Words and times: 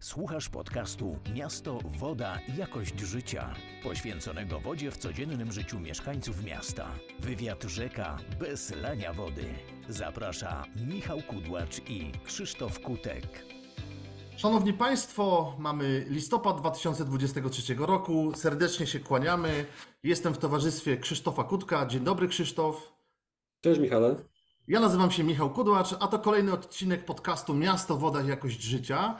Słuchasz 0.00 0.48
podcastu 0.48 1.16
Miasto, 1.34 1.78
Woda, 1.98 2.38
Jakość 2.56 3.00
Życia, 3.00 3.54
poświęconego 3.82 4.60
wodzie 4.60 4.90
w 4.90 4.96
codziennym 4.96 5.52
życiu 5.52 5.80
mieszkańców 5.80 6.44
miasta. 6.44 6.88
Wywiad 7.18 7.62
rzeka 7.62 8.18
bez 8.38 8.76
lania 8.76 9.12
wody. 9.12 9.44
Zaprasza 9.88 10.64
Michał 10.86 11.18
Kudłacz 11.22 11.78
i 11.88 12.12
Krzysztof 12.24 12.80
Kutek. 12.80 13.44
Szanowni 14.36 14.72
Państwo, 14.72 15.56
mamy 15.58 16.06
listopad 16.08 16.60
2023 16.60 17.74
roku. 17.74 18.32
Serdecznie 18.36 18.86
się 18.86 19.00
kłaniamy. 19.00 19.66
Jestem 20.02 20.34
w 20.34 20.38
towarzystwie 20.38 20.96
Krzysztofa 20.96 21.44
Kutka. 21.44 21.86
Dzień 21.86 22.04
dobry, 22.04 22.28
Krzysztof. 22.28 22.92
Cześć 23.60 23.80
Michale. 23.80 24.16
Ja 24.68 24.80
nazywam 24.80 25.10
się 25.10 25.24
Michał 25.24 25.50
Kudłacz, 25.50 25.94
a 26.00 26.08
to 26.08 26.18
kolejny 26.18 26.52
odcinek 26.52 27.04
podcastu 27.04 27.54
Miasto, 27.54 27.96
Woda, 27.96 28.22
Jakość 28.22 28.62
Życia. 28.62 29.18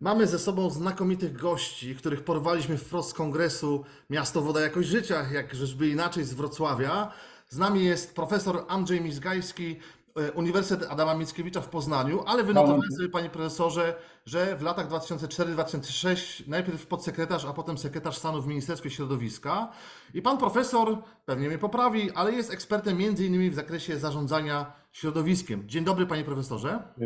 Mamy 0.00 0.26
ze 0.26 0.38
sobą 0.38 0.70
znakomitych 0.70 1.36
gości, 1.36 1.94
których 1.94 2.24
porwaliśmy 2.24 2.76
wprost 2.76 3.10
z 3.10 3.14
kongresu 3.14 3.84
Miasto, 4.10 4.42
Woda, 4.42 4.60
Jakość 4.60 4.88
Życia, 4.88 5.26
jak 5.32 5.54
żeby 5.54 5.88
inaczej 5.88 6.24
z 6.24 6.34
Wrocławia. 6.34 7.12
Z 7.48 7.58
nami 7.58 7.84
jest 7.84 8.14
profesor 8.14 8.64
Andrzej 8.68 9.00
Mizgajski, 9.00 9.76
e, 10.16 10.32
Uniwersytet 10.32 10.90
Adama 10.90 11.14
Mickiewicza 11.14 11.60
w 11.60 11.68
Poznaniu, 11.68 12.22
ale 12.26 12.44
wynotowałem 12.44 12.92
sobie, 12.96 13.08
panie 13.08 13.30
profesorze, 13.30 13.94
że 14.26 14.56
w 14.56 14.62
latach 14.62 14.88
2004-2006 14.88 16.48
najpierw 16.48 16.86
podsekretarz, 16.86 17.44
a 17.44 17.52
potem 17.52 17.78
sekretarz 17.78 18.18
stanu 18.18 18.42
w 18.42 18.46
Ministerstwie 18.46 18.90
Środowiska. 18.90 19.72
I 20.14 20.22
pan 20.22 20.38
profesor, 20.38 20.98
pewnie 21.24 21.48
mnie 21.48 21.58
poprawi, 21.58 22.10
ale 22.10 22.32
jest 22.32 22.52
ekspertem 22.52 23.00
innymi 23.00 23.50
w 23.50 23.54
zakresie 23.54 23.98
zarządzania 23.98 24.72
środowiskiem. 24.92 25.68
Dzień 25.68 25.84
dobry, 25.84 26.06
panie 26.06 26.24
profesorze. 26.24 26.82
Y, 27.02 27.04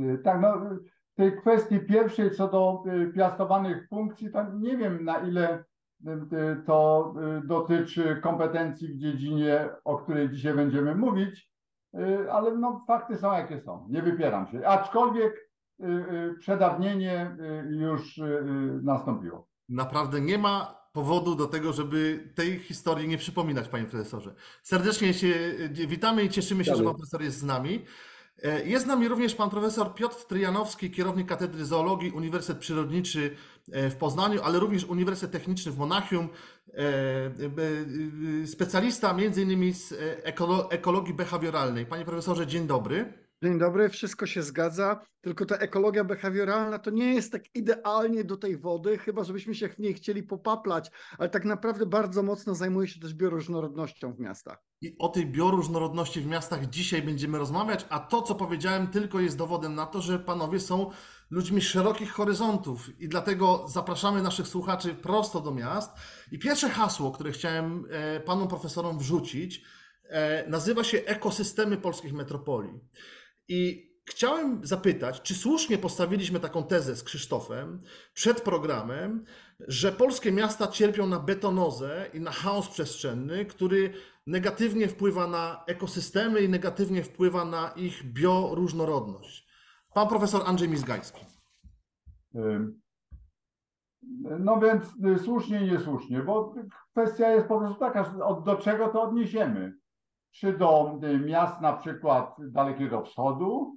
y, 0.00 0.18
Tak, 0.24 0.40
no 0.40 0.78
tej 1.14 1.36
kwestii 1.36 1.80
pierwszej 1.80 2.30
co 2.30 2.48
do 2.48 2.82
y, 2.86 3.12
piastowanych 3.12 3.88
funkcji, 3.88 4.32
to 4.32 4.52
nie 4.52 4.76
wiem 4.76 5.04
na 5.04 5.18
ile 5.18 5.58
y, 5.58 6.10
y, 6.10 6.62
to 6.66 7.14
dotyczy 7.44 8.20
kompetencji 8.22 8.88
w 8.88 8.98
dziedzinie, 8.98 9.68
o 9.84 9.98
której 9.98 10.30
dzisiaj 10.30 10.54
będziemy 10.54 10.94
mówić, 10.94 11.54
ale 12.32 12.56
no 12.56 12.84
fakty 12.86 13.16
są 13.16 13.32
jakie 13.32 13.60
są, 13.60 13.86
nie 13.90 14.02
wypieram 14.02 14.46
się. 14.46 14.68
Aczkolwiek 14.68 15.50
przedawnienie 16.38 17.36
już 17.68 18.20
nastąpiło. 18.82 19.48
Naprawdę 19.68 20.20
nie 20.20 20.38
ma 20.38 20.84
powodu 20.92 21.34
do 21.34 21.46
tego, 21.46 21.72
żeby 21.72 22.30
tej 22.34 22.58
historii 22.58 23.08
nie 23.08 23.18
przypominać, 23.18 23.68
panie 23.68 23.84
profesorze. 23.84 24.34
Serdecznie 24.62 25.14
się 25.14 25.34
witamy 25.70 26.24
i 26.24 26.28
cieszymy 26.28 26.64
się, 26.64 26.70
że 26.70 26.76
Witamy. 26.76 26.90
pan 26.90 26.96
profesor 26.96 27.22
jest 27.22 27.38
z 27.38 27.44
nami. 27.44 27.84
E, 28.42 28.66
Jest 28.66 28.84
z 28.84 28.88
nami 28.88 29.08
również 29.08 29.34
pan 29.34 29.50
profesor 29.50 29.94
Piotr 29.94 30.24
Tryjanowski, 30.24 30.90
kierownik 30.90 31.28
Katedry 31.28 31.64
Zoologii 31.64 32.10
Uniwersytet 32.10 32.58
Przyrodniczy 32.58 33.36
e, 33.72 33.90
w 33.90 33.96
Poznaniu, 33.96 34.40
ale 34.42 34.58
również 34.58 34.84
Uniwersytet 34.84 35.32
Techniczny 35.32 35.72
w 35.72 35.78
Monachium, 35.78 36.28
e, 36.74 38.46
specjalista 38.46 39.12
między 39.12 39.42
innymi 39.42 39.72
z 39.72 39.94
ekolo- 40.24 40.66
ekologii 40.70 41.14
behawioralnej. 41.14 41.86
Panie 41.86 42.04
profesorze, 42.04 42.46
dzień 42.46 42.66
dobry. 42.66 43.23
Dzień 43.44 43.58
dobry, 43.58 43.88
wszystko 43.88 44.26
się 44.26 44.42
zgadza, 44.42 45.00
tylko 45.20 45.46
ta 45.46 45.56
ekologia 45.56 46.04
behawioralna 46.04 46.78
to 46.78 46.90
nie 46.90 47.14
jest 47.14 47.32
tak 47.32 47.42
idealnie 47.54 48.24
do 48.24 48.36
tej 48.36 48.56
wody, 48.56 48.98
chyba 48.98 49.24
żebyśmy 49.24 49.54
się 49.54 49.68
w 49.68 49.78
niej 49.78 49.94
chcieli 49.94 50.22
popaplać, 50.22 50.90
ale 51.18 51.28
tak 51.28 51.44
naprawdę 51.44 51.86
bardzo 51.86 52.22
mocno 52.22 52.54
zajmuje 52.54 52.88
się 52.88 53.00
też 53.00 53.14
bioróżnorodnością 53.14 54.12
w 54.12 54.20
miastach. 54.20 54.58
I 54.80 54.96
o 54.98 55.08
tej 55.08 55.26
bioróżnorodności 55.26 56.20
w 56.20 56.26
miastach 56.26 56.66
dzisiaj 56.66 57.02
będziemy 57.02 57.38
rozmawiać, 57.38 57.86
a 57.88 57.98
to, 57.98 58.22
co 58.22 58.34
powiedziałem, 58.34 58.86
tylko 58.86 59.20
jest 59.20 59.38
dowodem 59.38 59.74
na 59.74 59.86
to, 59.86 60.02
że 60.02 60.18
panowie 60.18 60.60
są 60.60 60.90
ludźmi 61.30 61.60
szerokich 61.60 62.12
horyzontów 62.12 63.00
i 63.00 63.08
dlatego 63.08 63.64
zapraszamy 63.68 64.22
naszych 64.22 64.48
słuchaczy 64.48 64.94
prosto 64.94 65.40
do 65.40 65.54
miast. 65.54 65.90
I 66.32 66.38
pierwsze 66.38 66.68
hasło, 66.68 67.12
które 67.12 67.32
chciałem 67.32 67.86
e, 67.90 68.20
panom 68.20 68.48
profesorom 68.48 68.98
wrzucić, 68.98 69.62
e, 70.08 70.48
nazywa 70.48 70.84
się 70.84 70.98
Ekosystemy 70.98 71.76
polskich 71.76 72.12
metropolii. 72.12 72.80
I 73.48 73.90
chciałem 74.06 74.66
zapytać, 74.66 75.22
czy 75.22 75.34
słusznie 75.34 75.78
postawiliśmy 75.78 76.40
taką 76.40 76.64
tezę 76.64 76.96
z 76.96 77.04
Krzysztofem 77.04 77.78
przed 78.14 78.40
programem, 78.40 79.24
że 79.60 79.92
polskie 79.92 80.32
miasta 80.32 80.66
cierpią 80.66 81.06
na 81.06 81.20
betonozę 81.20 82.10
i 82.14 82.20
na 82.20 82.30
chaos 82.30 82.68
przestrzenny, 82.68 83.44
który 83.44 83.92
negatywnie 84.26 84.88
wpływa 84.88 85.26
na 85.26 85.64
ekosystemy 85.66 86.40
i 86.40 86.48
negatywnie 86.48 87.02
wpływa 87.02 87.44
na 87.44 87.68
ich 87.68 88.12
bioróżnorodność. 88.12 89.48
Pan 89.94 90.08
profesor 90.08 90.42
Andrzej 90.46 90.68
Mizgajski. 90.68 91.24
Y, 92.34 92.84
No 94.40 94.60
więc 94.60 94.84
y, 95.06 95.18
słusznie 95.18 95.66
i 95.66 95.70
niesłusznie, 95.70 96.22
bo 96.22 96.54
kwestia 96.92 97.28
jest 97.28 97.46
po 97.46 97.58
prostu 97.58 97.78
taka, 97.80 98.14
do 98.44 98.56
czego 98.56 98.88
to 98.88 99.02
odniesiemy. 99.02 99.74
Czy 100.34 100.58
do 100.58 100.98
y, 101.04 101.18
miast 101.18 101.60
na 101.60 101.72
przykład 101.72 102.36
Dalekiego 102.38 103.02
Wschodu, 103.02 103.76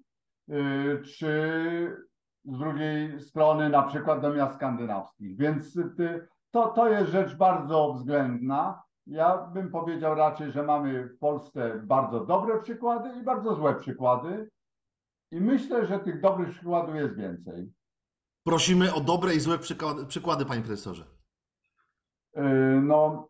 y, 0.50 1.02
czy 1.04 2.08
z 2.46 2.58
drugiej 2.58 3.22
strony 3.22 3.70
na 3.70 3.84
przykład 3.84 4.22
do 4.22 4.34
miast 4.34 4.56
skandynawskich. 4.56 5.38
Więc 5.38 5.76
y, 5.76 6.28
to, 6.52 6.68
to 6.68 6.90
jest 6.90 7.12
rzecz 7.12 7.36
bardzo 7.36 7.94
względna. 7.94 8.84
Ja 9.08 9.38
bym 9.38 9.72
powiedział 9.72 10.16
raczej, 10.16 10.52
że 10.52 10.64
mamy 10.64 11.06
w 11.08 11.18
Polsce 11.18 11.82
bardzo 11.84 12.26
dobre 12.26 12.62
przykłady 12.62 13.20
i 13.20 13.24
bardzo 13.24 13.56
złe 13.56 13.76
przykłady. 13.76 14.50
I 15.32 15.42
myślę, 15.42 15.86
że 15.86 16.00
tych 16.00 16.22
dobrych 16.22 16.50
przykładów 16.50 16.96
jest 16.96 17.16
więcej. 17.16 17.72
Prosimy 18.44 18.94
o 18.94 19.02
dobre 19.02 19.36
i 19.36 19.40
złe 19.40 19.60
przykłady, 19.60 20.06
przykłady 20.06 20.46
panie 20.46 20.62
profesorze. 20.62 21.04
Yy, 22.36 22.82
No, 22.82 23.28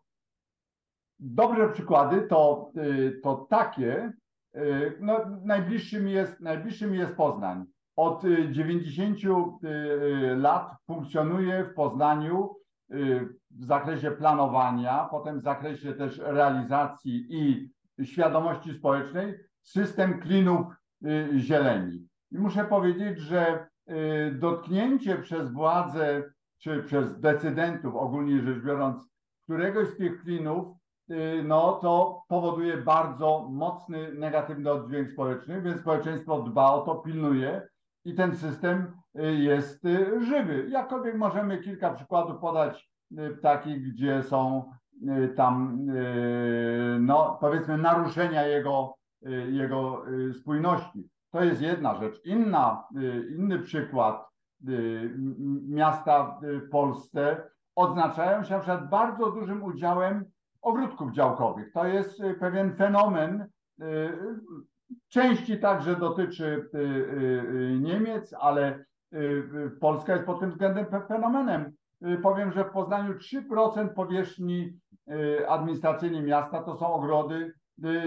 dobre 1.18 1.68
przykłady 1.68 2.22
to, 2.22 2.70
yy, 2.74 3.20
to 3.22 3.46
takie, 3.50 4.12
yy, 4.54 4.98
no, 5.00 5.20
najbliższym 5.44 6.08
jest, 6.08 6.40
najbliższym 6.40 6.94
jest 6.94 7.12
Poznań. 7.12 7.64
Od 7.96 8.24
yy, 8.24 8.52
90 8.52 9.22
yy, 9.22 10.36
lat 10.36 10.70
funkcjonuje 10.86 11.64
w 11.64 11.74
Poznaniu 11.74 12.58
w 13.50 13.64
zakresie 13.64 14.10
planowania, 14.10 15.08
potem 15.10 15.40
w 15.40 15.42
zakresie 15.42 15.92
też 15.92 16.18
realizacji 16.18 17.26
i 17.30 17.70
świadomości 18.06 18.74
społecznej 18.74 19.34
system 19.62 20.20
klinów 20.20 20.66
zieleni. 21.36 22.08
I 22.30 22.38
muszę 22.38 22.64
powiedzieć, 22.64 23.18
że 23.18 23.66
dotknięcie 24.32 25.18
przez 25.18 25.52
władze 25.52 26.22
czy 26.58 26.82
przez 26.82 27.20
decydentów, 27.20 27.94
ogólnie 27.94 28.42
rzecz 28.42 28.64
biorąc, 28.64 29.08
któregoś 29.44 29.88
z 29.88 29.96
tych 29.96 30.22
klinów, 30.22 30.66
y, 30.66 30.77
no 31.44 31.72
to 31.72 32.22
powoduje 32.28 32.76
bardzo 32.76 33.48
mocny 33.50 34.12
negatywny 34.14 34.70
oddźwięk 34.70 35.10
społeczny, 35.10 35.62
więc 35.62 35.80
społeczeństwo 35.80 36.42
dba 36.42 36.72
o 36.72 36.80
to, 36.80 36.94
pilnuje 36.94 37.68
i 38.04 38.14
ten 38.14 38.36
system 38.36 38.92
y, 39.18 39.34
jest 39.34 39.84
y, 39.84 40.24
żywy. 40.24 40.66
Jakkolwiek 40.70 41.16
możemy 41.16 41.58
kilka 41.58 41.90
przykładów 41.94 42.40
podać 42.40 42.90
y, 43.12 43.38
takich, 43.42 43.92
gdzie 43.92 44.22
są 44.22 44.72
y, 45.08 45.28
tam, 45.28 45.86
y, 45.90 46.98
no 47.00 47.38
powiedzmy, 47.40 47.78
naruszenia 47.78 48.46
jego, 48.46 48.94
y, 49.26 49.50
jego 49.50 50.08
y, 50.08 50.34
spójności. 50.34 51.08
To 51.30 51.44
jest 51.44 51.62
jedna 51.62 51.94
rzecz. 51.94 52.24
Inna, 52.24 52.84
y, 52.96 53.34
inny 53.38 53.58
przykład 53.58 54.28
y, 54.68 55.14
miasta 55.68 56.40
y, 56.42 56.60
w 56.60 56.70
Polsce 56.70 57.50
odznaczają 57.74 58.44
się 58.44 58.54
na 58.54 58.60
przykład 58.60 58.90
bardzo 58.90 59.30
dużym 59.32 59.62
udziałem 59.62 60.24
ogródków 60.62 61.12
działkowych. 61.12 61.72
To 61.72 61.86
jest 61.86 62.20
y, 62.20 62.34
pewien 62.34 62.76
fenomen, 62.76 63.46
y, 63.82 64.10
części 65.08 65.60
także 65.60 65.96
dotyczy 65.96 66.68
y, 66.74 67.78
Niemiec, 67.80 68.34
ale 68.40 68.84
Polska 69.80 70.12
jest 70.12 70.24
pod 70.24 70.40
tym 70.40 70.50
względem 70.50 70.86
fe- 70.86 71.06
fenomenem. 71.08 71.72
Powiem, 72.22 72.52
że 72.52 72.64
w 72.64 72.70
Poznaniu 72.70 73.14
3% 73.14 73.88
powierzchni 73.94 74.72
administracyjnej 75.48 76.22
miasta 76.22 76.62
to 76.62 76.76
są 76.76 76.92
ogrody 76.92 77.52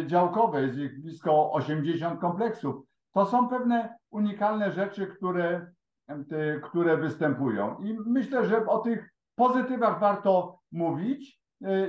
działkowe, 0.05 0.61
jest 0.61 0.77
ich 0.77 1.01
blisko 1.01 1.51
80 1.51 2.19
kompleksów. 2.19 2.75
To 3.13 3.25
są 3.25 3.47
pewne 3.47 3.95
unikalne 4.11 4.71
rzeczy, 4.71 5.07
które, 5.07 5.71
które 6.63 6.97
występują. 6.97 7.77
I 7.83 7.97
myślę, 8.05 8.45
że 8.45 8.65
o 8.65 8.77
tych 8.79 9.09
pozytywach 9.35 9.99
warto 9.99 10.59
mówić, 10.71 11.40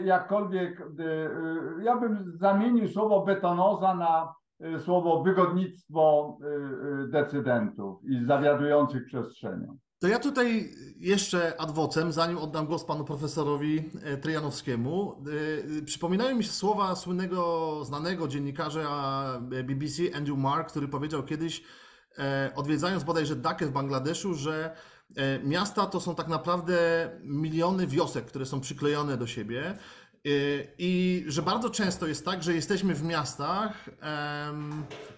jakkolwiek 0.04 0.80
y, 0.80 1.02
y, 1.02 1.84
ja 1.84 1.96
bym 1.96 2.32
zamienił 2.34 2.88
słowo 2.88 3.24
betonoza 3.24 3.94
na 3.94 4.34
słowo 4.78 5.22
wygodnictwo 5.22 6.36
decydentów 7.08 8.04
i 8.04 8.24
zawiadujących 8.24 9.06
przestrzenią. 9.06 9.78
To 10.02 10.08
ja 10.08 10.18
tutaj 10.18 10.70
jeszcze 10.96 11.60
ad 11.60 11.70
vocem, 11.70 12.12
zanim 12.12 12.38
oddam 12.38 12.66
głos 12.66 12.84
panu 12.84 13.04
profesorowi 13.04 13.90
e, 14.04 14.16
Tryjanowskiemu, 14.16 15.24
e, 15.78 15.82
przypominają 15.82 16.36
mi 16.36 16.44
się 16.44 16.50
słowa 16.50 16.94
słynnego, 16.94 17.84
znanego 17.84 18.28
dziennikarza 18.28 19.40
BBC 19.40 20.02
Andrew 20.16 20.38
Mark, 20.38 20.68
który 20.68 20.88
powiedział 20.88 21.22
kiedyś, 21.22 21.62
e, 22.18 22.50
odwiedzając 22.54 23.04
bodajże 23.04 23.36
Dakę 23.36 23.66
w 23.66 23.72
Bangladeszu, 23.72 24.34
że 24.34 24.74
E, 24.74 24.74
miasta 25.44 25.86
to 25.86 26.00
są 26.00 26.14
tak 26.14 26.28
naprawdę 26.28 27.10
miliony 27.24 27.86
wiosek, 27.86 28.24
które 28.24 28.46
są 28.46 28.60
przyklejone 28.60 29.16
do 29.16 29.26
siebie. 29.26 29.78
E, 30.26 30.28
I 30.78 31.24
że 31.26 31.42
bardzo 31.42 31.70
często 31.70 32.06
jest 32.06 32.24
tak, 32.24 32.42
że 32.42 32.54
jesteśmy 32.54 32.94
w 32.94 33.02
miastach 33.02 33.88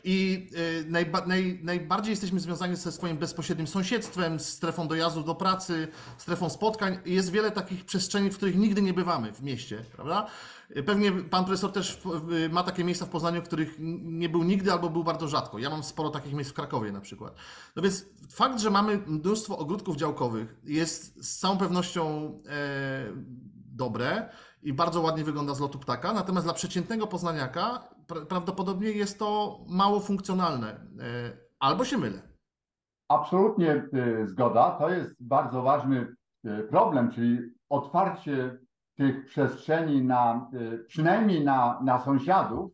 i 0.05 0.49
e, 0.55 0.91
najba, 0.91 1.27
naj, 1.27 1.61
najbardziej 1.63 2.11
jesteśmy 2.11 2.41
związani 2.41 2.77
ze 2.77 2.93
swoim 2.93 3.17
bezpośrednim 3.17 3.67
sąsiedztwem, 3.67 4.41
strefą 4.41 4.89
dojazdu 4.89 5.23
do 5.23 5.35
pracy, 5.35 5.89
strefą 6.19 6.51
spotkań. 6.51 6.99
Jest 7.07 7.31
wiele 7.31 7.51
takich 7.51 7.85
przestrzeni, 7.85 8.31
w 8.31 8.37
których 8.37 8.57
nigdy 8.57 8.83
nie 8.83 8.95
bywamy 8.95 9.33
w 9.33 9.43
mieście, 9.43 9.85
prawda? 9.93 10.27
Pewnie 10.87 11.13
pan 11.13 11.45
profesor 11.45 11.73
też 11.73 12.01
ma 12.51 12.63
takie 12.63 12.85
miejsca 12.85 13.07
w 13.07 13.09
Poznaniu, 13.09 13.43
w 13.43 13.45
których 13.45 13.77
nie 14.03 14.29
był 14.29 14.43
nigdy 14.43 14.73
albo 14.73 14.91
był 14.91 15.05
bardzo 15.05 15.29
rzadko. 15.29 15.59
Ja 15.59 15.71
mam 15.71 15.83
sporo 15.83 16.11
takich 16.11 16.33
miejsc 16.33 16.51
w 16.51 16.55
Krakowie 16.55 16.93
na 16.93 17.01
przykład. 17.01 17.35
No 17.77 17.83
więc 17.83 18.07
fakt, 18.31 18.61
że 18.61 18.71
mamy 18.71 18.99
mnóstwo 19.07 19.59
ogródków 19.59 19.97
działkowych 19.97 20.57
jest 20.65 21.25
z 21.25 21.39
całą 21.39 21.59
pewnością 21.59 22.33
e, 22.49 23.13
dobre 23.75 24.29
i 24.65 24.73
bardzo 24.73 25.01
ładnie 25.01 25.25
wygląda 25.25 25.55
z 25.55 25.61
lotu 25.61 25.79
ptaka, 25.79 26.13
natomiast 26.13 26.47
dla 26.47 26.55
przeciętnego 26.55 27.07
poznaniaka 27.07 27.89
pra, 28.07 28.21
prawdopodobnie 28.21 28.91
jest 28.91 29.19
to 29.19 29.59
mało 29.69 30.01
funkcjonalne. 30.01 30.69
E, 30.69 30.77
albo 31.61 31.85
się 31.85 31.99
mylę. 31.99 32.23
Absolutnie 33.09 33.89
y, 33.95 34.27
zgoda. 34.29 34.71
To 34.71 34.91
jest 34.91 35.15
bardzo 35.21 35.63
ważny 35.63 36.15
y, 36.47 36.69
problem, 36.71 37.11
czyli 37.11 37.39
otwarcie 37.69 38.59
tych 38.97 39.27
przestrzeni 39.27 40.03
na, 40.03 40.51
przynajmniej 40.87 41.45
na, 41.45 41.81
na 41.85 41.99
sąsiadów. 41.99 42.71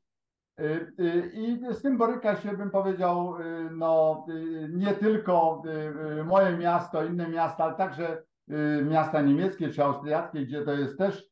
I 1.32 1.60
z 1.70 1.82
tym 1.82 1.98
boryka 1.98 2.37
się, 2.37 2.56
bym 2.56 2.70
powiedział, 2.70 3.34
no, 3.70 4.26
nie 4.69 4.94
tylko 4.94 5.62
moje 6.25 6.56
miasto, 6.56 7.04
inne 7.04 7.28
miasta, 7.28 7.64
ale 7.64 7.75
także 7.75 8.22
miasta 8.84 9.22
niemieckie 9.22 9.69
czy 9.69 9.84
austriackie, 9.84 10.46
gdzie 10.46 10.62
to 10.62 10.72
jest 10.72 10.98
też 10.98 11.29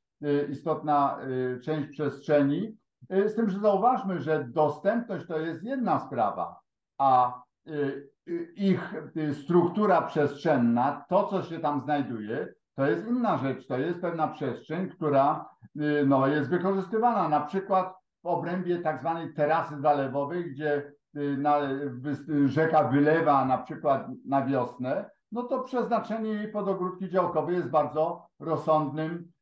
istotna 0.51 1.19
y, 1.57 1.61
część 1.61 1.89
przestrzeni. 1.89 2.79
Y, 3.13 3.29
Z 3.29 3.35
tym, 3.35 3.51
że 3.51 3.59
zauważmy, 3.59 4.21
że 4.21 4.45
dostępność 4.45 5.27
to 5.27 5.39
jest 5.39 5.63
jedna 5.63 6.01
sprawa, 6.01 6.61
a 6.99 7.43
y, 7.69 8.11
y, 8.29 8.53
ich 8.57 8.95
y, 9.17 9.35
struktura 9.35 10.03
przestrzenna, 10.03 11.05
to 11.09 11.27
co 11.27 11.43
się 11.43 11.59
tam 11.59 11.81
znajduje, 11.81 12.55
to 12.75 12.87
jest 12.87 13.07
inna 13.07 13.39
rzecz. 13.39 13.67
To 13.67 13.79
jest 13.79 14.01
pewna 14.01 14.29
przestrzeń, 14.29 14.89
która 14.89 15.49
y, 15.77 16.05
no, 16.07 16.27
jest 16.27 16.51
wykorzystywana 16.51 17.29
na 17.29 17.41
przykład 17.41 17.95
w 18.23 18.27
obrębie 18.27 18.79
tak 18.79 19.01
zwanej 19.01 19.35
terasy 19.35 19.81
zalewowej, 19.81 20.51
gdzie 20.53 20.93
y, 21.17 21.37
na, 21.37 21.59
rzeka 22.47 22.85
wylewa 22.85 23.45
na 23.45 23.59
przykład 23.59 24.07
na 24.25 24.47
wiosnę, 24.47 25.11
no 25.33 25.43
to 25.43 25.61
przeznaczenie 25.61 26.31
jej 26.31 26.53
pod 26.53 26.69
ogródki 26.69 27.11
działkowe 27.11 27.53
jest 27.53 27.69
bardzo 27.69 28.27
rozsądnym 28.41 29.13
y, 29.13 29.38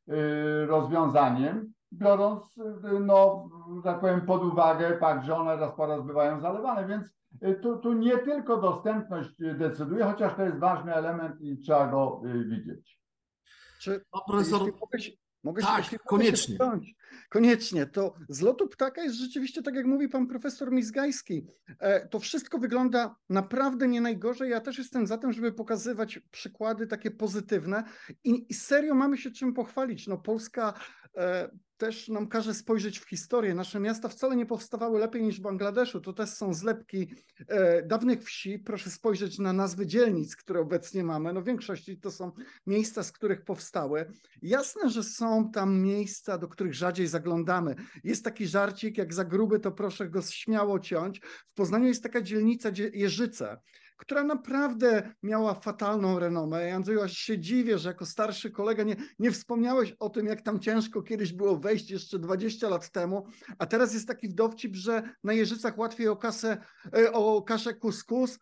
rozwiązaniem, 0.67 1.73
biorąc, 1.93 2.59
y, 2.59 3.01
no, 3.01 3.49
że 3.77 3.83
tak 3.83 4.01
powiem, 4.01 4.27
pod 4.27 4.45
uwagę 4.45 4.99
fakt, 4.99 5.25
że 5.25 5.37
one 5.37 5.57
raz 5.57 5.77
po 5.77 5.87
raz 5.87 6.03
bywają 6.03 6.41
zalewane, 6.41 6.87
więc 6.87 7.07
y, 7.43 7.55
tu, 7.55 7.79
tu 7.79 7.93
nie 7.93 8.19
tylko 8.19 8.57
dostępność 8.57 9.41
y, 9.41 9.55
decyduje, 9.55 10.05
chociaż 10.05 10.35
to 10.35 10.43
jest 10.43 10.59
ważny 10.59 10.95
element 10.95 11.41
i 11.41 11.59
trzeba 11.59 11.87
go 11.87 12.21
y, 12.25 12.45
widzieć. 12.45 13.01
Czy 13.81 14.05
Pan 14.11 14.21
profesor, 14.27 14.61
Jeśli 14.61 14.81
mogę 14.81 14.99
się, 14.99 15.13
mogę 15.47 15.63
się, 15.63 15.69
Tak, 15.69 15.85
się 15.85 15.99
koniecznie. 15.99 16.59
Koniecznie. 17.29 17.87
To 17.87 18.15
z 18.29 18.41
lotu 18.41 18.69
ptaka 18.69 19.03
jest 19.03 19.17
rzeczywiście, 19.17 19.63
tak 19.63 19.75
jak 19.75 19.87
mówi 19.87 20.09
pan 20.09 20.27
profesor 20.27 20.73
Mizgajski, 20.73 21.47
e, 21.79 22.09
to 22.09 22.19
wszystko 22.19 22.59
wygląda 22.59 23.17
naprawdę 23.29 23.89
nie 23.89 24.01
najgorzej. 24.01 24.51
Ja 24.51 24.61
też 24.61 24.79
jestem 24.79 25.07
za 25.07 25.19
tym, 25.19 25.33
żeby 25.33 25.53
pokazywać 25.53 26.21
przykłady 26.31 26.87
takie 26.87 27.11
pozytywne 27.11 27.85
i, 28.25 28.47
i 28.49 28.55
serio 28.55 28.95
mamy 28.95 29.19
się 29.19 29.31
czym 29.31 29.55
pochwalić. 29.55 30.07
No 30.07 30.19
Polska 30.19 30.75
też 31.77 32.09
nam 32.09 32.29
każe 32.29 32.55
spojrzeć 32.55 32.99
w 32.99 33.09
historię. 33.09 33.55
Nasze 33.55 33.81
miasta 33.81 34.09
wcale 34.09 34.37
nie 34.37 34.47
powstawały 34.47 34.99
lepiej 34.99 35.23
niż 35.23 35.39
w 35.39 35.43
Bangladeszu. 35.43 36.01
To 36.01 36.13
też 36.13 36.31
są 36.31 36.55
zlepki 36.55 37.09
e, 37.49 37.83
dawnych 37.83 38.25
wsi. 38.25 38.59
Proszę 38.59 38.91
spojrzeć 38.91 39.39
na 39.39 39.53
nazwy 39.53 39.87
dzielnic, 39.87 40.37
które 40.37 40.61
obecnie 40.61 41.05
mamy. 41.05 41.33
No 41.33 41.41
w 41.41 41.45
większości 41.45 41.99
to 42.01 42.11
są 42.11 42.33
miejsca, 42.67 43.03
z 43.03 43.13
których 43.13 43.45
powstały. 43.45 44.13
Jasne, 44.43 44.91
że 44.91 45.03
są 45.03 45.51
tam 45.51 45.81
miejsca, 45.81 46.39
do 46.39 46.49
których 46.49 46.75
rzadziej 46.75 47.07
zaglądamy. 47.07 47.75
Jest 48.05 48.25
taki 48.25 48.47
żarcik, 48.47 48.99
jak 48.99 49.15
za 49.15 49.25
gruby, 49.25 49.61
to 49.61 49.73
proszę 49.73 50.09
go 50.09 50.23
śmiało 50.23 50.81
ciąć. 50.81 51.21
W 51.49 51.55
Poznaniu 51.55 51.87
jest 51.87 52.03
taka 52.03 52.23
dzielnica 52.23 52.73
Dzie- 52.73 52.91
Jeżyce, 52.95 53.57
która 53.97 54.25
naprawdę 54.25 55.13
miała 55.23 55.55
fatalną 55.55 56.19
renomę. 56.19 56.69
I 56.69 56.71
Andrzeju, 56.71 57.03
aż 57.03 57.13
się 57.13 57.39
dziwię, 57.39 57.79
że 57.79 57.89
jako 57.89 58.07
starszy 58.07 58.51
kolega 58.51 58.83
nie, 58.83 58.97
nie 59.19 59.31
wspomniałeś 59.31 59.95
o 59.99 60.11
tym, 60.11 60.27
jak 60.27 60.43
tam 60.43 60.61
ciężko 60.61 61.03
kiedyś 61.03 61.33
było 61.33 61.57
wejść 61.57 61.91
jeszcze 61.91 62.19
20 62.19 62.69
lat 62.69 62.91
temu, 62.91 63.27
a 63.59 63.67
teraz 63.67 63.95
jest 63.95 64.09
taki 64.09 64.35
dowcip, 64.35 64.77
że 64.77 65.03
na 65.25 65.33
Jeżycach 65.33 65.79
łatwiej 65.79 66.09
o 66.09 66.17
kasę, 66.17 66.57
e, 66.97 67.13
o 67.13 67.43
kaszę 67.43 67.75
kuskus, 67.75 68.39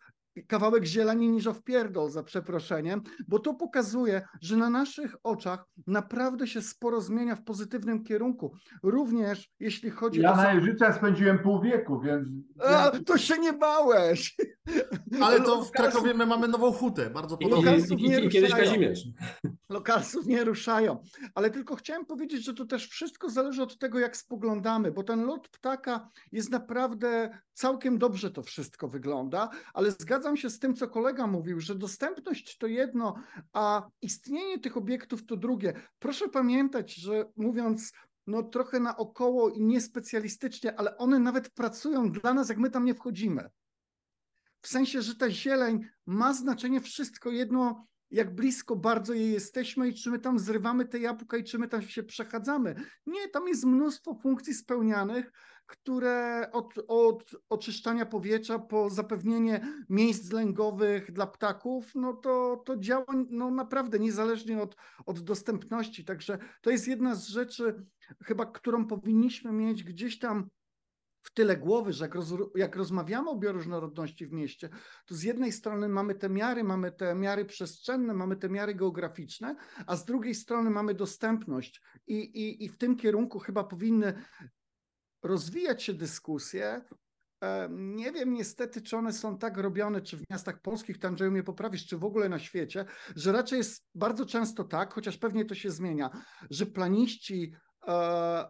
kawałek 0.47 0.85
zieleni 0.85 1.29
niż 1.29 1.47
o 1.47 1.53
wpierdol, 1.53 2.09
za 2.09 2.23
przeproszeniem, 2.23 3.01
bo 3.27 3.39
to 3.39 3.53
pokazuje, 3.53 4.21
że 4.41 4.57
na 4.57 4.69
naszych 4.69 5.15
oczach 5.23 5.65
naprawdę 5.87 6.47
się 6.47 6.61
sporo 6.61 7.01
zmienia 7.01 7.35
w 7.35 7.43
pozytywnym 7.43 8.03
kierunku. 8.03 8.55
Również 8.83 9.51
jeśli 9.59 9.89
chodzi 9.89 10.21
Ja 10.21 10.33
o... 10.33 10.35
na 10.35 10.53
Jeżycach 10.53 10.95
spędziłem 10.95 11.39
pół 11.39 11.61
wieku, 11.61 11.99
więc 11.99 12.27
A, 12.65 12.91
to 13.05 13.17
się 13.17 13.37
nie 13.39 13.53
bałeś! 13.53 14.35
ale 15.21 15.41
to 15.41 15.61
w 15.65 15.71
Krakowie 15.71 16.13
my 16.13 16.25
mamy 16.25 16.47
nową 16.47 16.71
hutę, 16.71 17.09
bardzo 17.09 17.37
I, 17.39 17.49
podobną. 17.49 17.71
i, 17.75 18.03
i, 18.03 18.09
nie 18.09 18.19
i 18.19 18.29
kiedyś. 18.29 18.51
Kazimierz. 18.51 19.03
Lokalsów 19.69 20.25
nie 20.25 20.43
ruszają. 20.43 21.03
Ale 21.35 21.51
tylko 21.51 21.75
chciałem 21.75 22.05
powiedzieć, 22.05 22.45
że 22.45 22.53
to 22.53 22.65
też 22.65 22.87
wszystko 22.87 23.29
zależy 23.29 23.63
od 23.63 23.77
tego, 23.77 23.99
jak 23.99 24.17
spoglądamy, 24.17 24.91
bo 24.91 25.03
ten 25.03 25.25
lot 25.25 25.49
ptaka 25.49 26.09
jest 26.31 26.51
naprawdę 26.51 27.39
całkiem 27.53 27.97
dobrze 27.97 28.31
to 28.31 28.43
wszystko 28.43 28.87
wygląda, 28.87 29.49
ale 29.73 29.91
zgadzam 29.91 30.37
się 30.37 30.49
z 30.49 30.59
tym, 30.59 30.75
co 30.75 30.87
kolega 30.87 31.27
mówił, 31.27 31.59
że 31.59 31.75
dostępność 31.75 32.57
to 32.57 32.67
jedno, 32.67 33.15
a 33.53 33.87
istnienie 34.01 34.59
tych 34.59 34.77
obiektów 34.77 35.25
to 35.25 35.37
drugie. 35.37 35.73
Proszę 35.99 36.29
pamiętać, 36.29 36.95
że 36.95 37.25
mówiąc 37.35 37.91
no 38.27 38.43
trochę 38.43 38.79
naokoło 38.79 39.49
i 39.49 39.61
niespecjalistycznie, 39.61 40.79
ale 40.79 40.97
one 40.97 41.19
nawet 41.19 41.49
pracują 41.49 42.11
dla 42.11 42.33
nas, 42.33 42.49
jak 42.49 42.57
my 42.57 42.69
tam 42.69 42.85
nie 42.85 42.95
wchodzimy. 42.95 43.49
W 44.61 44.67
sensie, 44.67 45.01
że 45.01 45.15
ta 45.15 45.29
zieleń 45.29 45.85
ma 46.05 46.33
znaczenie 46.33 46.81
wszystko 46.81 47.29
jedno, 47.29 47.87
jak 48.15 48.35
blisko 48.35 48.75
bardzo 48.75 49.13
jej 49.13 49.31
jesteśmy 49.31 49.89
i 49.89 49.93
czy 49.93 50.11
my 50.11 50.19
tam 50.19 50.39
zrywamy 50.39 50.85
te 50.85 50.99
jabłka 50.99 51.37
i 51.37 51.43
czy 51.43 51.59
my 51.59 51.67
tam 51.67 51.81
się 51.81 52.03
przechadzamy. 52.03 52.75
Nie, 53.05 53.29
tam 53.29 53.47
jest 53.47 53.65
mnóstwo 53.65 54.13
funkcji 54.13 54.53
spełnianych, 54.53 55.31
które 55.65 56.49
od, 56.51 56.73
od 56.87 57.35
oczyszczania 57.49 58.05
powietrza 58.05 58.59
po 58.59 58.89
zapewnienie 58.89 59.67
miejsc 59.89 60.31
lęgowych 60.31 61.11
dla 61.11 61.27
ptaków, 61.27 61.95
no 61.95 62.13
to, 62.13 62.63
to 62.65 62.77
działa 62.77 63.05
no 63.29 63.51
naprawdę 63.51 63.99
niezależnie 63.99 64.61
od, 64.61 64.75
od 65.05 65.19
dostępności. 65.19 66.05
Także 66.05 66.37
to 66.61 66.69
jest 66.69 66.87
jedna 66.87 67.15
z 67.15 67.27
rzeczy, 67.27 67.85
chyba 68.23 68.45
którą 68.45 68.87
powinniśmy 68.87 69.51
mieć 69.51 69.83
gdzieś 69.83 70.19
tam 70.19 70.49
w 71.25 71.33
tyle 71.33 71.57
głowy, 71.57 71.93
że 71.93 72.05
jak, 72.05 72.15
roz, 72.15 72.33
jak 72.55 72.75
rozmawiamy 72.75 73.29
o 73.29 73.35
bioróżnorodności 73.35 74.25
w 74.25 74.31
mieście, 74.31 74.69
to 75.05 75.15
z 75.15 75.23
jednej 75.23 75.51
strony 75.51 75.89
mamy 75.89 76.15
te 76.15 76.29
miary, 76.29 76.63
mamy 76.63 76.91
te 76.91 77.15
miary 77.15 77.45
przestrzenne, 77.45 78.13
mamy 78.13 78.35
te 78.35 78.49
miary 78.49 78.75
geograficzne, 78.75 79.55
a 79.87 79.95
z 79.95 80.05
drugiej 80.05 80.35
strony 80.35 80.69
mamy 80.69 80.93
dostępność 80.93 81.81
i, 82.07 82.15
i, 82.15 82.65
i 82.65 82.69
w 82.69 82.77
tym 82.77 82.97
kierunku 82.97 83.39
chyba 83.39 83.63
powinny 83.63 84.13
rozwijać 85.23 85.83
się 85.83 85.93
dyskusje. 85.93 86.81
E, 87.43 87.69
Nie 87.71 88.11
wiem 88.11 88.33
niestety, 88.33 88.81
czy 88.81 88.97
one 88.97 89.13
są 89.13 89.37
tak 89.37 89.57
robione, 89.57 90.01
czy 90.01 90.17
w 90.17 90.23
miastach 90.29 90.61
polskich, 90.61 90.99
tam 90.99 91.09
Andrzeju 91.09 91.31
mnie 91.31 91.43
poprawisz, 91.43 91.87
czy 91.87 91.97
w 91.97 92.03
ogóle 92.03 92.29
na 92.29 92.39
świecie, 92.39 92.85
że 93.15 93.31
raczej 93.31 93.57
jest 93.57 93.87
bardzo 93.95 94.25
często 94.25 94.63
tak, 94.63 94.93
chociaż 94.93 95.17
pewnie 95.17 95.45
to 95.45 95.55
się 95.55 95.71
zmienia, 95.71 96.09
że 96.49 96.65
planiści 96.65 97.53
e, 97.87 98.45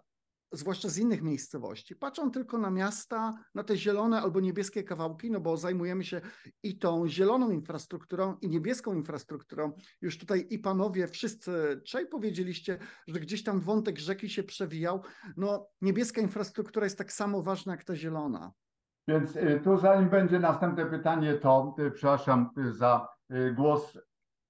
zwłaszcza 0.51 0.89
z 0.89 0.97
innych 0.97 1.21
miejscowości, 1.21 1.95
patrzą 1.95 2.31
tylko 2.31 2.57
na 2.57 2.71
miasta, 2.71 3.33
na 3.55 3.63
te 3.63 3.77
zielone 3.77 4.21
albo 4.21 4.39
niebieskie 4.39 4.83
kawałki, 4.83 5.31
no 5.31 5.39
bo 5.39 5.57
zajmujemy 5.57 6.03
się 6.03 6.21
i 6.63 6.77
tą 6.77 7.07
zieloną 7.07 7.51
infrastrukturą, 7.51 8.37
i 8.41 8.49
niebieską 8.49 8.93
infrastrukturą. 8.93 9.71
Już 10.01 10.17
tutaj 10.17 10.47
i 10.49 10.59
panowie, 10.59 11.07
wszyscy 11.07 11.81
trzej 11.85 12.07
powiedzieliście, 12.07 12.77
że 13.07 13.19
gdzieś 13.19 13.43
tam 13.43 13.59
wątek 13.59 13.99
rzeki 13.99 14.29
się 14.29 14.43
przewijał. 14.43 15.01
No, 15.37 15.67
niebieska 15.81 16.21
infrastruktura 16.21 16.85
jest 16.85 16.97
tak 16.97 17.13
samo 17.13 17.43
ważna 17.43 17.73
jak 17.73 17.83
ta 17.83 17.95
zielona. 17.95 18.51
Więc 19.07 19.35
y, 19.35 19.61
tu 19.63 19.77
zanim 19.77 20.09
będzie 20.09 20.39
następne 20.39 20.85
pytanie, 20.85 21.33
to 21.33 21.75
y, 21.79 21.91
przepraszam 21.91 22.49
za 22.71 23.07
y, 23.31 23.53
głos 23.53 23.97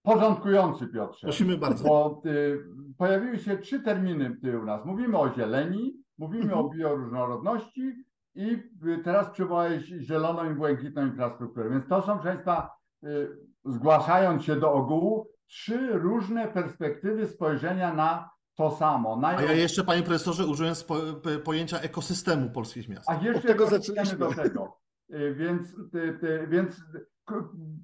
porządkujący 0.05 0.87
Piotrze. 0.87 1.27
Prosimy 1.27 1.57
bardzo. 1.57 1.83
Bo 1.83 2.21
y, 2.25 2.59
pojawiły 2.97 3.37
się 3.39 3.57
trzy 3.57 3.79
terminy 3.79 4.37
y, 4.45 4.59
u 4.59 4.65
nas. 4.65 4.85
Mówimy 4.85 5.17
o 5.17 5.33
zieleni, 5.33 5.93
mówimy 6.17 6.43
Mhm. 6.43 6.65
o 6.65 6.69
bioróżnorodności 6.69 7.93
i 8.35 8.51
y, 8.87 9.01
teraz 9.03 9.29
przywołałeś 9.29 9.83
zieloną 9.85 10.51
i 10.51 10.53
błękitną 10.53 11.05
infrastrukturę. 11.05 11.69
Więc 11.69 11.87
to 11.87 12.01
są, 12.01 12.13
proszę 12.19 12.23
Państwa, 12.29 12.69
y, 13.03 13.37
zgłaszając 13.65 14.43
się 14.43 14.55
do 14.55 14.73
ogółu, 14.73 15.27
trzy 15.47 15.87
różne 15.93 16.47
perspektywy 16.47 17.27
spojrzenia 17.27 17.93
na 17.93 18.29
to 18.55 18.71
samo. 18.71 19.21
A 19.23 19.41
ja 19.41 19.51
jeszcze, 19.53 19.83
panie 19.83 20.03
profesorze, 20.03 20.45
użyłem 20.45 20.75
spo, 20.75 20.95
pojęcia 21.43 21.79
ekosystemu 21.79 22.49
polskich 22.49 22.89
miast. 22.89 23.09
A 23.09 23.13
jeszcze 23.15 23.37
Od 23.39 23.45
tego 23.47 23.67
zaczęliśmy. 23.67 24.17
do 24.17 24.33
tego. 24.33 24.77
Y, 25.13 25.35
Więc, 25.35 25.73
y, 25.95 26.19
y, 26.23 26.47
więc 26.47 26.81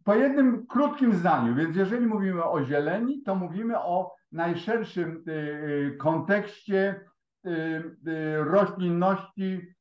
po 0.03 0.15
jednym 0.15 0.67
krótkim 0.67 1.13
zdaniu, 1.13 1.55
więc 1.55 1.75
jeżeli 1.75 2.07
mówimy 2.07 2.43
o 2.43 2.65
zieleni, 2.65 3.23
to 3.23 3.35
mówimy 3.35 3.79
o 3.79 4.15
najszerszym 4.31 5.23
y, 5.27 5.31
y, 5.31 5.97
kontekście 5.99 7.05
y, 7.45 8.43
roślinności 8.43 9.75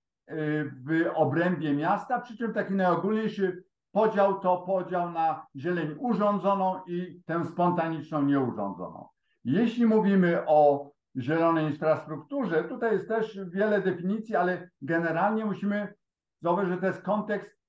w 0.87 1.11
obrębie 1.14 1.73
miasta, 1.75 2.21
przy 2.21 2.37
czym 2.37 2.55
taki 2.55 2.75
najogólniejszy 2.75 3.64
podział 3.93 4.40
to 4.40 4.57
podział 4.59 5.11
na 5.11 5.47
zieleń 5.57 5.95
urządzoną 5.99 6.81
i 6.87 7.23
tę 7.26 7.45
spontaniczną 7.45 8.23
nieurządzoną. 8.23 9.09
Jeśli 9.45 9.87
mówimy 9.87 10.47
o 10.47 10.90
zielonej 11.17 11.67
infrastrukturze, 11.67 12.64
tutaj 12.64 12.93
jest 12.93 13.09
też 13.09 13.40
wiele 13.52 13.83
definicji, 13.83 14.37
ale 14.37 14.71
generalnie 14.83 15.45
musimy 15.45 15.95
zauważyć, 16.43 16.75
że 16.75 16.81
to 16.81 16.87
jest 16.87 17.02
kontekst 17.02 17.60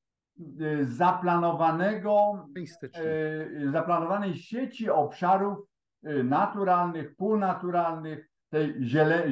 zaplanowanego, 0.81 2.45
Turystyczny. 2.55 3.03
y, 3.03 3.71
zaplanowanej 3.71 4.36
sieci 4.36 4.89
obszarów 4.89 5.57
y, 6.07 6.24
naturalnych, 6.24 7.15
półnaturalnych, 7.15 8.31
tej 8.51 8.75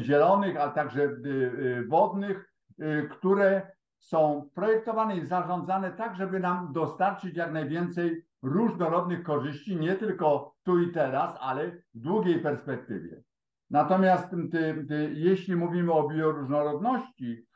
zielonych, 0.02 0.58
ale 0.58 0.72
także 0.72 1.04
y, 1.04 1.08
y, 1.26 1.86
wodnych, 1.88 2.54
y, 2.82 3.10
które 3.12 3.72
są 3.98 4.50
projektowane 4.54 5.18
i 5.18 5.26
zarządzane 5.26 5.92
tak, 5.92 6.16
żeby 6.16 6.40
nam 6.40 6.74
dostarczyć 6.74 7.36
jak 7.36 7.52
najwięcej 7.54 8.26
różnorodnych 8.44 9.24
korzyści, 9.24 9.76
nie 9.76 9.96
tylko 9.96 10.56
tu 10.64 10.80
i 10.80 10.92
teraz, 10.92 11.38
ale 11.40 11.72
w 11.72 12.00
długiej 12.00 12.40
perspektywie. 12.40 13.22
Natomiast 13.70 14.30
ty, 14.52 14.86
ty, 14.88 15.12
jeśli 15.14 15.56
mówimy 15.56 15.94
o 15.94 16.08
bioróżnorodności, 16.08 17.32
y, 17.32 17.49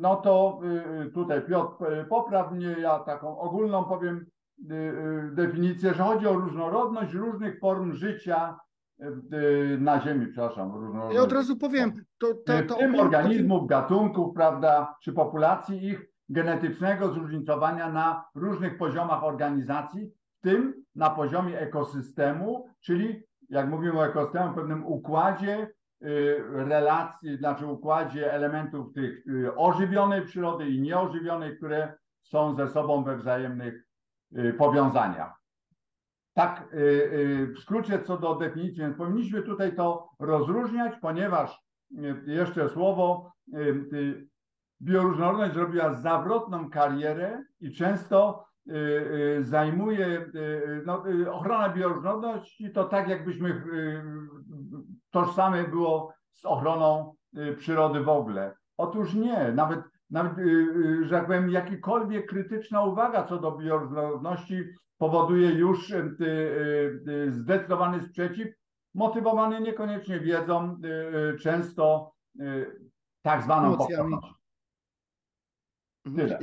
no 0.00 0.16
to 0.16 0.60
y, 1.06 1.10
tutaj 1.10 1.42
Piotr 1.42 1.92
y, 1.92 2.04
popraw 2.04 2.52
mnie, 2.52 2.76
ja 2.80 2.98
taką 2.98 3.38
ogólną 3.38 3.84
powiem 3.84 4.26
y, 4.70 4.74
y, 4.74 5.30
definicję, 5.32 5.94
że 5.94 6.02
chodzi 6.02 6.26
o 6.26 6.34
różnorodność 6.34 7.14
różnych 7.14 7.58
form 7.58 7.92
życia 7.92 8.58
y, 9.00 9.04
y, 9.36 9.78
na 9.80 10.00
Ziemi, 10.00 10.26
przepraszam, 10.26 10.72
różnorodność. 10.72 11.16
Ja 11.16 11.22
od 11.22 11.32
razu 11.32 11.56
powiem, 11.56 12.04
to, 12.18 12.34
to, 12.46 12.58
Y, 12.58 12.62
to 12.62 12.74
w 12.74 12.78
tym 12.78 12.94
organizmów, 12.94 13.66
gatunków, 13.66 14.34
prawda, 14.34 14.96
czy 15.02 15.12
populacji 15.12 15.86
ich 15.86 16.06
genetycznego 16.28 17.12
zróżnicowania 17.12 17.92
na 17.92 18.24
różnych 18.34 18.78
poziomach 18.78 19.24
organizacji, 19.24 20.10
w 20.38 20.40
tym 20.40 20.84
na 20.94 21.10
poziomie 21.10 21.60
ekosystemu, 21.60 22.68
czyli 22.80 23.22
jak 23.48 23.68
mówimy 23.68 23.98
o 23.98 24.06
ekosystemie, 24.06 24.54
pewnym 24.54 24.86
układzie 24.86 25.62
y, 25.62 25.74
relacji, 26.52 27.36
znaczy 27.36 27.66
układzie 27.66 28.32
elementów 28.32 28.92
tych 28.92 29.26
y, 29.26 29.56
ożywionej 29.56 30.22
przyrody 30.22 30.68
i 30.68 30.80
nieożywionej, 30.80 31.56
które 31.56 31.94
są 32.22 32.54
ze 32.56 32.68
sobą 32.68 33.04
we 33.04 33.16
wzajemnych 33.16 33.86
y, 34.36 34.52
powiązaniach. 34.52 35.42
Tak, 36.34 36.68
y, 36.74 36.76
y, 36.76 37.46
w 37.56 37.58
skrócie 37.58 38.02
co 38.02 38.18
do 38.18 38.34
definicji, 38.34 38.80
więc 38.80 38.96
powinniśmy 38.96 39.42
tutaj 39.42 39.76
to 39.76 40.10
rozróżniać, 40.18 40.92
ponieważ 41.00 41.58
y, 41.92 42.22
jeszcze 42.26 42.68
słowo, 42.68 43.32
y, 43.54 43.58
y, 43.92 44.26
bioróżnorodność 44.82 45.54
zrobiła 45.54 45.94
zawrotną 45.94 46.70
karierę 46.70 47.44
i 47.60 47.72
często 47.72 48.46
y, 48.66 48.72
y, 49.38 49.44
zajmuje, 49.44 50.06
y, 50.06 50.82
no, 50.86 51.10
y, 51.10 51.32
ochrona 51.32 51.68
bioróżnorodności 51.68 52.70
to 52.70 52.84
tak 52.84 53.08
jakbyśmy 53.08 53.48
y, 53.50 54.02
tożsame 55.12 55.68
było 55.68 56.14
z 56.32 56.44
ochroną 56.44 57.14
y, 57.38 57.56
przyrody 57.56 58.00
w 58.00 58.08
ogóle. 58.08 58.54
Otóż 58.76 59.14
nie, 59.14 59.52
nawet, 59.52 59.80
nawet 60.10 60.38
y, 60.38 60.42
y, 60.42 61.04
że 61.04 61.10
tak 61.10 61.26
powiem, 61.26 61.50
jakikolwiek 61.50 62.28
krytyczna 62.28 62.82
uwaga 62.82 63.24
co 63.24 63.38
do 63.38 63.52
bioróżnorodności 63.52 64.64
powoduje 64.98 65.50
już 65.50 65.92
zdecydowany 67.28 68.02
sprzeciw, 68.02 68.48
motywowany 68.94 69.60
niekoniecznie 69.60 70.20
wiedzą, 70.20 70.80
często 71.40 72.12
tak 73.22 73.42
zwaną 73.42 73.76
pokornością. 73.76 74.32
Mhm. 76.06 76.28
Tyle. 76.28 76.38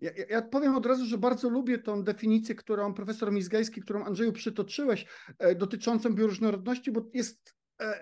Ja, 0.00 0.10
ja, 0.16 0.24
ja, 0.30 0.42
powiem 0.42 0.76
od 0.76 0.86
razu, 0.86 1.06
że 1.06 1.18
bardzo 1.18 1.48
lubię 1.48 1.78
tą 1.78 2.02
definicję, 2.02 2.54
którą 2.54 2.94
profesor 2.94 3.32
Mizgajski, 3.32 3.80
którą 3.80 4.04
Andrzeju 4.04 4.32
przytoczyłeś, 4.32 5.06
e, 5.38 5.54
dotyczącą 5.54 6.14
bioróżnorodności, 6.14 6.92
bo 6.92 7.00
jest 7.14 7.54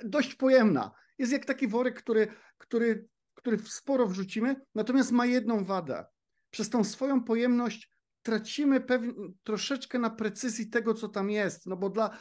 dość 0.05 0.35
pojemna. 0.35 0.91
Jest 1.19 1.33
jak 1.33 1.45
taki 1.45 1.69
worek, 1.69 2.03
który, 2.03 2.29
który, 2.59 3.09
który 3.35 3.59
sporo 3.59 4.07
wrzucimy, 4.07 4.57
natomiast 4.75 5.13
ma 5.13 5.27
jedną 5.27 5.65
wadę. 5.65 6.05
Przez 6.51 6.71
tą 6.71 6.85
swoją 6.85 7.25
pojemność 7.25 7.91
tracimy 8.23 8.81
pewnie, 8.81 9.13
troszeczkę 9.43 9.99
na 9.99 10.11
precyzji 10.11 10.71
tego, 10.71 10.95
co 10.95 11.09
tam 11.09 11.31
jest, 11.31 11.67
no 11.67 11.77
bo 11.77 11.91
dla 11.91 12.19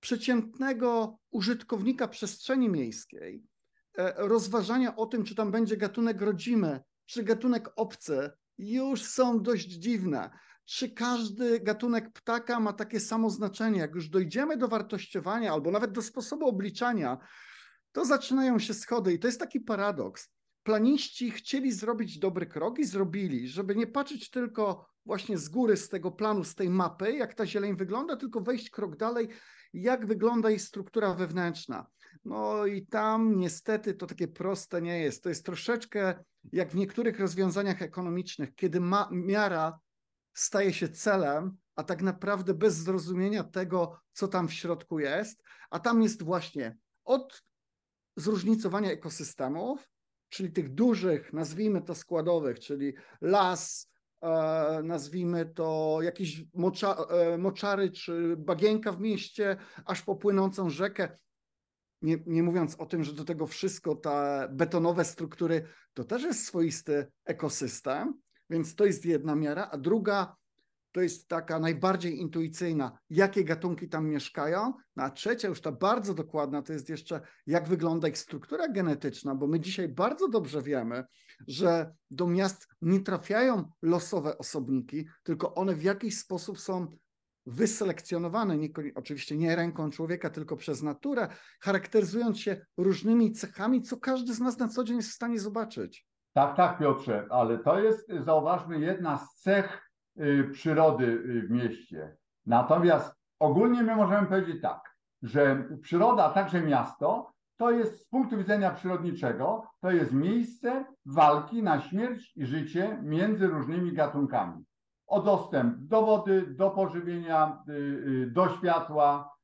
przeciętnego 0.00 1.18
użytkownika 1.30 2.08
przestrzeni 2.08 2.68
miejskiej 2.68 3.44
e, 3.98 4.14
rozważania 4.16 4.96
o 4.96 5.06
tym, 5.06 5.24
czy 5.24 5.34
tam 5.34 5.50
będzie 5.50 5.76
gatunek 5.76 6.20
rodzimy, 6.20 6.80
czy 7.06 7.22
gatunek 7.22 7.68
obcy, 7.76 8.30
już 8.58 9.02
są 9.02 9.42
dość 9.42 9.66
dziwne. 9.66 10.30
Czy 10.66 10.90
każdy 10.90 11.60
gatunek 11.60 12.12
ptaka 12.12 12.60
ma 12.60 12.72
takie 12.72 13.00
samo 13.00 13.30
znaczenie? 13.30 13.80
Jak 13.80 13.94
już 13.94 14.08
dojdziemy 14.08 14.56
do 14.56 14.68
wartościowania 14.68 15.52
albo 15.52 15.70
nawet 15.70 15.92
do 15.92 16.02
sposobu 16.02 16.48
obliczania, 16.48 17.18
to 17.92 18.04
zaczynają 18.04 18.58
się 18.58 18.74
schody 18.74 19.12
i 19.12 19.18
to 19.18 19.28
jest 19.28 19.40
taki 19.40 19.60
paradoks. 19.60 20.28
Planiści 20.62 21.30
chcieli 21.30 21.72
zrobić 21.72 22.18
dobry 22.18 22.46
krok 22.46 22.78
i 22.78 22.84
zrobili, 22.84 23.48
żeby 23.48 23.76
nie 23.76 23.86
patrzeć 23.86 24.30
tylko 24.30 24.86
właśnie 25.04 25.38
z 25.38 25.48
góry, 25.48 25.76
z 25.76 25.88
tego 25.88 26.10
planu, 26.10 26.44
z 26.44 26.54
tej 26.54 26.70
mapy, 26.70 27.12
jak 27.12 27.34
ta 27.34 27.46
zieleń 27.46 27.76
wygląda, 27.76 28.16
tylko 28.16 28.40
wejść 28.40 28.70
krok 28.70 28.96
dalej, 28.96 29.28
jak 29.72 30.06
wygląda 30.06 30.50
jej 30.50 30.58
struktura 30.58 31.14
wewnętrzna. 31.14 31.86
No 32.24 32.66
i 32.66 32.86
tam 32.86 33.38
niestety 33.38 33.94
to 33.94 34.06
takie 34.06 34.28
proste 34.28 34.82
nie 34.82 34.98
jest. 34.98 35.22
To 35.22 35.28
jest 35.28 35.44
troszeczkę 35.44 36.24
jak 36.52 36.70
w 36.70 36.76
niektórych 36.76 37.20
rozwiązaniach 37.20 37.82
ekonomicznych, 37.82 38.54
kiedy 38.54 38.80
ma, 38.80 39.08
miara 39.12 39.78
staje 40.36 40.72
się 40.72 40.88
celem, 40.88 41.56
a 41.76 41.84
tak 41.84 42.02
naprawdę 42.02 42.54
bez 42.54 42.74
zrozumienia 42.74 43.44
tego, 43.44 44.00
co 44.12 44.28
tam 44.28 44.48
w 44.48 44.52
środku 44.52 44.98
jest, 44.98 45.42
a 45.70 45.80
tam 45.80 46.02
jest 46.02 46.22
właśnie 46.22 46.76
od 47.04 47.42
zróżnicowania 48.16 48.90
ekosystemów, 48.90 49.90
czyli 50.28 50.52
tych 50.52 50.74
dużych, 50.74 51.32
nazwijmy 51.32 51.82
to 51.82 51.94
składowych, 51.94 52.60
czyli 52.60 52.94
las, 53.20 53.90
e, 54.22 54.80
nazwijmy 54.84 55.46
to 55.46 55.98
jakieś 56.02 56.44
mocza, 56.54 56.94
e, 56.94 57.38
moczary 57.38 57.90
czy 57.90 58.36
bagienka 58.38 58.92
w 58.92 59.00
mieście, 59.00 59.56
aż 59.84 60.02
po 60.02 60.16
płynącą 60.16 60.70
rzekę. 60.70 61.08
Nie, 62.02 62.16
nie 62.26 62.42
mówiąc 62.42 62.74
o 62.74 62.86
tym, 62.86 63.04
że 63.04 63.12
do 63.12 63.24
tego 63.24 63.46
wszystko 63.46 63.94
te 63.94 64.48
betonowe 64.52 65.04
struktury 65.04 65.68
to 65.94 66.04
też 66.04 66.22
jest 66.22 66.46
swoisty 66.46 67.06
ekosystem, 67.24 68.20
więc 68.50 68.74
to 68.74 68.84
jest 68.84 69.04
jedna 69.04 69.34
miara, 69.34 69.68
a 69.72 69.78
druga 69.78 70.36
to 70.92 71.00
jest 71.00 71.28
taka 71.28 71.58
najbardziej 71.58 72.18
intuicyjna, 72.18 72.98
jakie 73.10 73.44
gatunki 73.44 73.88
tam 73.88 74.08
mieszkają, 74.08 74.72
no 74.96 75.04
a 75.04 75.10
trzecia, 75.10 75.48
już 75.48 75.60
ta 75.60 75.72
bardzo 75.72 76.14
dokładna, 76.14 76.62
to 76.62 76.72
jest 76.72 76.88
jeszcze 76.88 77.20
jak 77.46 77.68
wygląda 77.68 78.08
ich 78.08 78.18
struktura 78.18 78.68
genetyczna, 78.68 79.34
bo 79.34 79.46
my 79.46 79.60
dzisiaj 79.60 79.88
bardzo 79.88 80.28
dobrze 80.28 80.62
wiemy, 80.62 81.04
że 81.48 81.94
do 82.10 82.26
miast 82.26 82.68
nie 82.82 83.00
trafiają 83.00 83.70
losowe 83.82 84.38
osobniki, 84.38 85.06
tylko 85.22 85.54
one 85.54 85.74
w 85.74 85.82
jakiś 85.82 86.18
sposób 86.18 86.60
są 86.60 86.96
wyselekcjonowane, 87.46 88.58
nie, 88.58 88.68
oczywiście 88.94 89.36
nie 89.36 89.56
ręką 89.56 89.90
człowieka, 89.90 90.30
tylko 90.30 90.56
przez 90.56 90.82
naturę, 90.82 91.28
charakteryzując 91.60 92.40
się 92.40 92.66
różnymi 92.76 93.32
cechami, 93.32 93.82
co 93.82 93.96
każdy 93.96 94.34
z 94.34 94.40
nas 94.40 94.58
na 94.58 94.68
co 94.68 94.84
dzień 94.84 94.96
jest 94.96 95.10
w 95.10 95.14
stanie 95.14 95.40
zobaczyć. 95.40 96.06
Tak, 96.36 96.56
tak, 96.56 96.78
Piotrze, 96.78 97.26
ale 97.30 97.58
to 97.58 97.78
jest, 97.78 98.12
zauważmy, 98.12 98.78
jedna 98.78 99.18
z 99.18 99.34
cech 99.34 99.90
y, 100.20 100.50
przyrody 100.52 101.04
y, 101.04 101.42
w 101.42 101.50
mieście. 101.50 102.16
Natomiast 102.46 103.14
ogólnie 103.38 103.82
my 103.82 103.96
możemy 103.96 104.26
powiedzieć 104.26 104.62
tak, 104.62 104.94
że 105.22 105.64
przyroda, 105.82 106.24
a 106.24 106.30
także 106.30 106.62
miasto, 106.62 107.32
to 107.56 107.70
jest 107.70 108.02
z 108.02 108.08
punktu 108.08 108.38
widzenia 108.38 108.70
przyrodniczego, 108.70 109.62
to 109.80 109.90
jest 109.90 110.12
miejsce 110.12 110.84
walki 111.06 111.62
na 111.62 111.80
śmierć 111.80 112.32
i 112.36 112.46
życie 112.46 112.98
między 113.02 113.46
różnymi 113.46 113.92
gatunkami. 113.92 114.64
O 115.06 115.22
dostęp 115.22 115.78
do 115.78 116.02
wody, 116.02 116.46
do 116.46 116.70
pożywienia, 116.70 117.62
y, 117.68 118.30
do 118.32 118.48
światła, 118.48 119.36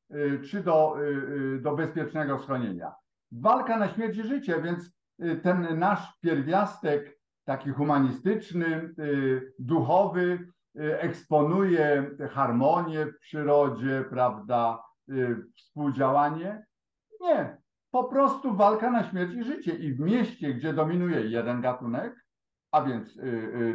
czy 0.49 0.63
do, 0.63 0.95
do 1.61 1.75
bezpiecznego 1.75 2.39
schronienia. 2.39 2.93
Walka 3.31 3.77
na 3.77 3.87
śmierć 3.87 4.17
i 4.17 4.23
życie, 4.23 4.61
więc 4.61 4.92
ten 5.43 5.79
nasz 5.79 6.19
pierwiastek 6.21 7.19
taki 7.45 7.69
humanistyczny, 7.69 8.93
y, 8.99 9.53
duchowy, 9.59 10.47
eksponuje 10.75 12.11
harmonię 12.31 13.05
w 13.05 13.19
przyrodzie, 13.19 14.05
prawda, 14.09 14.83
współdziałanie. 15.55 16.65
Nie, 17.21 17.57
po 17.91 18.03
prostu 18.03 18.55
walka 18.55 18.91
na 18.91 19.03
śmierć 19.03 19.33
i 19.33 19.43
życie. 19.43 19.71
I 19.71 19.93
w 19.93 19.99
mieście, 19.99 20.53
gdzie 20.53 20.73
dominuje 20.73 21.21
jeden 21.21 21.61
gatunek, 21.61 22.25
a 22.71 22.81
więc 22.81 23.19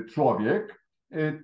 człowiek, 0.08 0.84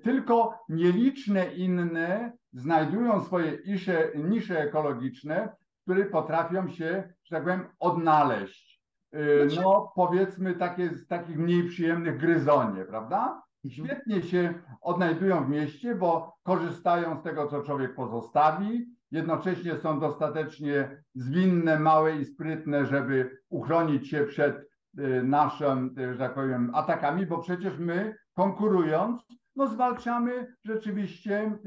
tylko 0.03 0.65
nieliczne 0.69 1.55
inne 1.55 2.33
znajdują 2.53 3.21
swoje 3.21 3.59
nisze, 3.67 4.11
nisze 4.15 4.61
ekologiczne, 4.61 5.57
w 5.81 5.83
których 5.83 6.11
potrafią 6.11 6.69
się, 6.69 7.13
że 7.25 7.37
tak 7.37 7.45
powiem, 7.45 7.67
odnaleźć. 7.79 8.74
Znaczy- 9.15 9.63
no, 9.63 9.93
powiedzmy, 9.95 10.55
takie 10.55 10.89
z 10.89 11.07
takich 11.07 11.39
mniej 11.39 11.69
przyjemnych 11.69 12.19
gryzonie, 12.19 12.85
prawda? 12.85 13.43
Mhm. 13.65 13.71
Świetnie 13.71 14.23
się 14.23 14.55
odnajdują 14.81 15.45
w 15.45 15.49
mieście, 15.49 15.95
bo 15.95 16.35
korzystają 16.43 17.17
z 17.17 17.23
tego, 17.23 17.47
co 17.47 17.63
człowiek 17.63 17.95
pozostawi, 17.95 18.87
jednocześnie 19.11 19.77
są 19.77 20.01
dostatecznie 20.01 21.03
zwinne, 21.15 21.79
małe 21.79 22.17
i 22.17 22.25
sprytne, 22.25 22.87
żeby 22.87 23.39
uchronić 23.49 24.11
się 24.11 24.25
przed 24.25 24.57
y, 24.99 25.23
naszym, 25.23 25.95
y, 25.99 26.13
że 26.13 26.19
tak 26.19 26.35
powiem, 26.35 26.71
atakami, 26.75 27.27
bo 27.27 27.39
przecież 27.39 27.79
my 27.79 28.17
konkurując, 28.35 29.27
no 29.57 29.67
zwalczamy 29.67 30.55
rzeczywiście 30.65 31.59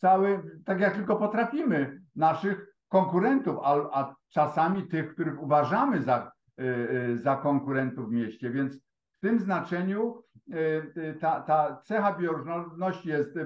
cały, 0.00 0.42
tak 0.64 0.80
jak 0.80 0.94
tylko 0.94 1.16
potrafimy, 1.16 2.00
naszych 2.16 2.74
konkurentów, 2.88 3.56
a, 3.62 3.74
a 4.00 4.14
czasami 4.28 4.88
tych, 4.88 5.14
których 5.14 5.42
uważamy 5.42 6.02
za, 6.02 6.32
za 7.14 7.36
konkurentów 7.36 8.08
w 8.08 8.12
mieście. 8.12 8.50
Więc 8.50 8.76
w 9.12 9.20
tym 9.20 9.40
znaczeniu 9.40 10.22
ta, 11.20 11.40
ta 11.40 11.80
cecha 11.84 12.18
bioróżnorodności 12.18 13.08
jest 13.08 13.38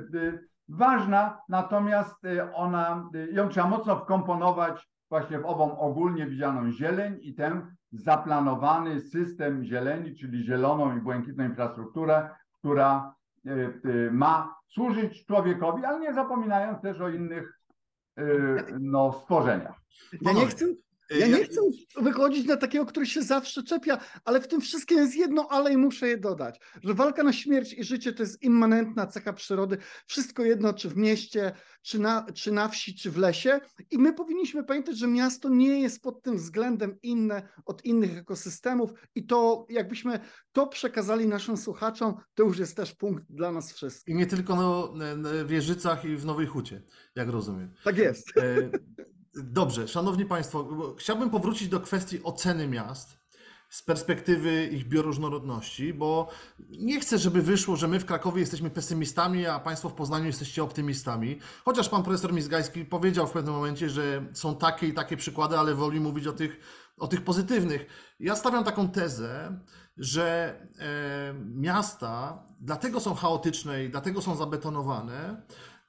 ważna, 0.68 1.40
natomiast 1.48 2.24
y, 2.24 2.54
ona, 2.54 3.10
y, 3.14 3.32
ją 3.32 3.48
trzeba 3.48 3.68
mocno 3.68 3.96
wkomponować 3.96 4.88
właśnie 5.10 5.38
w 5.38 5.46
ową 5.46 5.78
ogólnie 5.78 6.26
widzianą 6.26 6.72
zieleń 6.72 7.18
i 7.22 7.34
ten 7.34 7.76
zaplanowany 7.92 9.00
system 9.00 9.64
zieleni, 9.64 10.16
czyli 10.16 10.44
zieloną 10.44 10.96
i 10.96 11.00
błękitną 11.00 11.44
infrastrukturę, 11.44 12.30
która 12.52 13.14
y, 13.46 14.10
ma 14.12 14.54
służyć 14.66 15.26
człowiekowi, 15.26 15.84
ale 15.84 16.00
nie 16.00 16.14
zapominając 16.14 16.82
też 16.82 17.00
o 17.00 17.08
innych 17.08 17.58
no, 18.80 19.12
stworzeniach. 19.12 19.80
Ja 20.20 20.32
nie 20.32 20.46
chcę 20.46 20.64
ja 21.10 21.26
nie 21.26 21.44
chcę 21.44 21.60
wychodzić 21.96 22.46
na 22.46 22.56
takiego, 22.56 22.86
który 22.86 23.06
się 23.06 23.22
zawsze 23.22 23.62
czepia, 23.62 23.98
ale 24.24 24.40
w 24.40 24.48
tym 24.48 24.60
wszystkim 24.60 24.98
jest 24.98 25.16
jedno 25.16 25.48
ale 25.50 25.72
i 25.72 25.76
muszę 25.76 26.08
je 26.08 26.18
dodać, 26.18 26.60
że 26.82 26.94
walka 26.94 27.22
na 27.22 27.32
śmierć 27.32 27.72
i 27.72 27.84
życie 27.84 28.12
to 28.12 28.22
jest 28.22 28.42
immanentna 28.42 29.06
cecha 29.06 29.32
przyrody, 29.32 29.78
wszystko 30.06 30.44
jedno 30.44 30.72
czy 30.72 30.88
w 30.88 30.96
mieście, 30.96 31.52
czy 31.82 31.98
na, 31.98 32.26
czy 32.34 32.52
na 32.52 32.68
wsi, 32.68 32.94
czy 32.94 33.10
w 33.10 33.18
lesie 33.18 33.60
i 33.90 33.98
my 33.98 34.12
powinniśmy 34.12 34.64
pamiętać, 34.64 34.98
że 34.98 35.06
miasto 35.06 35.48
nie 35.48 35.80
jest 35.80 36.02
pod 36.02 36.22
tym 36.22 36.36
względem 36.36 36.98
inne 37.02 37.48
od 37.64 37.84
innych 37.84 38.18
ekosystemów 38.18 38.90
i 39.14 39.26
to 39.26 39.66
jakbyśmy 39.68 40.20
to 40.52 40.66
przekazali 40.66 41.28
naszym 41.28 41.56
słuchaczom, 41.56 42.14
to 42.34 42.42
już 42.42 42.58
jest 42.58 42.76
też 42.76 42.94
punkt 42.94 43.24
dla 43.30 43.52
nas 43.52 43.72
wszystkich. 43.72 44.14
I 44.14 44.18
nie 44.18 44.26
tylko 44.26 44.56
no, 44.56 44.94
w 45.44 45.48
Wieżycach 45.48 46.04
i 46.04 46.16
w 46.16 46.24
Nowej 46.24 46.46
Hucie, 46.46 46.82
jak 47.14 47.28
rozumiem. 47.28 47.74
Tak 47.84 47.98
jest. 47.98 48.38
E, 48.38 48.70
Dobrze, 49.42 49.88
szanowni 49.88 50.24
państwo, 50.24 50.68
chciałbym 50.98 51.30
powrócić 51.30 51.68
do 51.68 51.80
kwestii 51.80 52.22
oceny 52.22 52.68
miast 52.68 53.18
z 53.68 53.82
perspektywy 53.82 54.66
ich 54.66 54.88
bioróżnorodności, 54.88 55.94
bo 55.94 56.28
nie 56.70 57.00
chcę, 57.00 57.18
żeby 57.18 57.42
wyszło, 57.42 57.76
że 57.76 57.88
my 57.88 58.00
w 58.00 58.04
Krakowie 58.04 58.40
jesteśmy 58.40 58.70
pesymistami, 58.70 59.46
a 59.46 59.58
Państwo 59.58 59.88
w 59.88 59.94
Poznaniu 59.94 60.26
jesteście 60.26 60.62
optymistami. 60.62 61.38
Chociaż 61.64 61.88
Pan 61.88 62.02
Profesor 62.02 62.32
Mizgajski 62.32 62.84
powiedział 62.84 63.26
w 63.26 63.30
pewnym 63.30 63.54
momencie, 63.54 63.90
że 63.90 64.24
są 64.32 64.56
takie 64.56 64.86
i 64.86 64.94
takie 64.94 65.16
przykłady, 65.16 65.58
ale 65.58 65.74
woli 65.74 66.00
mówić 66.00 66.26
o 66.26 66.32
tych, 66.32 66.60
o 66.98 67.08
tych 67.08 67.24
pozytywnych. 67.24 67.86
Ja 68.20 68.36
stawiam 68.36 68.64
taką 68.64 68.88
tezę, 68.88 69.60
że 69.96 70.56
e, 70.78 71.34
miasta 71.54 72.42
dlatego 72.60 73.00
są 73.00 73.14
chaotyczne 73.14 73.84
i 73.84 73.90
dlatego 73.90 74.22
są 74.22 74.36
zabetonowane, 74.36 75.42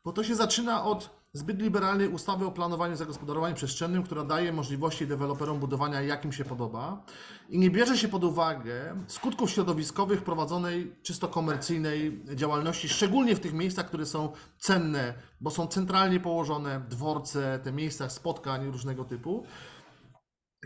bo 0.03 0.11
to 0.11 0.23
się 0.23 0.35
zaczyna 0.35 0.83
od 0.83 1.18
zbyt 1.33 1.61
liberalnej 1.61 2.07
ustawy 2.07 2.45
o 2.45 2.51
planowaniu 2.51 2.95
zagospodarowania 2.95 3.55
przestrzennym, 3.55 4.03
która 4.03 4.23
daje 4.23 4.53
możliwości 4.53 5.07
deweloperom 5.07 5.59
budowania 5.59 6.01
jak 6.01 6.25
im 6.25 6.31
się 6.31 6.45
podoba 6.45 7.03
i 7.49 7.59
nie 7.59 7.69
bierze 7.69 7.97
się 7.97 8.07
pod 8.07 8.23
uwagę 8.23 9.03
skutków 9.07 9.51
środowiskowych 9.51 10.21
prowadzonej 10.21 10.95
czysto 11.03 11.27
komercyjnej 11.27 12.23
działalności, 12.35 12.89
szczególnie 12.89 13.35
w 13.35 13.39
tych 13.39 13.53
miejscach, 13.53 13.85
które 13.85 14.05
są 14.05 14.31
cenne, 14.57 15.13
bo 15.41 15.49
są 15.49 15.67
centralnie 15.67 16.19
położone 16.19 16.81
dworce, 16.89 17.59
te 17.63 17.71
miejsca 17.71 18.09
spotkań 18.09 18.71
różnego 18.71 19.05
typu. 19.05 19.45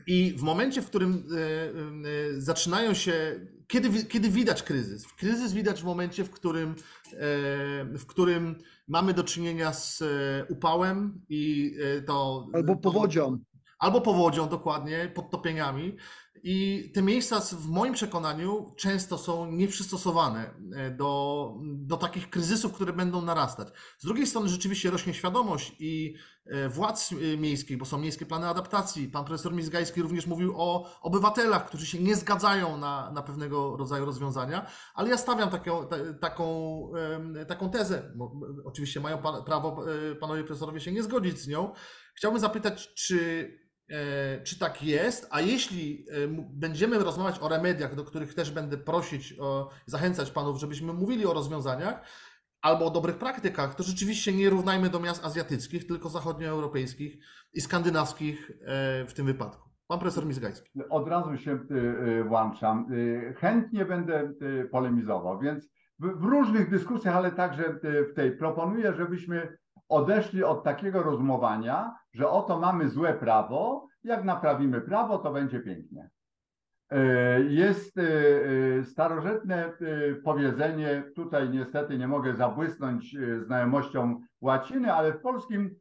I 0.07 0.33
w 0.37 0.41
momencie, 0.41 0.81
w 0.81 0.87
którym 0.87 1.23
e, 1.31 1.37
e, 2.37 2.41
zaczynają 2.41 2.93
się, 2.93 3.39
kiedy, 3.67 4.05
kiedy 4.05 4.29
widać 4.29 4.63
kryzys? 4.63 5.07
Kryzys 5.07 5.53
widać 5.53 5.81
w 5.81 5.85
momencie, 5.85 6.23
w 6.23 6.31
którym, 6.31 6.71
e, 6.71 6.75
w 7.85 8.05
którym 8.05 8.55
mamy 8.87 9.13
do 9.13 9.23
czynienia 9.23 9.73
z 9.73 10.03
upałem 10.49 11.21
i 11.29 11.75
to. 12.07 12.47
Albo 12.53 12.75
powodzią. 12.75 13.39
Albo 13.79 14.01
powodzią, 14.01 14.49
dokładnie, 14.49 15.11
podtopieniami. 15.15 15.97
I 16.45 16.91
te 16.93 17.01
miejsca 17.01 17.39
w 17.39 17.67
moim 17.67 17.93
przekonaniu 17.93 18.73
często 18.77 19.17
są 19.17 19.51
nieprzystosowane 19.51 20.53
e, 20.75 20.91
do, 20.91 21.53
do 21.63 21.97
takich 21.97 22.29
kryzysów, 22.29 22.73
które 22.73 22.93
będą 22.93 23.21
narastać. 23.21 23.67
Z 23.97 24.05
drugiej 24.05 24.27
strony 24.27 24.49
rzeczywiście 24.49 24.91
rośnie 24.91 25.13
świadomość 25.13 25.75
i 25.79 26.15
e, 26.45 26.69
władz 26.69 27.11
e, 27.11 27.37
miejskich, 27.37 27.77
bo 27.77 27.85
są 27.85 27.97
miejskie 27.97 28.25
plany 28.25 28.47
adaptacji. 28.47 29.07
Pan 29.07 29.25
profesor 29.25 29.53
Mizgajski 29.53 30.01
również 30.01 30.27
mówił 30.27 30.53
o 30.57 31.01
obywatelach, 31.01 31.65
którzy 31.65 31.85
się 31.85 31.99
nie 31.99 32.15
zgadzają 32.15 32.77
na, 32.77 33.11
na 33.11 33.21
pewnego 33.21 33.77
rodzaju 33.77 34.05
rozwiązania, 34.05 34.65
ale 34.93 35.09
ja 35.09 35.17
stawiam 35.17 35.49
taką, 35.49 35.87
taką, 36.21 36.91
taką 37.47 37.69
tezę. 37.69 38.11
Oczywiście 38.65 38.99
mają 38.99 39.17
prawo 39.45 39.85
panowie 40.19 40.43
profesorowie 40.43 40.79
się 40.79 40.91
nie 40.91 41.03
zgodzić 41.03 41.39
z 41.39 41.47
nią. 41.47 41.73
Chciałbym 42.15 42.41
zapytać, 42.41 42.93
czy 42.93 43.62
czy 44.43 44.59
tak 44.59 44.83
jest, 44.83 45.27
a 45.31 45.41
jeśli 45.41 46.05
e, 46.09 46.13
będziemy 46.53 46.99
rozmawiać 46.99 47.39
o 47.39 47.49
remediach, 47.49 47.95
do 47.95 48.03
których 48.03 48.33
też 48.33 48.51
będę 48.51 48.77
prosić, 48.77 49.35
zachęcać 49.85 50.31
panów, 50.31 50.59
żebyśmy 50.59 50.93
mówili 50.93 51.25
o 51.25 51.33
rozwiązaniach 51.33 52.01
albo 52.61 52.85
o 52.85 52.89
dobrych 52.89 53.17
praktykach, 53.17 53.75
to 53.75 53.83
rzeczywiście 53.83 54.33
nie 54.33 54.49
równajmy 54.49 54.89
do 54.89 54.99
miast 54.99 55.25
azjatyckich, 55.25 55.87
tylko 55.87 56.09
zachodnioeuropejskich 56.09 57.17
i 57.53 57.61
skandynawskich 57.61 58.51
e, 58.51 59.05
w 59.05 59.13
tym 59.13 59.25
wypadku. 59.25 59.69
Pan 59.87 59.99
profesor 59.99 60.25
Mizgajski. 60.25 60.69
Od 60.89 61.07
razu 61.07 61.37
się 61.37 61.59
włączam. 62.27 62.87
Chętnie 63.37 63.85
będę 63.85 64.33
polemizował, 64.71 65.39
więc 65.39 65.69
w 65.99 66.23
różnych 66.23 66.69
dyskusjach, 66.69 67.15
ale 67.15 67.31
także 67.31 67.79
w 67.83 68.13
tej 68.15 68.37
proponuję, 68.37 68.93
żebyśmy 68.93 69.57
odeszli 69.89 70.43
od 70.43 70.63
takiego 70.63 71.03
rozumowania, 71.03 71.95
że 72.13 72.29
oto 72.29 72.59
mamy 72.59 72.89
złe 72.89 73.13
prawo, 73.13 73.87
jak 74.03 74.23
naprawimy 74.23 74.81
prawo, 74.81 75.17
to 75.17 75.31
będzie 75.31 75.59
pięknie. 75.59 76.09
E, 76.93 77.41
jest 77.41 77.97
e, 77.97 78.01
e, 78.79 78.83
starożytne 78.83 79.71
powiedzenie, 80.23 81.03
tutaj 81.15 81.49
niestety 81.49 81.97
nie 81.97 82.07
mogę 82.07 82.35
zabłysnąć 82.35 83.15
znajomością 83.45 84.21
łaciny, 84.41 84.93
ale 84.93 85.13
w 85.13 85.21
polskim 85.21 85.75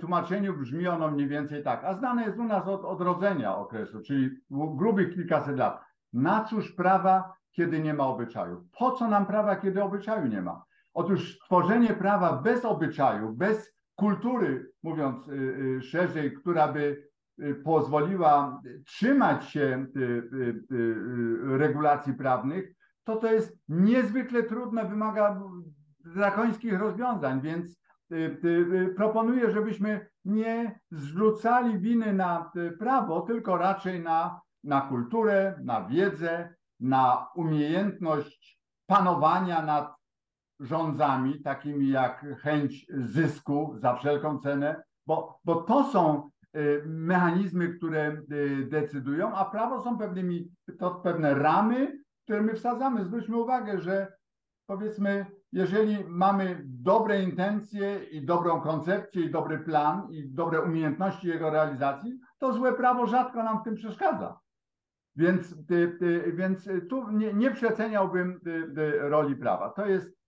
tłumaczeniu 0.00 0.56
brzmi 0.56 0.88
ono 0.88 1.10
mniej 1.10 1.28
więcej 1.28 1.62
tak, 1.62 1.84
a 1.84 1.94
znane 1.94 2.24
jest 2.24 2.38
u 2.38 2.44
nas 2.44 2.68
od 2.68 2.84
odrodzenia 2.84 3.56
okresu, 3.56 4.00
czyli 4.02 4.30
grubych 4.50 5.14
kilkaset 5.14 5.56
lat. 5.56 5.80
Na 6.12 6.44
cóż 6.44 6.72
prawa, 6.72 7.32
kiedy 7.52 7.80
nie 7.80 7.94
ma 7.94 8.06
obyczaju? 8.06 8.64
Po 8.78 8.92
co 8.92 9.08
nam 9.08 9.26
prawa, 9.26 9.56
kiedy 9.56 9.82
obyczaju 9.82 10.26
nie 10.26 10.42
ma? 10.42 10.64
Otóż 10.94 11.38
tworzenie 11.38 11.94
prawa 11.94 12.32
bez 12.42 12.64
obyczaju, 12.64 13.32
bez 13.32 13.72
kultury, 14.00 14.70
mówiąc 14.82 15.28
y, 15.28 15.32
y, 15.32 15.82
szerzej, 15.82 16.34
która 16.34 16.72
by 16.72 17.08
y, 17.42 17.54
pozwoliła 17.54 18.62
trzymać 18.86 19.44
się 19.44 19.86
regulacji 21.42 22.14
prawnych, 22.14 22.74
to 23.04 23.16
to 23.16 23.32
jest 23.32 23.58
niezwykle 23.68 24.42
trudne, 24.42 24.88
wymaga 24.88 25.42
drakońskich 26.04 26.78
rozwiązań, 26.78 27.40
więc 27.40 27.80
proponuję, 28.96 29.50
żebyśmy 29.50 30.06
nie 30.24 30.80
zrzucali 30.90 31.78
winy 31.78 32.12
na 32.12 32.50
prawo, 32.78 33.20
tylko 33.20 33.56
raczej 33.56 34.02
na, 34.02 34.40
na 34.64 34.80
kulturę, 34.80 35.60
na 35.64 35.88
wiedzę, 35.88 36.54
na 36.80 37.26
umiejętność 37.34 38.60
panowania 38.86 39.62
nad 39.62 39.99
rządzami, 40.60 41.42
takimi 41.42 41.88
jak 41.88 42.26
chęć 42.40 42.86
zysku 42.90 43.74
za 43.76 43.94
wszelką 43.94 44.38
cenę, 44.38 44.82
bo, 45.06 45.40
bo 45.44 45.54
to 45.54 45.84
są 45.84 46.30
y, 46.56 46.82
mechanizmy, 46.86 47.68
które 47.68 48.22
y, 48.32 48.66
decydują, 48.70 49.34
a 49.34 49.44
prawo 49.44 49.80
są 49.80 49.98
pewnymi, 49.98 50.48
to 50.78 50.90
pewne 50.90 51.34
ramy, 51.34 51.98
które 52.24 52.42
my 52.42 52.54
wsadzamy. 52.54 53.04
Zwróćmy 53.04 53.36
uwagę, 53.36 53.80
że 53.80 54.12
powiedzmy 54.66 55.26
jeżeli 55.52 56.04
mamy 56.08 56.62
dobre 56.64 57.22
intencje 57.22 58.04
i 58.04 58.24
dobrą 58.24 58.60
koncepcję 58.60 59.22
i 59.22 59.30
dobry 59.30 59.58
plan 59.58 60.08
i 60.10 60.28
dobre 60.28 60.62
umiejętności 60.62 61.28
jego 61.28 61.50
realizacji, 61.50 62.20
to 62.38 62.52
złe 62.52 62.72
prawo 62.72 63.06
rzadko 63.06 63.42
nam 63.42 63.60
w 63.60 63.64
tym 63.64 63.74
przeszkadza. 63.74 64.38
Więc, 65.16 65.54
więc 66.34 66.68
tu 66.90 67.10
nie, 67.10 67.34
nie 67.34 67.50
przeceniałbym 67.50 68.40
roli 69.00 69.36
prawa. 69.36 69.70
To 69.70 69.86
jest, 69.86 70.19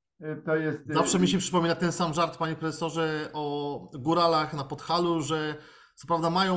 to 0.44 0.56
jest. 0.56 0.78
Zawsze 0.86 1.18
mi 1.18 1.28
się 1.28 1.38
przypomina 1.38 1.74
ten 1.74 1.92
sam 1.92 2.14
żart, 2.14 2.38
panie 2.38 2.56
profesorze, 2.56 3.30
o 3.32 3.90
góralach 3.94 4.54
na 4.54 4.64
Podhalu, 4.64 5.20
że 5.20 5.54
co 5.94 6.06
prawda 6.06 6.30
mają 6.30 6.54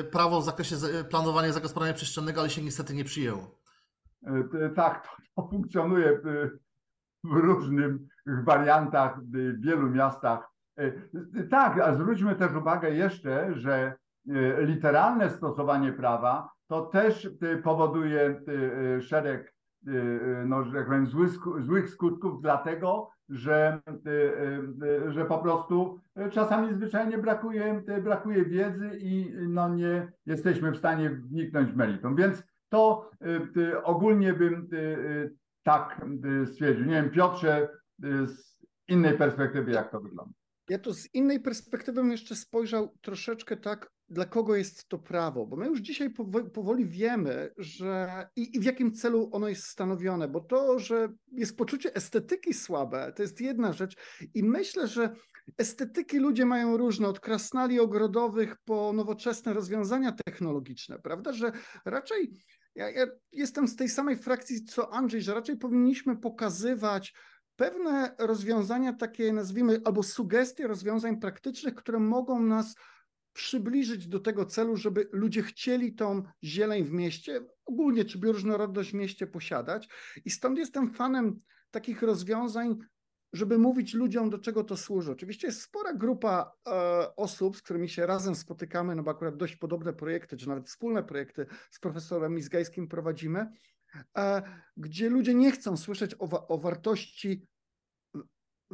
e, 0.00 0.04
prawo 0.04 0.40
w 0.40 0.44
zakresie 0.44 0.76
planowania 1.10 1.52
zagospodarowania 1.52 1.96
przestrzennego, 1.96 2.40
ale 2.40 2.50
się 2.50 2.62
niestety 2.62 2.94
nie 2.94 3.04
przyjęło. 3.04 3.60
E, 4.26 4.70
tak, 4.76 5.08
to, 5.36 5.48
funkcjonuje 5.50 6.08
e, 6.08 6.20
w 7.24 7.32
różnych 7.32 7.92
wariantach 8.26 9.20
w 9.20 9.60
wielu 9.64 9.90
miastach. 9.90 10.50
Tak, 11.50 11.78
a 11.78 11.94
zwróćmy 11.94 12.36
też 12.36 12.52
uwagę 12.52 12.90
jeszcze, 12.90 13.54
że 13.54 13.96
literalne 14.58 15.30
stosowanie 15.30 15.92
prawa 15.92 16.50
to 16.68 16.86
też 16.86 17.28
powoduje 17.62 18.40
szereg 19.00 19.53
no, 20.46 20.64
że 20.64 20.72
tak 20.72 20.86
powiem, 20.86 21.06
złych, 21.06 21.32
złych 21.58 21.90
skutków, 21.90 22.42
dlatego 22.42 23.10
że, 23.28 23.80
y, 24.06 25.12
że 25.12 25.24
po 25.24 25.38
prostu 25.38 25.98
czasami 26.30 26.74
zwyczajnie 26.74 27.18
brakuje, 27.18 27.82
brakuje 28.02 28.44
wiedzy 28.44 28.90
i 29.00 29.32
no, 29.48 29.74
nie 29.74 30.12
jesteśmy 30.26 30.72
w 30.72 30.76
stanie 30.76 31.10
wniknąć 31.10 31.70
w 31.70 31.76
meritum. 31.76 32.16
Więc 32.16 32.42
to 32.68 33.10
ogólnie 33.82 34.32
bym 34.32 34.68
tak 35.62 36.06
stwierdził. 36.46 36.86
Nie 36.86 36.94
wiem, 36.94 37.10
Piotrze, 37.10 37.68
z 38.26 38.54
innej 38.88 39.18
perspektywy, 39.18 39.72
jak 39.72 39.90
to 39.90 40.00
wygląda. 40.00 40.32
Ja 40.68 40.78
to 40.78 40.94
z 40.94 41.14
innej 41.14 41.40
perspektywy 41.40 42.00
bym 42.00 42.10
jeszcze 42.10 42.34
spojrzał 42.34 42.94
troszeczkę 43.00 43.56
tak 43.56 43.90
dla 44.08 44.24
kogo 44.24 44.56
jest 44.56 44.88
to 44.88 44.98
prawo, 44.98 45.46
bo 45.46 45.56
my 45.56 45.66
już 45.66 45.80
dzisiaj 45.80 46.10
powoli 46.52 46.86
wiemy, 46.86 47.50
że 47.58 48.26
i, 48.36 48.60
w 48.60 48.64
jakim 48.64 48.92
celu 48.92 49.28
ono 49.32 49.48
jest 49.48 49.66
stanowione, 49.66 50.28
bo 50.28 50.40
to, 50.40 50.78
że 50.78 51.08
jest 51.32 51.56
poczucie 51.56 51.94
estetyki 51.94 52.54
słabe, 52.54 53.12
to 53.16 53.22
jest 53.22 53.40
jedna 53.40 53.72
rzecz. 53.72 53.96
I 54.34 54.44
myślę, 54.44 54.88
że 54.88 55.14
estetyki 55.58 56.18
ludzie 56.18 56.46
mają 56.46 56.76
różne, 56.76 57.08
od 57.08 57.20
krasnali 57.20 57.80
ogrodowych 57.80 58.56
po 58.64 58.92
nowoczesne 58.92 59.52
rozwiązania 59.52 60.12
technologiczne, 60.24 60.98
prawda, 60.98 61.32
że 61.32 61.52
raczej 61.84 62.44
ja, 62.74 62.90
ja 62.90 63.06
jestem 63.32 63.68
z 63.68 63.76
tej 63.76 63.88
samej 63.88 64.16
frakcji 64.16 64.64
co 64.64 64.92
Andrzej, 64.92 65.22
że 65.22 65.34
raczej 65.34 65.56
powinniśmy 65.56 66.16
pokazywać 66.16 67.14
pewne 67.56 68.14
rozwiązania 68.18 68.92
takie, 68.92 69.32
nazwijmy, 69.32 69.80
albo 69.84 70.02
sugestie 70.02 70.66
rozwiązań 70.66 71.20
praktycznych, 71.20 71.74
które 71.74 71.98
mogą 71.98 72.40
nas 72.40 72.74
przybliżyć 73.34 74.08
do 74.08 74.20
tego 74.20 74.46
celu, 74.46 74.76
żeby 74.76 75.08
ludzie 75.12 75.42
chcieli 75.42 75.94
tą 75.94 76.22
zieleń 76.44 76.84
w 76.84 76.92
mieście, 76.92 77.40
ogólnie 77.66 78.04
czy 78.04 78.18
bioróżnorodność 78.18 78.90
w 78.90 78.94
mieście 78.94 79.26
posiadać. 79.26 79.88
I 80.24 80.30
stąd 80.30 80.58
jestem 80.58 80.94
fanem 80.94 81.40
takich 81.70 82.02
rozwiązań, 82.02 82.78
żeby 83.32 83.58
mówić 83.58 83.94
ludziom, 83.94 84.30
do 84.30 84.38
czego 84.38 84.64
to 84.64 84.76
służy. 84.76 85.12
Oczywiście 85.12 85.46
jest 85.46 85.62
spora 85.62 85.94
grupa 85.94 86.52
e, 86.68 87.16
osób, 87.16 87.56
z 87.56 87.62
którymi 87.62 87.88
się 87.88 88.06
razem 88.06 88.34
spotykamy, 88.34 88.94
no 88.94 89.02
bo 89.02 89.10
akurat 89.10 89.36
dość 89.36 89.56
podobne 89.56 89.92
projekty, 89.92 90.36
czy 90.36 90.48
nawet 90.48 90.66
wspólne 90.68 91.02
projekty 91.02 91.46
z 91.70 91.80
profesorem 91.80 92.34
Mizgajskim 92.34 92.88
prowadzimy, 92.88 93.46
e, 94.18 94.42
gdzie 94.76 95.10
ludzie 95.10 95.34
nie 95.34 95.52
chcą 95.52 95.76
słyszeć 95.76 96.14
o, 96.18 96.48
o 96.48 96.58
wartości 96.58 97.46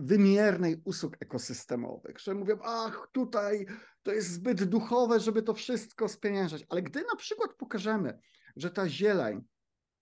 wymiernej 0.00 0.82
usług 0.84 1.16
ekosystemowych, 1.20 2.18
że 2.18 2.34
mówią, 2.34 2.58
ach, 2.62 3.08
tutaj 3.12 3.66
to 4.02 4.12
jest 4.12 4.32
zbyt 4.32 4.64
duchowe, 4.64 5.20
żeby 5.20 5.42
to 5.42 5.54
wszystko 5.54 6.08
spieniężać. 6.08 6.66
Ale 6.68 6.82
gdy 6.82 7.04
na 7.04 7.16
przykład 7.16 7.54
pokażemy, 7.54 8.18
że 8.56 8.70
ta 8.70 8.88
zieleń, 8.88 9.44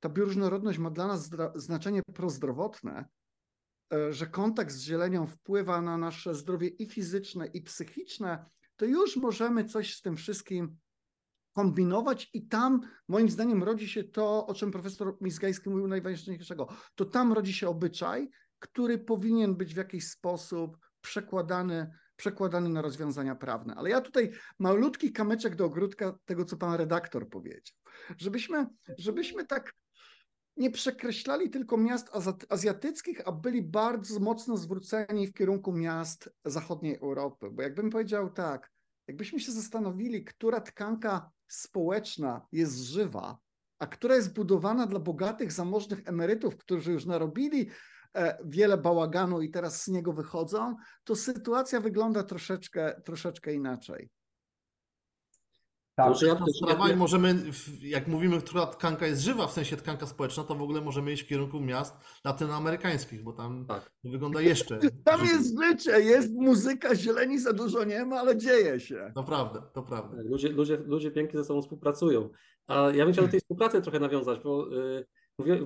ta 0.00 0.08
bioróżnorodność 0.08 0.78
ma 0.78 0.90
dla 0.90 1.06
nas 1.06 1.30
znaczenie 1.54 2.02
prozdrowotne, 2.14 3.04
e, 3.92 4.12
że 4.12 4.26
kontakt 4.26 4.72
z 4.72 4.80
zielenią 4.80 5.26
wpływa 5.26 5.82
na 5.82 5.98
nasze 5.98 6.34
zdrowie 6.34 6.68
i 6.68 6.86
fizyczne, 6.86 7.46
i 7.46 7.62
psychiczne, 7.62 8.44
to 8.76 8.86
już 8.86 9.16
możemy 9.16 9.64
coś 9.64 9.94
z 9.94 10.02
tym 10.02 10.16
wszystkim 10.16 10.76
kombinować 11.52 12.30
i 12.34 12.46
tam 12.46 12.80
moim 13.08 13.30
zdaniem 13.30 13.62
rodzi 13.62 13.88
się 13.88 14.04
to, 14.04 14.46
o 14.46 14.54
czym 14.54 14.70
profesor 14.70 15.16
Mizgajski 15.20 15.70
mówił 15.70 15.88
najważniejszego. 15.88 16.68
To 16.94 17.04
tam 17.04 17.32
rodzi 17.32 17.52
się 17.52 17.68
obyczaj, 17.68 18.30
który 18.58 18.98
powinien 18.98 19.54
być 19.56 19.74
w 19.74 19.76
jakiś 19.76 20.08
sposób 20.08 20.78
przekładany, 21.00 21.90
przekładany 22.16 22.68
na 22.68 22.82
rozwiązania 22.82 23.34
prawne. 23.34 23.74
Ale 23.74 23.90
ja 23.90 24.00
tutaj 24.00 24.30
malutki 24.58 25.12
kamyczek 25.12 25.56
do 25.56 25.64
ogródka 25.64 26.18
tego, 26.24 26.44
co 26.44 26.56
pan 26.56 26.74
redaktor 26.74 27.28
powiedział. 27.28 27.76
Żebyśmy, 28.16 28.66
żebyśmy 28.98 29.46
tak 29.46 29.74
nie 30.56 30.70
przekreślali 30.70 31.50
tylko 31.50 31.76
miast 31.76 32.10
azjatyckich, 32.48 33.28
a 33.28 33.32
byli 33.32 33.62
bardzo 33.62 34.20
mocno 34.20 34.56
zwróceni 34.56 35.26
w 35.26 35.32
kierunku 35.32 35.72
miast 35.72 36.30
zachodniej 36.44 36.96
Europy. 36.96 37.50
Bo 37.50 37.62
jakbym 37.62 37.90
powiedział 37.90 38.30
tak, 38.30 38.70
jakbyśmy 39.08 39.40
się 39.40 39.52
zastanowili, 39.52 40.24
która 40.24 40.60
tkanka 40.60 41.30
społeczna 41.48 42.46
jest 42.52 42.78
żywa, 42.78 43.38
a 43.78 43.86
która 43.86 44.16
jest 44.16 44.34
budowana 44.34 44.86
dla 44.86 44.98
bogatych, 44.98 45.52
zamożnych 45.52 46.08
emerytów, 46.08 46.56
którzy 46.56 46.92
już 46.92 47.06
narobili 47.06 47.70
wiele 48.44 48.78
bałaganu 48.78 49.40
i 49.40 49.50
teraz 49.50 49.82
z 49.82 49.88
niego 49.88 50.12
wychodzą, 50.12 50.76
to 51.04 51.16
sytuacja 51.16 51.80
wygląda 51.80 52.22
troszeczkę, 52.22 53.00
troszeczkę 53.04 53.54
inaczej. 53.54 54.10
Tak, 55.98 56.22
ja, 56.22 56.38
sprawa 56.62 56.90
i 56.90 56.96
możemy, 56.96 57.34
jak 57.80 58.08
mówimy, 58.08 58.40
która 58.40 58.66
tkanka 58.66 59.06
jest 59.06 59.22
żywa, 59.22 59.46
w 59.46 59.52
sensie 59.52 59.76
tkanka 59.76 60.06
społeczna, 60.06 60.44
to 60.44 60.54
w 60.54 60.62
ogóle 60.62 60.80
możemy 60.80 61.12
iść 61.12 61.22
w 61.22 61.26
kierunku 61.26 61.60
miast 61.60 61.94
latynoamerykańskich, 62.24 63.22
bo 63.22 63.32
tam 63.32 63.66
tak. 63.66 63.92
wygląda 64.04 64.40
jeszcze. 64.40 64.78
Tam 65.04 65.20
jest 65.20 65.54
życie, 65.62 66.00
jest 66.00 66.34
muzyka, 66.34 66.94
zieleni 66.94 67.38
za 67.38 67.52
dużo 67.52 67.84
nie 67.84 68.04
ma, 68.04 68.20
ale 68.20 68.36
dzieje 68.36 68.80
się. 68.80 69.12
To 69.14 69.24
prawda, 69.24 69.60
to 69.60 69.82
prawda. 69.82 70.16
Tak, 70.16 70.26
ludzie, 70.26 70.48
ludzie, 70.48 70.76
ludzie 70.76 71.10
pięknie 71.10 71.38
ze 71.38 71.44
sobą 71.44 71.62
współpracują. 71.62 72.30
A 72.66 72.90
ja 72.90 73.04
bym 73.04 73.12
chciał 73.12 73.24
do 73.24 73.30
tej 73.30 73.40
współpracy 73.40 73.82
trochę 73.82 74.00
nawiązać, 74.00 74.40
bo 74.44 74.66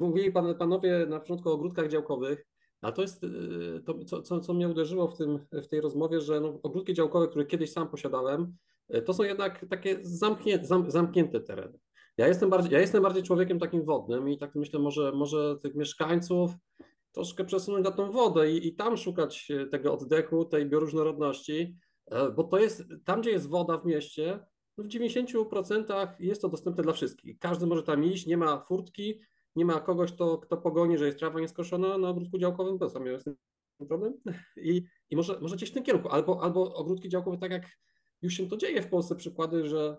Mówili 0.00 0.32
pan, 0.32 0.54
panowie 0.54 1.06
na 1.08 1.20
początku 1.20 1.48
o 1.48 1.52
ogródkach 1.52 1.88
działkowych, 1.88 2.46
a 2.80 2.92
to 2.92 3.02
jest 3.02 3.24
y, 3.24 3.82
to, 3.86 4.22
co, 4.22 4.40
co, 4.40 4.54
mnie 4.54 4.68
uderzyło 4.68 5.08
w, 5.08 5.16
tym, 5.16 5.38
w 5.52 5.68
tej 5.68 5.80
rozmowie, 5.80 6.20
że 6.20 6.40
no, 6.40 6.58
ogródki 6.62 6.94
działkowe, 6.94 7.28
które 7.28 7.46
kiedyś 7.46 7.72
sam 7.72 7.88
posiadałem, 7.88 8.56
y, 8.94 9.02
to 9.02 9.14
są 9.14 9.22
jednak 9.22 9.66
takie 9.70 9.98
zamknięte, 10.02 10.66
zam, 10.66 10.90
zamknięte 10.90 11.40
tereny. 11.40 11.78
Ja 12.18 12.28
jestem, 12.28 12.50
bardziej, 12.50 12.72
ja 12.72 12.80
jestem 12.80 13.02
bardziej 13.02 13.22
człowiekiem 13.22 13.58
takim 13.58 13.84
wodnym 13.84 14.28
i 14.28 14.38
tak 14.38 14.54
myślę, 14.54 14.80
może, 14.80 15.12
może 15.12 15.56
tych 15.62 15.74
mieszkańców 15.74 16.50
troszkę 17.12 17.44
przesunąć 17.44 17.84
na 17.84 17.90
tą 17.90 18.12
wodę 18.12 18.50
i, 18.50 18.68
i 18.68 18.74
tam 18.74 18.96
szukać 18.96 19.50
y, 19.50 19.66
tego 19.66 19.94
oddechu, 19.94 20.44
tej 20.44 20.66
bioróżnorodności, 20.66 21.76
bo 22.36 22.44
to 22.44 22.58
jest, 22.58 22.84
tam 23.04 23.20
gdzie 23.20 23.30
jest 23.30 23.48
woda 23.48 23.78
w 23.78 23.86
mieście, 23.86 24.40
no 24.78 24.84
w 24.84 24.86
90% 24.86 26.08
jest 26.18 26.42
to 26.42 26.48
dostępne 26.48 26.82
dla 26.82 26.92
wszystkich. 26.92 27.38
Każdy 27.38 27.66
może 27.66 27.82
tam 27.82 28.04
iść, 28.04 28.26
nie 28.26 28.36
ma 28.36 28.60
furtki, 28.60 29.20
nie 29.56 29.64
ma 29.64 29.80
kogoś, 29.80 30.12
kto, 30.12 30.38
kto 30.38 30.56
pogoni, 30.56 30.98
że 30.98 31.06
jest 31.06 31.18
trawa 31.18 31.40
nieskoszona 31.40 31.98
na 31.98 32.08
ogródku 32.08 32.38
działkowym, 32.38 32.78
to 32.78 32.90
sam 32.90 33.06
jest 33.06 33.24
ten 33.78 33.88
problem. 33.88 34.14
I, 34.56 34.84
i 35.10 35.16
może, 35.16 35.40
może 35.40 35.56
gdzieś 35.56 35.70
w 35.70 35.74
tym 35.74 35.82
kierunku, 35.82 36.08
albo, 36.08 36.42
albo 36.42 36.74
ogródki 36.74 37.08
działkowe, 37.08 37.38
tak 37.38 37.50
jak 37.50 37.66
już 38.22 38.34
się 38.34 38.48
to 38.48 38.56
dzieje 38.56 38.82
w 38.82 38.88
Polsce, 38.88 39.16
przykłady, 39.16 39.68
że 39.68 39.96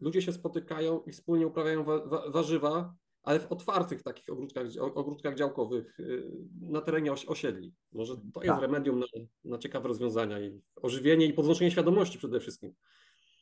ludzie 0.00 0.22
się 0.22 0.32
spotykają 0.32 1.02
i 1.06 1.12
wspólnie 1.12 1.46
uprawiają 1.46 1.84
wa, 1.84 2.06
wa, 2.06 2.30
warzywa, 2.30 2.94
ale 3.22 3.40
w 3.40 3.52
otwartych 3.52 4.02
takich 4.02 4.28
ogródkach, 4.28 4.66
ogródkach 4.94 5.34
działkowych 5.34 6.00
y, 6.00 6.30
na 6.60 6.80
terenie 6.80 7.12
osiedli. 7.12 7.74
Może 7.92 8.16
to 8.16 8.42
jest 8.42 8.54
tak. 8.54 8.62
remedium 8.62 8.98
na, 8.98 9.06
na 9.44 9.58
ciekawe 9.58 9.88
rozwiązania 9.88 10.40
i 10.40 10.60
ożywienie 10.82 11.26
i 11.26 11.32
podnoszenie 11.32 11.70
świadomości 11.70 12.18
przede 12.18 12.40
wszystkim. 12.40 12.74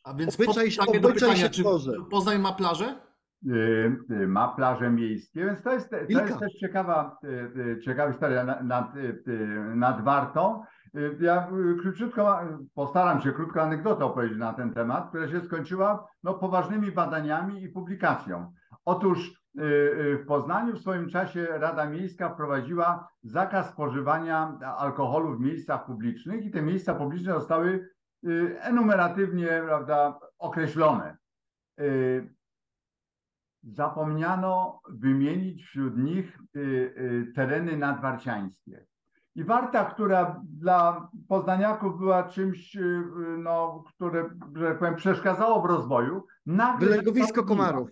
A 0.04 0.14
więc 0.14 0.34
obyczaj, 0.34 0.54
obyczaj 0.54 1.00
do 1.00 1.12
pytania, 1.12 1.48
czy 1.48 1.64
Poznań 2.10 2.38
ma 2.38 2.52
plażę? 2.52 3.09
Y, 3.46 3.96
y, 4.10 4.26
ma 4.26 4.48
plaże 4.48 4.90
miejskie, 4.90 5.44
więc 5.44 5.62
to 5.62 5.72
jest, 5.72 5.90
to 5.90 5.96
jest 5.96 6.38
też 6.38 6.52
ciekawa, 6.52 7.18
y, 7.56 7.80
ciekawa 7.84 8.12
historia 8.12 8.44
nad, 8.44 8.92
nad 9.74 10.04
Wartą. 10.04 10.62
Ja 11.20 11.48
króciutko 11.82 12.40
postaram 12.74 13.20
się 13.20 13.32
krótko 13.32 13.62
anegdotę 13.62 14.04
opowiedzieć 14.04 14.38
na 14.38 14.52
ten 14.52 14.74
temat, 14.74 15.08
która 15.08 15.28
się 15.28 15.40
skończyła 15.40 16.08
no, 16.22 16.34
poważnymi 16.34 16.92
badaniami 16.92 17.62
i 17.62 17.68
publikacją. 17.68 18.52
Otóż 18.84 19.40
w 19.54 20.24
Poznaniu 20.26 20.76
w 20.76 20.80
swoim 20.80 21.08
czasie 21.08 21.46
Rada 21.50 21.86
Miejska 21.86 22.28
wprowadziła 22.28 23.08
zakaz 23.22 23.70
spożywania 23.70 24.58
alkoholu 24.78 25.36
w 25.36 25.40
miejscach 25.40 25.86
publicznych 25.86 26.44
i 26.44 26.50
te 26.50 26.62
miejsca 26.62 26.94
publiczne 26.94 27.32
zostały 27.32 27.88
enumeratywnie 28.60 29.62
prawda, 29.66 30.18
określone 30.38 31.16
zapomniano 33.62 34.80
wymienić 34.88 35.64
wśród 35.64 35.96
nich 35.96 36.38
y, 36.56 36.60
y, 36.60 37.32
tereny 37.34 37.76
nadwarciańskie. 37.76 38.86
I 39.34 39.44
Warta, 39.44 39.84
która 39.84 40.42
dla 40.44 41.08
poznaniaków 41.28 41.98
była 41.98 42.22
czymś, 42.22 42.76
y, 42.76 43.02
no, 43.38 43.84
które, 43.88 44.30
że 44.56 44.68
tak 44.68 44.78
powiem, 44.78 44.96
przeszkadzało 44.96 45.62
w 45.62 45.64
rozwoju, 45.64 46.26
nagle 46.46 46.88
się 46.88 46.90
Wylegowisko 46.90 47.44
komarów. 47.44 47.90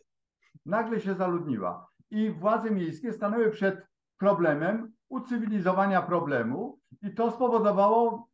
Nagle 0.67 1.01
się 1.01 1.15
zaludniła. 1.15 1.89
I 2.11 2.31
władze 2.31 2.71
miejskie 2.71 3.13
stanęły 3.13 3.51
przed 3.51 3.87
problemem 4.19 4.93
ucywilizowania 5.09 6.03
problemu 6.03 6.79
i 7.03 7.15
to 7.15 7.31
spowodowało 7.31 8.29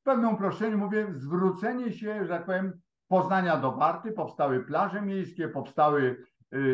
w 0.00 0.02
pewnym 0.02 0.34
uproszczeniu, 0.34 0.78
mówię, 0.78 1.06
zwrócenie 1.10 1.92
się, 1.92 2.24
że 2.24 2.28
tak 2.28 2.46
powiem, 2.46 2.80
Poznania 3.08 3.56
do 3.56 3.72
Warty, 3.72 4.12
powstały 4.12 4.64
plaże 4.64 5.02
miejskie, 5.02 5.48
powstały 5.48 6.26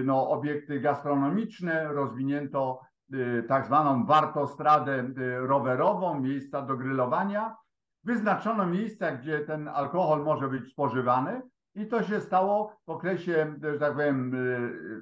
no, 0.05 0.31
obiekty 0.31 0.81
gastronomiczne, 0.81 1.93
rozwinięto 1.93 2.81
y, 3.15 3.45
tak 3.49 3.67
zwaną 3.67 4.07
wartostradę 4.07 5.11
y, 5.19 5.39
rowerową, 5.39 6.21
miejsca 6.21 6.63
do 6.63 6.77
grillowania. 6.77 7.57
Wyznaczono 8.05 8.67
miejsca, 8.67 9.13
gdzie 9.13 9.41
ten 9.41 9.69
alkohol 9.69 10.23
może 10.25 10.49
być 10.49 10.73
spożywany 10.73 11.43
i 11.75 11.87
to 11.87 12.03
się 12.03 12.21
stało 12.21 12.77
w 12.87 12.91
okresie, 12.91 13.55
że 13.63 13.79
tak 13.79 13.93
powiem, 13.93 14.37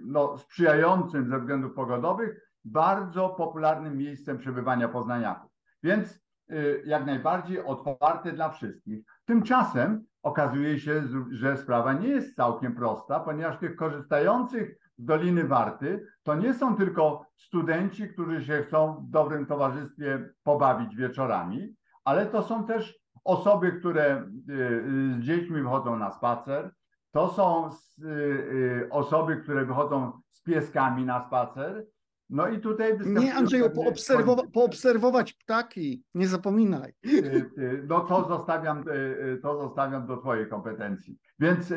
no, 0.05 0.39
sprzyjającym 0.39 1.29
ze 1.29 1.39
względów 1.39 1.75
pogodowych, 1.75 2.51
bardzo 2.65 3.29
popularnym 3.29 3.97
miejscem 3.97 4.39
przebywania 4.39 4.89
poznaniaków. 4.89 5.51
Więc 5.83 6.20
jak 6.85 7.07
najbardziej 7.07 7.65
otwarte 7.65 8.33
dla 8.33 8.49
wszystkich. 8.49 9.05
Tymczasem 9.25 10.05
okazuje 10.23 10.79
się, 10.79 11.03
że 11.31 11.57
sprawa 11.57 11.93
nie 11.93 12.09
jest 12.09 12.37
całkiem 12.37 12.75
prosta, 12.75 13.21
ponieważ 13.21 13.59
tych 13.59 13.77
korzystających 13.77 14.77
z 14.99 15.05
Doliny 15.05 15.45
Warty 15.45 16.07
to 16.23 16.35
nie 16.35 16.55
są 16.55 16.77
tylko 16.77 17.27
studenci, 17.37 18.09
którzy 18.09 18.45
się 18.45 18.63
chcą 18.63 18.95
w 18.95 19.11
dobrym 19.11 19.47
towarzystwie 19.47 20.31
pobawić 20.43 20.97
wieczorami, 20.97 21.75
ale 22.05 22.27
to 22.27 22.43
są 22.43 22.67
też 22.67 23.01
osoby, 23.25 23.73
które 23.73 24.25
z 24.47 25.21
dziećmi 25.21 25.63
wychodzą 25.63 25.97
na 25.97 26.11
spacer, 26.11 26.71
to 27.11 27.29
są 27.29 27.71
osoby, 28.91 29.37
które 29.37 29.65
wychodzą 29.65 30.13
z 30.31 30.43
pieskami 30.43 31.05
na 31.05 31.27
spacer, 31.27 31.87
no 32.31 32.49
i 32.49 32.61
tutaj 32.61 32.99
Nie, 33.07 33.35
Andrzeju, 33.35 33.71
poobserwowa 33.71 34.43
poobserwować 34.53 35.33
ptaki, 35.33 36.05
nie 36.15 36.29
zapominaj. 36.29 36.93
Y, 37.07 37.51
y, 37.59 37.85
no 37.89 38.01
to 38.01 38.29
zostawiam, 38.29 38.85
y, 38.89 39.39
to 39.43 39.63
zostawiam 39.63 40.07
do 40.07 40.17
Twojej 40.17 40.49
kompetencji. 40.49 41.19
Więc, 41.39 41.75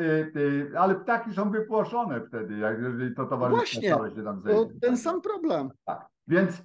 ale 0.78 0.94
ptaki 0.94 1.34
są 1.34 1.50
wypłoszone 1.50 2.20
wtedy, 2.20 2.58
jak 2.58 2.78
jeżeli 2.78 3.14
to 3.14 3.26
towarzystwo 3.26 3.80
całe 3.88 4.10
się 4.10 4.24
tam 4.24 4.42
zejdzie. 4.42 4.60
To 4.60 4.80
ten 4.80 4.96
sam 4.96 5.20
problem. 5.20 5.70
Tak. 5.84 6.06
Więc, 6.28 6.62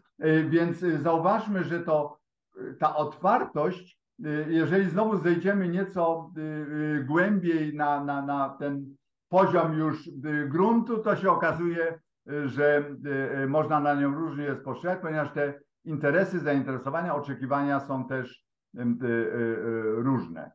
więc 0.49 0.79
zauważmy, 0.79 1.63
że 1.63 1.79
to 1.79 2.19
ta 2.79 2.95
otwartość, 2.95 3.99
jeżeli 4.47 4.89
znowu 4.89 5.17
zejdziemy 5.17 5.67
nieco 5.67 6.31
głębiej 7.07 7.75
na, 7.75 8.03
na, 8.03 8.21
na 8.21 8.49
ten 8.59 8.95
poziom 9.29 9.73
już 9.73 10.09
gruntu, 10.47 10.97
to 10.97 11.15
się 11.15 11.31
okazuje, 11.31 11.99
że 12.45 12.95
e, 13.31 13.47
można 13.47 13.79
na 13.79 13.93
nią 13.93 14.15
różnie 14.15 14.55
spostrzegać, 14.55 14.99
ponieważ 15.01 15.33
te 15.33 15.53
interesy, 15.85 16.39
zainteresowania, 16.39 17.15
oczekiwania 17.15 17.79
są 17.79 18.07
też 18.07 18.43
e, 18.77 18.81
e, 18.81 18.85
różne. 19.95 20.51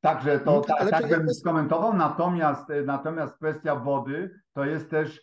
Także 0.00 0.40
to, 0.40 0.60
tak, 0.60 0.90
tak 0.90 1.08
bym 1.08 1.34
skomentował, 1.34 1.94
natomiast, 1.94 2.68
natomiast 2.86 3.36
kwestia 3.36 3.76
wody 3.76 4.30
to 4.52 4.64
jest 4.64 4.90
też 4.90 5.20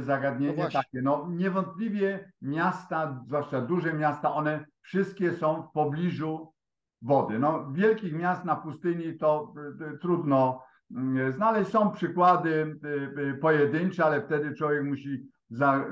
zagadnienie 0.00 0.64
no 0.64 0.70
takie. 0.70 1.02
No 1.02 1.26
niewątpliwie 1.30 2.32
miasta, 2.42 3.20
zwłaszcza 3.26 3.60
duże 3.60 3.92
miasta, 3.92 4.34
one 4.34 4.64
wszystkie 4.82 5.32
są 5.32 5.62
w 5.62 5.72
pobliżu 5.72 6.52
wody. 7.02 7.38
No 7.38 7.72
wielkich 7.72 8.12
miast 8.12 8.44
na 8.44 8.56
pustyni 8.56 9.18
to 9.18 9.54
trudno 10.00 10.62
znaleźć. 11.30 11.70
Są 11.70 11.90
przykłady 11.90 12.76
y, 12.84 13.20
y, 13.20 13.34
pojedyncze, 13.34 14.04
ale 14.04 14.22
wtedy 14.22 14.54
człowiek 14.54 14.84
musi 14.84 15.28
za 15.50 15.84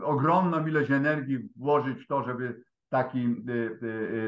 y, 0.00 0.04
ogromną 0.04 0.66
ilość 0.66 0.90
energii 0.90 1.48
włożyć 1.56 2.04
w 2.04 2.06
to, 2.06 2.22
żeby 2.22 2.62
taki, 2.88 3.44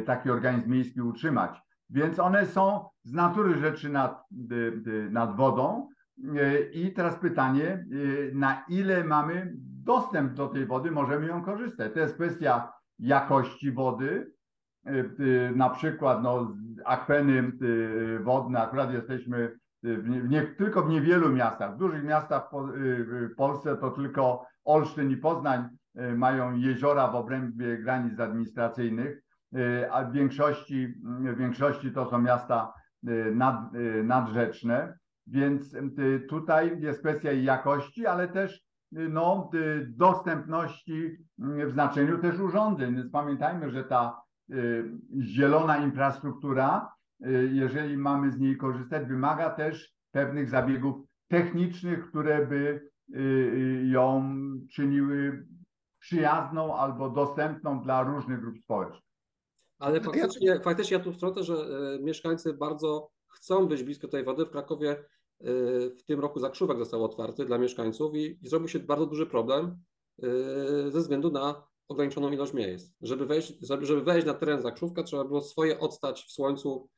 taki 0.07 0.31
organizm 0.31 0.71
miejski 0.71 1.03
utrzymać. 1.03 1.61
Więc 1.91 2.19
one 2.19 2.47
są 2.47 2.89
z 3.03 3.13
natury 3.13 3.59
rzeczy 3.59 3.89
nad, 3.89 4.25
nad 5.11 5.37
wodą. 5.37 5.89
I 6.73 6.93
teraz 6.93 7.17
pytanie, 7.17 7.87
na 8.33 8.65
ile 8.69 9.05
mamy 9.05 9.53
dostęp 9.85 10.33
do 10.33 10.49
tej 10.49 10.67
wody, 10.67 10.91
możemy 10.91 11.27
ją 11.27 11.43
korzystać. 11.43 11.93
To 11.93 12.01
jest 12.01 12.15
kwestia 12.15 12.73
jakości 12.99 13.73
wody, 13.73 14.33
na 15.55 15.71
przykład 15.71 16.23
no, 16.23 16.55
akweny 16.85 17.53
wodne, 18.21 18.63
akurat 18.63 18.93
jesteśmy 18.93 19.59
w 19.83 20.29
nie, 20.29 20.43
tylko 20.43 20.83
w 20.83 20.89
niewielu 20.89 21.33
miastach. 21.33 21.75
W 21.75 21.79
dużych 21.79 22.05
miastach 22.05 22.51
w 23.33 23.35
Polsce 23.37 23.77
to 23.77 23.91
tylko 23.91 24.47
Olsztyn 24.65 25.11
i 25.11 25.17
Poznań 25.17 25.69
y, 25.99 26.17
mają 26.17 26.55
jeziora 26.55 27.09
w 27.09 27.15
obrębie 27.15 27.79
granic 27.79 28.21
administracyjnych, 28.21 29.23
y, 29.57 29.93
a 29.93 30.05
w 30.05 30.13
większości, 30.13 30.95
w 31.05 31.37
większości 31.37 31.93
to 31.93 32.11
są 32.11 32.19
miasta 32.19 32.73
y, 33.09 33.33
nad, 33.35 33.73
nadrzeczne. 34.05 34.99
Więc 35.27 35.77
tutaj 36.29 36.81
jest 36.81 37.01
kwestia 37.01 37.33
jakości, 37.33 38.07
ale 38.07 38.29
też 38.29 38.69
no, 38.93 39.51
dostępności 39.89 41.17
w 41.39 41.71
znaczeniu 41.73 42.19
też 42.19 42.41
urządzeń. 42.41 42.97
Więc 42.97 43.11
pamiętajmy, 43.11 43.71
że 43.71 43.85
ta 43.85 44.23
zielona 45.21 45.77
infrastruktura 45.77 46.89
Y, 46.89 46.98
jeżeli 47.53 47.97
mamy 47.97 48.33
z 48.33 48.39
niej 48.39 48.57
korzystać, 48.57 49.09
wymaga 49.09 49.51
też 49.51 49.95
pewnych 50.11 50.49
zabiegów 50.49 50.97
technicznych, 51.29 52.09
które 52.09 52.47
by 52.47 52.91
y, 53.15 53.19
y, 53.19 53.89
ją 53.89 54.35
czyniły 54.73 55.47
przyjazną 55.99 56.77
albo 56.77 57.11
dostępną 57.11 57.83
dla 57.83 58.03
różnych 58.03 58.41
grup 58.41 58.59
społecznych. 58.59 59.03
Ale 59.79 60.01
faktycznie, 60.01 60.61
faktycznie 60.61 60.97
ja 60.97 61.05
tu 61.05 61.13
wtrącę, 61.13 61.43
że 61.45 61.55
mieszkańcy 62.01 62.55
bardzo 62.55 63.11
chcą 63.29 63.69
być 63.69 63.83
blisko 63.83 64.09
tej 64.09 64.25
wody. 64.25 64.47
W 64.47 64.51
Krakowie 64.51 65.05
w 65.97 66.03
tym 66.07 66.21
roku 66.21 66.41
zakrzówek 66.41 66.79
został 66.79 67.05
otwarty 67.05 67.45
dla 67.45 67.59
mieszkańców 67.59 68.15
i, 68.15 68.39
i 68.43 68.49
zrobił 68.49 68.69
się 68.69 68.79
bardzo 68.79 69.07
duży 69.07 69.27
problem 69.27 69.79
ze 70.89 71.01
względu 71.01 71.31
na 71.31 71.67
ograniczoną 71.89 72.31
ilość 72.31 72.53
miejsc. 72.53 72.95
Żeby 73.01 73.27
wejść, 73.27 73.55
żeby 73.81 74.03
wejść 74.03 74.27
na 74.27 74.35
teren 74.35 74.63
zakrzówka, 74.63 75.03
trzeba 75.03 75.25
było 75.25 75.41
swoje 75.41 75.81
odstać 75.81 76.25
w 76.25 76.33
słońcu 76.33 76.89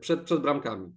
przed, 0.00 0.20
przed 0.20 0.42
bramkami. 0.42 0.92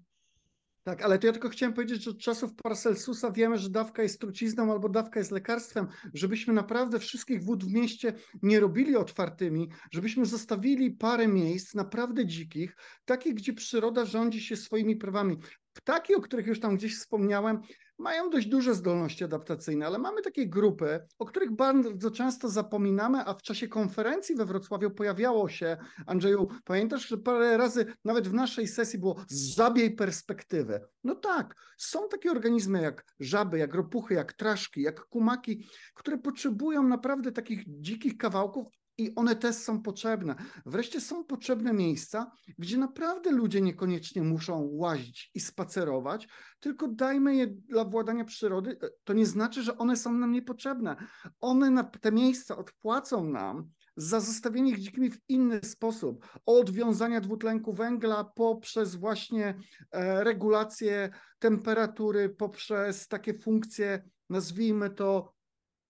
Tak, 0.83 1.01
ale 1.01 1.19
to 1.19 1.27
ja 1.27 1.33
tylko 1.33 1.49
chciałem 1.49 1.73
powiedzieć, 1.73 2.03
że 2.03 2.11
od 2.11 2.19
czasów 2.19 2.55
Paracelsusa 2.63 3.31
wiemy, 3.31 3.57
że 3.57 3.69
dawka 3.69 4.03
jest 4.03 4.19
trucizną 4.19 4.71
albo 4.71 4.89
dawka 4.89 5.19
jest 5.19 5.31
lekarstwem, 5.31 5.87
żebyśmy 6.13 6.53
naprawdę 6.53 6.99
wszystkich 6.99 7.43
wód 7.43 7.63
w 7.63 7.73
mieście 7.73 8.13
nie 8.41 8.59
robili 8.59 8.95
otwartymi, 8.95 9.69
żebyśmy 9.91 10.25
zostawili 10.25 10.91
parę 10.91 11.27
miejsc 11.27 11.75
naprawdę 11.75 12.25
dzikich, 12.25 12.75
takich, 13.05 13.33
gdzie 13.33 13.53
przyroda 13.53 14.05
rządzi 14.05 14.41
się 14.41 14.55
swoimi 14.55 14.95
prawami. 14.95 15.37
Ptaki, 15.73 16.15
o 16.15 16.21
których 16.21 16.47
już 16.47 16.59
tam 16.59 16.75
gdzieś 16.75 16.97
wspomniałem, 16.97 17.61
mają 17.97 18.29
dość 18.29 18.47
duże 18.47 18.75
zdolności 18.75 19.23
adaptacyjne, 19.23 19.85
ale 19.85 19.99
mamy 19.99 20.21
takie 20.21 20.47
grupy, 20.47 20.99
o 21.19 21.25
których 21.25 21.51
bardzo 21.51 22.11
często 22.11 22.49
zapominamy, 22.49 23.25
a 23.25 23.33
w 23.33 23.41
czasie 23.41 23.67
konferencji 23.67 24.35
we 24.35 24.45
Wrocławiu 24.45 24.91
pojawiało 24.91 25.49
się, 25.49 25.77
Andrzeju, 26.07 26.47
pamiętasz, 26.65 27.07
że 27.07 27.17
parę 27.17 27.57
razy 27.57 27.85
nawet 28.05 28.27
w 28.27 28.33
naszej 28.33 28.67
sesji 28.67 28.99
było 28.99 29.15
z 29.27 29.55
perspektywy. 29.97 30.81
No 31.03 31.15
tak, 31.15 31.55
są 31.77 32.09
takie 32.09 32.31
organizmy 32.31 32.81
jak 32.81 33.05
żaby, 33.19 33.57
jak 33.57 33.73
ropuchy, 33.73 34.13
jak 34.13 34.33
traszki, 34.33 34.81
jak 34.81 35.05
kumaki, 35.05 35.67
które 35.93 36.17
potrzebują 36.17 36.83
naprawdę 36.83 37.31
takich 37.31 37.63
dzikich 37.67 38.17
kawałków, 38.17 38.67
i 38.97 39.15
one 39.15 39.35
też 39.35 39.55
są 39.55 39.81
potrzebne. 39.81 40.35
Wreszcie 40.65 41.01
są 41.01 41.23
potrzebne 41.23 41.73
miejsca, 41.73 42.31
gdzie 42.57 42.77
naprawdę 42.77 43.31
ludzie 43.31 43.61
niekoniecznie 43.61 44.21
muszą 44.21 44.69
łazić 44.71 45.31
i 45.33 45.39
spacerować, 45.39 46.27
tylko 46.59 46.87
dajmy 46.87 47.35
je 47.35 47.47
dla 47.47 47.85
władania 47.85 48.25
przyrody. 48.25 48.77
To 49.03 49.13
nie 49.13 49.25
znaczy, 49.25 49.63
że 49.63 49.77
one 49.77 49.95
są 49.97 50.13
nam 50.13 50.31
niepotrzebne. 50.31 50.95
One 51.39 51.69
na 51.69 51.83
te 51.83 52.11
miejsca 52.11 52.57
odpłacą 52.57 53.23
nam 53.23 53.69
za 53.97 54.19
zostawienie 54.19 54.71
ich 54.71 54.79
dzikimi 54.79 55.11
w 55.11 55.19
inny 55.29 55.59
sposób. 55.63 56.27
Od 56.45 56.69
wiązania 56.69 57.21
dwutlenku 57.21 57.73
węgla 57.73 58.23
poprzez 58.23 58.95
właśnie 58.95 59.55
e, 59.91 60.23
regulację 60.23 61.09
temperatury, 61.39 62.29
poprzez 62.29 63.07
takie 63.07 63.39
funkcje, 63.39 64.03
nazwijmy 64.29 64.89
to 64.89 65.33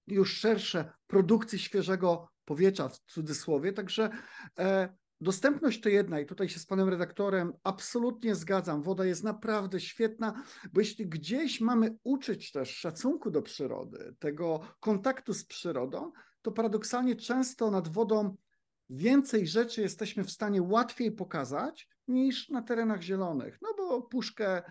już 0.08 0.34
szersze, 0.34 0.94
produkcji 1.08 1.60
świeżego 1.60 2.33
powietrza 2.46 2.90
w 2.90 3.00
cudzysłowie. 3.00 3.74
Także 3.74 4.10
e, 4.60 4.96
dostępność 5.22 5.82
to 5.82 5.90
jedna 5.90 6.20
i 6.20 6.26
tutaj 6.26 6.50
się 6.50 6.60
z 6.60 6.66
panem 6.66 6.90
redaktorem 6.90 7.54
absolutnie 7.64 8.36
zgadzam. 8.36 8.84
Woda 8.84 9.06
jest 9.06 9.24
naprawdę 9.24 9.80
świetna, 9.80 10.44
bo 10.74 10.82
jeśli 10.82 11.08
gdzieś 11.08 11.62
mamy 11.62 11.98
uczyć 12.04 12.52
też 12.52 12.76
szacunku 12.76 13.32
do 13.32 13.42
przyrody, 13.42 14.16
tego 14.20 14.60
kontaktu 14.80 15.34
z 15.34 15.46
przyrodą, 15.46 16.12
to 16.42 16.52
paradoksalnie 16.52 17.16
często 17.16 17.72
nad 17.72 17.88
wodą 17.88 18.36
więcej 18.90 19.48
rzeczy 19.48 19.82
jesteśmy 19.82 20.24
w 20.24 20.32
stanie 20.32 20.62
łatwiej 20.62 21.12
pokazać 21.12 21.88
niż 22.08 22.50
na 22.50 22.62
terenach 22.62 23.02
zielonych. 23.02 23.58
No 23.62 23.70
bo 23.78 24.02
puszkę 24.02 24.62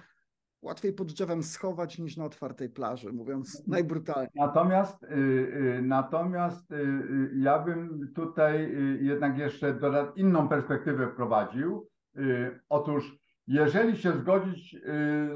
łatwiej 0.62 0.92
pod 0.92 1.12
drzewem 1.12 1.42
schować 1.42 1.98
niż 1.98 2.16
na 2.16 2.24
otwartej 2.24 2.68
plaży, 2.68 3.12
mówiąc 3.12 3.66
najbrutalniej. 3.66 4.30
Natomiast, 4.34 5.02
y, 5.02 5.06
y, 5.08 5.82
natomiast 5.82 6.72
y, 6.72 7.30
ja 7.34 7.58
bym 7.58 8.12
tutaj 8.14 8.76
jednak 9.00 9.38
jeszcze 9.38 9.78
inną 10.16 10.48
perspektywę 10.48 11.08
wprowadził. 11.12 11.88
Otóż, 12.68 13.18
jeżeli 13.46 13.96
się 13.96 14.12
zgodzić 14.12 14.76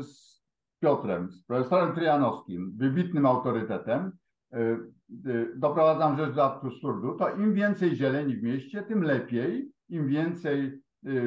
z 0.00 0.42
Piotrem, 0.80 1.30
z 1.30 1.44
profesorem 1.44 1.94
Tryjanowskim, 1.94 2.72
wybitnym 2.76 3.26
autorytetem, 3.26 4.12
doprowadzam 5.56 6.16
rzecz 6.16 6.34
do 6.34 6.44
absurdu, 6.44 7.16
to 7.18 7.36
im 7.36 7.54
więcej 7.54 7.96
zieleni 7.96 8.36
w 8.36 8.42
mieście, 8.42 8.82
tym 8.82 9.02
lepiej. 9.02 9.72
Im 9.88 10.08
więcej 10.08 10.82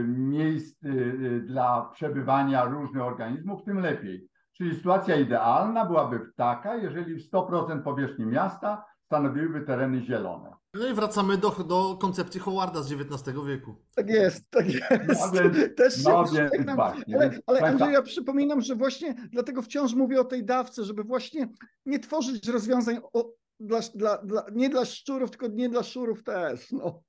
miejsc 0.08 0.84
y, 0.84 0.90
y, 0.90 1.42
dla 1.48 1.90
przebywania 1.94 2.66
różnych 2.66 3.04
organizmów, 3.04 3.64
tym 3.64 3.80
lepiej. 3.80 4.30
Czyli 4.58 4.76
sytuacja 4.76 5.16
idealna 5.16 5.86
byłaby 5.86 6.20
taka, 6.36 6.76
jeżeli 6.76 7.30
100% 7.30 7.84
powierzchni 7.84 8.26
miasta 8.26 8.86
stanowiłyby 9.06 9.62
tereny 9.62 10.02
zielone. 10.02 10.52
No 10.74 10.88
i 10.88 10.94
wracamy 10.94 11.38
do, 11.38 11.50
do 11.50 11.98
koncepcji 12.02 12.40
Howarda 12.40 12.82
z 12.82 12.92
XIX 12.92 13.38
wieku. 13.48 13.76
Tak 13.96 14.10
jest, 14.10 14.50
tak 14.50 14.74
jest. 14.74 15.34
No 15.34 15.42
więc- 15.42 15.58
Też 15.78 15.94
się 15.96 16.10
no 16.10 16.26
więc 16.54 16.76
właśnie, 16.76 17.18
Ale, 17.18 17.40
ale 17.48 17.62
Andrzej, 17.62 17.94
ja 17.94 18.02
przypominam, 18.02 18.62
że 18.62 18.76
właśnie 18.76 19.16
dlatego 19.32 19.62
wciąż 19.62 19.94
mówię 19.94 20.22
o 20.22 20.24
tej 20.24 20.46
dawce, 20.46 20.84
żeby 20.84 21.04
właśnie 21.04 21.48
nie 21.86 22.00
tworzyć 22.00 22.48
rozwiązań 22.48 22.98
o, 23.14 23.32
dla, 23.60 23.80
dla, 23.96 24.18
dla, 24.18 24.46
nie 24.54 24.70
dla 24.70 24.86
szczurów, 24.86 25.30
tylko 25.32 25.48
nie 25.48 25.70
dla 25.70 25.84
szurów 25.84 26.24
też. 26.24 26.72
No. 26.72 27.02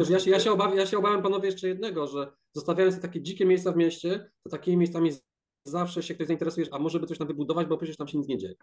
Że 0.00 0.12
ja, 0.12 0.18
się, 0.18 0.30
ja, 0.30 0.40
się 0.40 0.52
obawiam, 0.52 0.76
ja 0.78 0.86
się 0.86 0.98
obawiam, 0.98 1.22
panowie, 1.22 1.46
jeszcze 1.48 1.68
jednego, 1.68 2.06
że 2.06 2.32
zostawiając 2.52 3.00
takie 3.00 3.22
dzikie 3.22 3.46
miejsca 3.46 3.72
w 3.72 3.76
mieście, 3.76 4.30
to 4.42 4.50
takimi 4.50 4.76
miejscami 4.76 5.10
zawsze 5.66 6.02
się 6.02 6.14
ktoś 6.14 6.26
zainteresuje, 6.26 6.66
a 6.72 6.78
może 6.78 7.00
by 7.00 7.06
coś 7.06 7.18
tam 7.18 7.26
wybudować, 7.26 7.66
bo 7.66 7.76
przecież 7.76 7.96
tam 7.96 8.08
się 8.08 8.18
nic 8.18 8.28
nie 8.28 8.38
dzieje. 8.38 8.54
Y, 8.54 8.56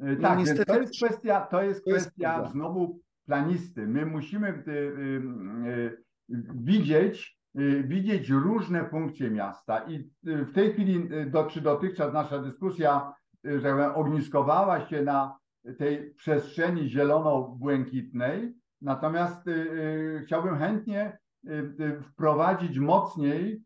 No 0.00 0.20
Tak, 0.22 0.38
niestety- 0.38 0.64
to 0.64 0.80
jest 0.80 0.96
kwestia, 0.96 1.40
to 1.50 1.62
jest 1.62 1.86
jest 1.86 2.00
kwestia 2.06 2.30
prawda. 2.34 2.50
znowu 2.50 3.00
planisty. 3.26 3.86
My 3.86 4.06
musimy 4.06 4.48
y, 4.48 4.70
y, 4.70 6.02
y, 6.30 6.42
widzieć, 6.54 7.38
y, 7.58 7.82
widzieć 7.86 8.28
różne 8.30 8.88
funkcje 8.90 9.30
miasta 9.30 9.78
i 9.88 9.94
y, 10.28 10.44
w 10.44 10.52
tej 10.52 10.72
chwili, 10.72 11.08
y, 11.14 11.26
do, 11.30 11.44
czy 11.44 11.60
dotychczas 11.60 12.12
nasza 12.14 12.38
dyskusja, 12.38 13.14
y, 13.46 13.60
że 13.60 13.62
tak 13.62 13.72
powiem, 13.76 13.92
ogniskowała 13.94 14.88
się 14.88 15.02
na 15.02 15.36
tej 15.78 16.14
przestrzeni 16.14 16.88
zielono-błękitnej, 16.88 18.54
natomiast 18.80 19.48
y, 19.48 19.50
y, 19.50 20.22
chciałbym 20.26 20.58
chętnie 20.58 21.18
y, 21.48 22.00
wprowadzić 22.02 22.78
mocniej 22.78 23.62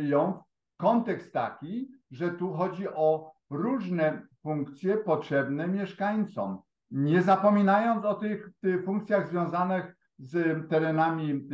ją 0.00 0.32
w 0.32 0.76
kontekst 0.76 1.32
taki, 1.32 1.88
że 2.10 2.30
tu 2.30 2.52
chodzi 2.52 2.88
o 2.88 3.32
różne 3.50 4.22
funkcje 4.42 4.96
potrzebne 4.96 5.68
mieszkańcom. 5.68 6.58
Nie 6.90 7.22
zapominając 7.22 8.04
o 8.04 8.14
tych, 8.14 8.50
funkcjach 8.84 9.28
związanych 9.28 9.96
z 10.18 10.68
terenami 10.70 11.48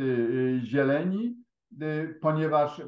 zieleni, 0.63 1.37
ponieważ 2.21 2.81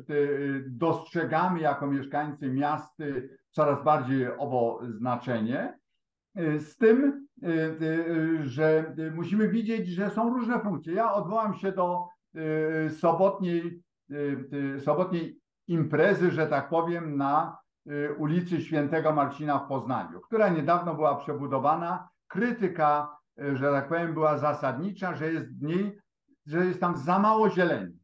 dostrzegamy 0.67 1.59
jako 1.59 1.87
mieszkańcy 1.87 2.49
miast 2.49 2.97
coraz 3.51 3.83
bardziej 3.83 4.27
owo 4.37 4.79
znaczenie. 4.89 5.79
Y, 6.37 6.59
Z 6.59 6.77
tym, 6.77 7.27
y, 7.43 7.47
y, 7.81 8.43
że 8.43 8.95
musimy 9.13 9.49
widzieć, 9.49 9.87
że 9.87 10.09
są 10.09 10.33
różne 10.33 10.59
funkcje. 10.59 10.93
Ja 10.93 11.13
odwołam 11.13 11.53
się 11.53 11.71
do 11.71 12.07
sobotniej, 12.89 13.81
sobotniej 14.79 15.39
imprezy, 15.67 16.31
że 16.31 16.47
tak 16.47 16.69
powiem, 16.69 17.17
na 17.17 17.57
ulicy 18.17 18.61
Świętego 18.61 19.13
Marcina 19.13 19.59
w 19.59 19.67
Poznaniu, 19.67 20.21
która 20.21 20.49
niedawno 20.49 20.95
była 20.95 21.15
przebudowana. 21.15 22.09
Krytyka, 22.27 23.17
że 23.37 23.71
tak 23.71 23.89
powiem, 23.89 24.13
była 24.13 24.37
zasadnicza, 24.37 25.15
że 25.15 25.31
jest 25.31 25.59
w 25.59 25.61
niej, 25.61 25.99
że 26.45 26.65
jest 26.65 26.79
tam 26.79 26.97
za 26.97 27.19
mało 27.19 27.49
zieleni. 27.49 27.99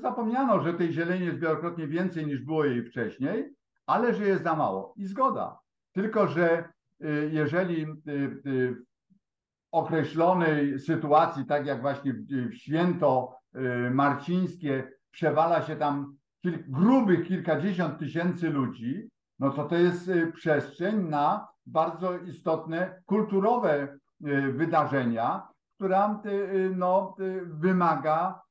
Zapomniano, 0.00 0.60
że 0.60 0.74
tej 0.74 0.92
zieleni 0.92 1.26
jest 1.26 1.38
wielokrotnie 1.38 1.86
więcej 1.86 2.26
niż 2.26 2.44
było 2.44 2.64
jej 2.64 2.84
wcześniej, 2.84 3.54
ale 3.86 4.14
że 4.14 4.24
jest 4.24 4.42
za 4.42 4.56
mało. 4.56 4.94
I 4.96 5.06
zgoda. 5.06 5.58
Tylko, 5.92 6.26
że 6.28 6.68
jeżeli 7.30 7.82
y, 7.82 7.86
y, 8.46 8.74
w 8.74 8.76
określonej 9.72 10.78
sytuacji, 10.80 11.46
tak 11.46 11.66
jak 11.66 11.80
właśnie 11.80 12.12
w, 12.12 12.26
w 12.50 12.54
święto 12.54 13.36
y, 13.56 13.90
marcińskie, 13.90 14.92
przewala 15.10 15.62
się 15.62 15.76
tam 15.76 16.16
kil, 16.42 16.64
grubych 16.68 17.28
kilkadziesiąt 17.28 17.98
tysięcy 17.98 18.50
ludzi, 18.50 19.08
no 19.38 19.50
to 19.50 19.64
to 19.64 19.74
jest 19.74 20.08
y, 20.08 20.32
przestrzeń 20.32 21.08
na 21.08 21.48
bardzo 21.66 22.18
istotne 22.18 23.02
kulturowe 23.06 23.98
y, 24.26 24.52
wydarzenia, 24.52 25.48
która 25.76 26.22
y, 26.26 26.30
y, 26.30 26.72
no, 26.76 27.14
y, 27.20 27.46
wymaga, 27.46 28.42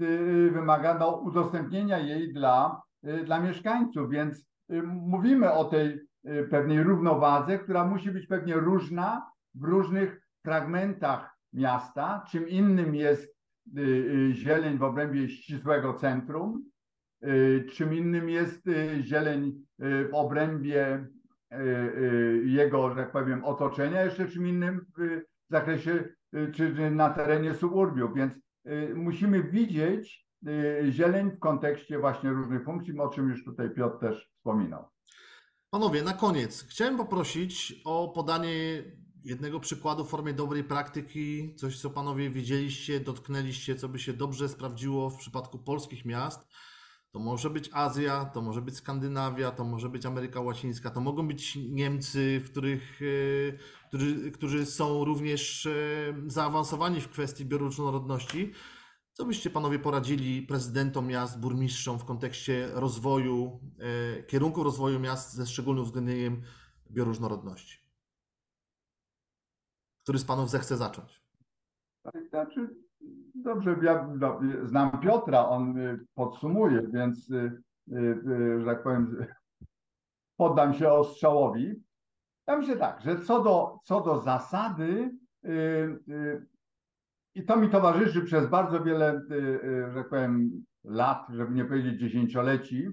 y, 0.00 0.50
wymaga 0.50 0.98
no, 0.98 1.16
udostępnienia 1.16 1.98
jej 1.98 2.32
dla, 2.32 2.82
y, 3.04 3.24
dla 3.24 3.40
mieszkańców. 3.40 4.10
Więc 4.10 4.38
y, 4.38 4.47
mówimy 4.84 5.52
o 5.52 5.64
tej 5.64 6.00
y, 6.28 6.48
pewnej 6.50 6.82
równowadze, 6.82 7.58
która 7.58 7.84
musi 7.84 8.10
być 8.10 8.26
pewnie 8.26 8.54
różna 8.54 9.30
w 9.54 9.64
różnych 9.64 10.20
fragmentach 10.44 11.36
miasta. 11.52 12.24
Czym 12.30 12.48
innym 12.48 12.94
jest 12.94 13.36
y, 13.78 13.80
y, 13.80 14.34
zieleń 14.34 14.78
w 14.78 14.82
obrębie 14.82 15.28
ścisłego 15.28 15.94
centrum, 15.94 16.64
y, 17.24 17.66
czym 17.72 17.94
innym 17.94 18.28
jest 18.28 18.66
y, 18.66 19.02
zieleń 19.02 19.64
y, 19.82 20.08
w 20.08 20.14
obrębie 20.14 21.06
y, 21.52 21.56
y, 21.56 22.42
jego, 22.44 22.90
że 22.90 22.96
tak 22.96 23.12
powiem, 23.12 23.44
otoczenia, 23.44 24.02
jeszcze 24.02 24.28
czym 24.28 24.46
innym 24.46 24.86
w 24.98 25.20
zakresie 25.50 26.04
y, 26.34 26.52
czy 26.52 26.90
na 26.90 27.10
terenie 27.10 27.54
suburbiów. 27.54 28.14
Więc 28.14 28.32
y, 28.66 28.94
musimy 28.94 29.42
widzieć 29.42 30.26
y, 30.26 30.27
zieleń 30.90 31.30
w 31.30 31.38
kontekście 31.38 31.98
właśnie 31.98 32.30
różnych 32.30 32.64
funkcji, 32.64 33.00
o 33.00 33.08
czym 33.08 33.28
już 33.28 33.44
tutaj 33.44 33.70
Piotr 33.70 33.98
też 33.98 34.30
wspominał. 34.36 34.84
Panowie, 35.70 36.02
na 36.02 36.12
koniec 36.12 36.66
chciałem 36.68 36.96
poprosić 36.96 37.82
o 37.84 38.08
podanie 38.08 38.82
jednego 39.24 39.60
przykładu 39.60 40.04
w 40.04 40.08
formie 40.08 40.32
dobrej 40.32 40.64
praktyki, 40.64 41.54
coś 41.54 41.80
co 41.80 41.90
panowie 41.90 42.30
widzieliście, 42.30 43.00
dotknęliście, 43.00 43.76
co 43.76 43.88
by 43.88 43.98
się 43.98 44.12
dobrze 44.12 44.48
sprawdziło 44.48 45.10
w 45.10 45.18
przypadku 45.18 45.58
polskich 45.58 46.04
miast. 46.04 46.48
To 47.10 47.18
może 47.18 47.50
być 47.50 47.70
Azja, 47.72 48.24
to 48.24 48.42
może 48.42 48.62
być 48.62 48.76
Skandynawia, 48.76 49.50
to 49.50 49.64
może 49.64 49.88
być 49.88 50.06
Ameryka 50.06 50.40
Łacińska, 50.40 50.90
to 50.90 51.00
mogą 51.00 51.28
być 51.28 51.56
Niemcy, 51.56 52.40
w 52.44 52.50
których, 52.50 53.00
e, 53.02 53.88
którzy, 53.88 54.30
którzy 54.30 54.66
są 54.66 55.04
również 55.04 55.66
e, 55.66 55.70
zaawansowani 56.26 57.00
w 57.00 57.08
kwestii 57.08 57.44
bioróżnorodności. 57.44 58.52
Co 59.20 59.26
byście 59.26 59.50
panowie 59.50 59.78
poradzili 59.78 60.42
prezydentom 60.42 61.06
miast, 61.06 61.40
burmistrzom 61.40 61.98
w 61.98 62.04
kontekście 62.04 62.68
rozwoju, 62.72 63.60
e, 64.18 64.22
kierunku 64.22 64.62
rozwoju 64.62 65.00
miast 65.00 65.34
ze 65.34 65.46
szczególnym 65.46 65.82
uwzględnieniem 65.82 66.42
bioróżnorodności? 66.90 67.78
Który 70.02 70.18
z 70.18 70.24
panów 70.24 70.50
zechce 70.50 70.76
zacząć? 70.76 71.22
Znaczy, 72.28 72.76
dobrze, 73.34 73.76
ja 73.82 74.10
znam 74.62 75.00
Piotra, 75.00 75.48
on 75.48 75.78
y, 75.78 76.06
podsumuje, 76.14 76.82
więc, 76.92 77.30
y, 77.30 77.62
y, 77.92 78.60
że 78.60 78.64
tak 78.66 78.82
powiem, 78.82 79.26
poddam 80.40 80.74
się 80.74 80.92
ostrzałowi. 80.92 81.82
Ja 82.46 82.56
myślę 82.56 82.76
tak, 82.76 83.00
że 83.00 83.20
co 83.20 83.42
do, 83.42 83.78
co 83.84 84.00
do 84.00 84.20
zasady, 84.20 85.18
i 87.38 87.42
to 87.44 87.56
mi 87.56 87.70
towarzyszy 87.70 88.22
przez 88.22 88.46
bardzo 88.46 88.84
wiele, 88.84 89.22
y, 89.30 89.34
y, 89.34 89.90
że 89.92 90.04
powiem, 90.04 90.50
lat, 90.84 91.26
żeby 91.30 91.54
nie 91.54 91.64
powiedzieć 91.64 92.00
dziesięcioleci, 92.00 92.86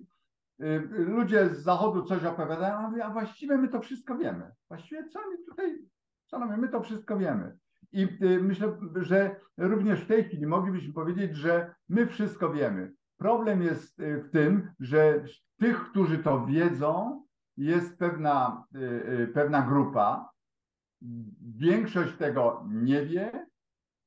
y, 0.63 0.89
ludzie 0.89 1.49
z 1.49 1.63
zachodu 1.63 2.03
coś 2.03 2.23
opowiadają, 2.23 2.75
a 2.75 2.89
mówię, 2.89 3.05
a 3.05 3.09
właściwie 3.09 3.57
my 3.57 3.67
to 3.67 3.81
wszystko 3.81 4.17
wiemy. 4.17 4.51
Właściwie 4.67 5.09
co 5.09 5.19
my 5.29 5.37
tutaj, 5.49 5.77
co 6.27 6.39
my, 6.39 6.69
to 6.69 6.81
wszystko 6.81 7.17
wiemy. 7.17 7.57
I 7.91 8.07
myślę, 8.41 8.77
że 8.95 9.35
również 9.57 10.01
w 10.01 10.07
tej 10.07 10.23
chwili 10.23 10.47
moglibyśmy 10.47 10.93
powiedzieć, 10.93 11.35
że 11.35 11.75
my 11.89 12.07
wszystko 12.07 12.53
wiemy. 12.53 12.93
Problem 13.17 13.61
jest 13.61 14.01
w 14.01 14.29
tym, 14.31 14.71
że 14.79 15.23
tych, 15.57 15.83
którzy 15.83 16.17
to 16.17 16.45
wiedzą, 16.45 17.23
jest 17.57 17.99
pewna, 17.99 18.63
pewna 19.33 19.61
grupa. 19.61 20.29
Większość 21.41 22.17
tego 22.17 22.65
nie 22.71 23.05
wie, 23.05 23.45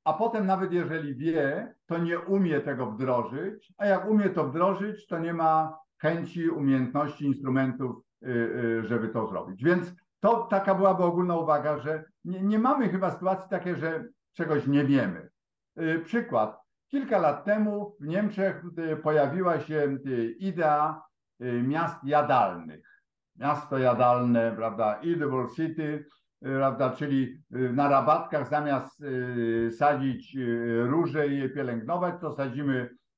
a 0.08 0.12
potem 0.12 0.46
nawet 0.46 0.72
jeżeli 0.72 1.14
wie, 1.14 1.74
to 1.86 1.98
nie 1.98 2.18
umie 2.18 2.60
tego 2.60 2.86
wdrożyć, 2.86 3.72
a 3.78 3.86
jak 3.86 4.10
umie 4.10 4.30
to 4.30 4.48
wdrożyć, 4.48 5.06
to 5.06 5.18
nie 5.18 5.34
ma 5.34 5.78
chęci, 5.98 6.50
umiejętności, 6.50 7.24
instrumentów, 7.24 7.96
y, 8.22 8.28
y, 8.28 8.84
żeby 8.86 9.08
to 9.08 9.26
zrobić. 9.26 9.64
Więc 9.64 9.94
to 10.20 10.46
taka 10.50 10.74
byłaby 10.74 11.02
ogólna 11.02 11.36
uwaga, 11.36 11.78
że 11.78 12.04
nie, 12.24 12.40
nie 12.42 12.58
mamy 12.58 12.88
chyba 12.88 13.10
sytuacji 13.10 13.50
takiej, 13.50 13.76
że 13.76 14.04
czegoś 14.32 14.66
nie 14.66 14.84
wiemy. 14.84 15.28
Y, 15.80 16.02
Przykład. 16.04 16.60
Kilka 16.90 17.18
lat 17.18 17.44
temu 17.44 17.96
w 18.00 18.06
Niemczech 18.06 18.62
pojawiła 19.02 19.60
się 19.60 19.98
idea 20.38 21.02
miast 21.62 22.04
jadalnych. 22.04 23.02
Miasto 23.36 23.78
jadalne, 23.78 24.52
prawda, 24.56 24.98
Edible 25.00 25.46
City, 25.56 26.04
prawda, 26.40 26.90
czyli 26.90 27.42
y, 27.56 27.72
na 27.72 27.88
rabatkach 27.88 28.48
zamiast 28.48 29.00
y, 29.00 29.70
sadzić 29.70 30.36
y, 30.36 30.84
róże 30.86 31.28
i 31.28 31.38
je 31.38 31.48
pielęgnować, 31.48 32.14
to 32.20 32.32
sadzimy 32.32 32.74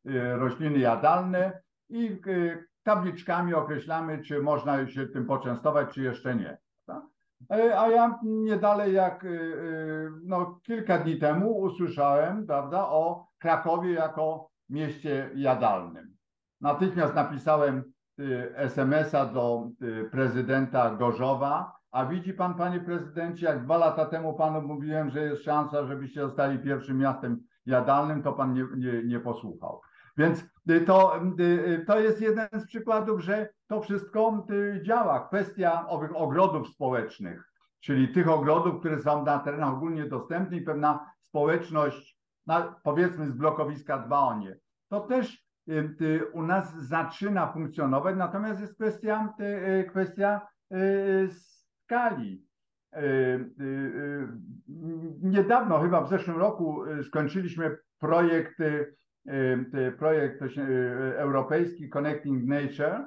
y, 0.07 0.37
rośliny 0.37 0.79
jadalne 0.79 1.61
i 1.89 2.21
y, 2.27 2.65
tabliczkami 2.83 3.55
określamy, 3.55 4.23
czy 4.23 4.43
można 4.43 4.87
się 4.87 5.07
tym 5.07 5.27
poczęstować, 5.27 5.95
czy 5.95 6.03
jeszcze 6.03 6.37
nie. 6.37 6.59
E, 7.51 7.81
A 7.81 7.89
ja 7.89 8.19
nie 8.23 8.57
dalej 8.57 8.95
jak 8.95 9.25
y, 9.25 9.29
y, 9.29 10.11
no, 10.25 10.61
kilka 10.63 10.99
dni 10.99 11.19
temu 11.19 11.59
usłyszałem 11.59 12.47
prawda, 12.47 12.89
o 12.89 13.27
Krakowie 13.39 13.93
jako 13.93 14.51
mieście 14.69 15.31
jadalnym. 15.35 16.17
Natychmiast 16.61 17.15
napisałem 17.15 17.83
y, 18.21 18.53
SMS-a 18.57 19.27
do 19.27 19.69
y, 19.83 20.09
prezydenta 20.13 20.91
Gorzowa, 20.91 21.80
a 21.93 22.07
widzi 22.07 22.33
pan, 22.33 22.55
panie 22.55 22.81
prezydencie, 22.81 23.47
jak 23.47 23.65
dwa 23.65 23.77
lata 23.77 24.07
temu 24.07 24.35
panu 24.35 24.63
mówiłem, 24.63 25.11
że 25.11 25.21
jest 25.21 25.43
szansa, 25.43 25.87
żebyście 25.87 26.21
zostali 26.21 26.59
pierwszym 26.59 26.99
miastem 26.99 27.43
jadalnym, 27.67 28.23
to 28.23 28.33
pan 28.33 28.55
nie, 28.55 28.67
nie, 28.77 29.03
nie 29.05 29.21
posłuchał. 29.21 29.81
Więc 30.17 30.45
y, 30.71 30.81
to, 30.81 31.21
y, 31.41 31.43
y, 31.43 31.85
to 31.87 32.01
jest 32.01 32.21
jeden 32.21 32.49
z 32.53 32.67
przykładów, 32.67 33.21
że 33.21 33.49
to 33.67 33.81
wszystko 33.81 34.47
działa. 34.83 35.27
Kwestia 35.27 35.89
owych 35.89 36.17
ogrodów 36.17 36.69
społecznych, 36.69 37.51
czyli 37.81 38.09
tych 38.09 38.29
ogrodów, 38.29 38.81
które 38.81 38.99
są 38.99 39.25
na 39.25 39.39
terenach 39.39 39.75
ogólnie 39.75 40.05
dostępnych 40.05 40.61
i 40.61 40.65
pewna 40.65 41.13
społeczność, 41.21 42.21
powiedzmy 42.83 43.27
z 43.27 43.33
blokowiska 43.33 43.99
dba 43.99 44.19
o 44.19 44.39
nie. 44.39 44.57
To 44.89 45.01
też 45.01 45.45
u 46.33 46.43
nas 46.43 46.75
zaczyna 46.77 47.53
funkcjonować, 47.53 48.17
natomiast 48.17 48.61
jest 48.61 48.75
kwestia, 48.75 49.35
kwestia 49.89 50.41
skali. 51.91 52.47
Y, 52.97 53.01
y, 53.01 53.65
y, 53.65 54.29
Niedawno, 55.23 55.81
chyba 55.81 56.01
w 56.01 56.09
zeszłym 56.09 56.37
roku, 56.37 56.83
skończyliśmy 57.07 57.77
projekt, 57.99 58.59
projekt 59.99 60.43
europejski 61.17 61.89
Connecting 61.89 62.45
Nature 62.45 63.07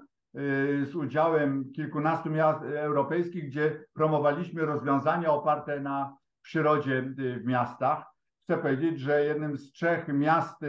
z 0.83 0.95
udziałem 0.95 1.71
kilkunastu 1.75 2.29
miast 2.29 2.63
europejskich, 2.63 3.47
gdzie 3.47 3.85
promowaliśmy 3.93 4.65
rozwiązania 4.65 5.31
oparte 5.31 5.79
na 5.79 6.17
przyrodzie 6.41 7.01
w 7.17 7.45
miastach. 7.45 8.05
Chcę 8.43 8.57
powiedzieć, 8.57 8.99
że 8.99 9.25
jednym 9.25 9.57
z 9.57 9.71
trzech 9.71 10.07
miast, 10.07 10.61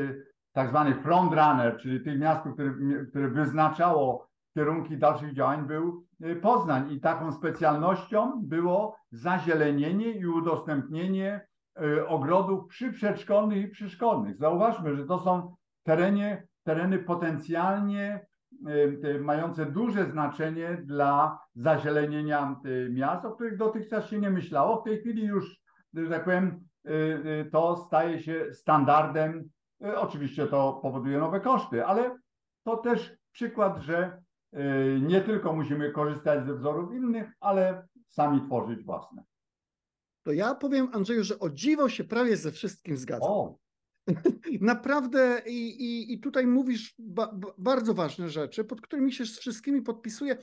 tak 0.52 0.68
zwanych 0.68 1.02
frontrunner, 1.02 1.76
czyli 1.76 2.04
tych 2.04 2.18
miast, 2.18 2.40
które, 2.54 2.74
które 3.10 3.28
wyznaczało 3.28 4.28
kierunki 4.54 4.98
dalszych 4.98 5.34
działań, 5.34 5.66
był 5.66 6.06
Poznań 6.42 6.92
i 6.92 7.00
taką 7.00 7.32
specjalnością 7.32 8.42
było 8.42 8.96
zazielenienie 9.10 10.10
i 10.10 10.26
udostępnienie 10.26 11.46
y, 11.82 12.08
ogrodów 12.08 12.66
przyprzedszkolnych 12.66 13.64
i 13.64 13.68
przyszkolnych. 13.68 14.38
Zauważmy, 14.38 14.96
że 14.96 15.06
to 15.06 15.18
są 15.18 15.54
terenie, 15.82 16.46
tereny 16.64 16.98
potencjalnie 16.98 18.26
y, 18.68 18.70
y, 19.04 19.20
mające 19.20 19.66
duże 19.66 20.06
znaczenie 20.06 20.82
dla 20.84 21.38
zazielenienia 21.54 22.56
y, 22.66 22.90
miast, 22.92 23.24
o 23.24 23.30
których 23.30 23.56
dotychczas 23.56 24.06
się 24.06 24.18
nie 24.18 24.30
myślało. 24.30 24.80
W 24.80 24.84
tej 24.84 24.98
chwili 24.98 25.24
już, 25.24 25.60
że 25.94 26.08
tak 26.08 26.24
powiem, 26.24 26.60
y, 26.86 26.90
y, 26.90 27.50
to 27.52 27.76
staje 27.76 28.18
się 28.20 28.46
standardem. 28.52 29.48
Y, 29.84 29.98
Oczywiście 29.98 30.46
to 30.46 30.78
powoduje 30.82 31.18
nowe 31.18 31.40
koszty, 31.40 31.86
ale 31.86 32.18
to 32.64 32.76
też 32.76 33.16
przykład, 33.32 33.78
że 33.78 34.18
y, 34.18 34.23
nie 35.00 35.20
tylko 35.20 35.52
musimy 35.52 35.92
korzystać 35.92 36.46
ze 36.46 36.54
wzorów 36.54 36.94
innych, 36.94 37.32
ale 37.40 37.88
sami 38.08 38.46
tworzyć 38.46 38.84
własne. 38.84 39.24
To 40.22 40.32
ja 40.32 40.54
powiem, 40.54 40.88
Andrzeju, 40.92 41.24
że 41.24 41.38
o 41.38 41.50
dziwo 41.50 41.88
się 41.88 42.04
prawie 42.04 42.36
ze 42.36 42.52
wszystkim 42.52 42.96
zgadzam. 42.96 43.30
O, 43.30 43.58
Naprawdę 44.60 45.42
i, 45.46 45.68
i, 45.68 46.12
i 46.12 46.20
tutaj 46.20 46.46
mówisz 46.46 46.94
ba, 46.98 47.32
ba, 47.32 47.48
bardzo 47.58 47.94
ważne 47.94 48.28
rzeczy, 48.28 48.64
pod 48.64 48.80
którymi 48.80 49.12
się 49.12 49.26
z 49.26 49.38
wszystkimi 49.38 49.82
podpisuję. 49.82 50.36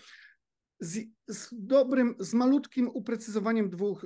Z, 0.81 0.99
z 1.27 1.49
dobrym, 1.51 2.15
z 2.19 2.33
malutkim 2.33 2.89
uprecyzowaniem 2.93 3.69
dwóch, 3.69 4.05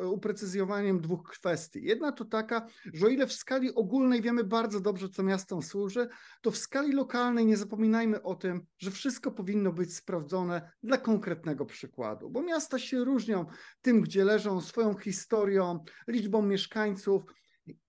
e, 0.00 0.06
uprecyzowaniem 0.06 1.00
dwóch 1.00 1.30
kwestii. 1.30 1.84
Jedna 1.84 2.12
to 2.12 2.24
taka, 2.24 2.66
że 2.92 3.06
o 3.06 3.08
ile 3.08 3.26
w 3.26 3.32
skali 3.32 3.74
ogólnej 3.74 4.22
wiemy 4.22 4.44
bardzo 4.44 4.80
dobrze, 4.80 5.08
co 5.08 5.22
miastom 5.22 5.62
służy, 5.62 6.08
to 6.42 6.50
w 6.50 6.56
skali 6.56 6.92
lokalnej 6.92 7.46
nie 7.46 7.56
zapominajmy 7.56 8.22
o 8.22 8.34
tym, 8.34 8.66
że 8.78 8.90
wszystko 8.90 9.30
powinno 9.30 9.72
być 9.72 9.96
sprawdzone 9.96 10.70
dla 10.82 10.98
konkretnego 10.98 11.66
przykładu, 11.66 12.30
bo 12.30 12.42
miasta 12.42 12.78
się 12.78 13.04
różnią 13.04 13.46
tym, 13.80 14.00
gdzie 14.00 14.24
leżą, 14.24 14.60
swoją 14.60 14.94
historią, 14.94 15.84
liczbą 16.08 16.42
mieszkańców 16.42 17.22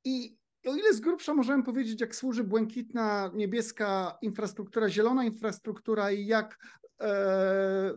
i 0.03 0.37
o 0.65 0.75
ile 0.75 0.93
z 0.93 0.99
grubsza 0.99 1.33
możemy 1.33 1.63
powiedzieć, 1.63 2.01
jak 2.01 2.15
służy 2.15 2.43
błękitna, 2.43 3.31
niebieska 3.33 4.17
infrastruktura, 4.21 4.89
zielona 4.89 5.23
infrastruktura 5.23 6.11
i 6.11 6.25
jak 6.25 6.57
e, 7.01 7.93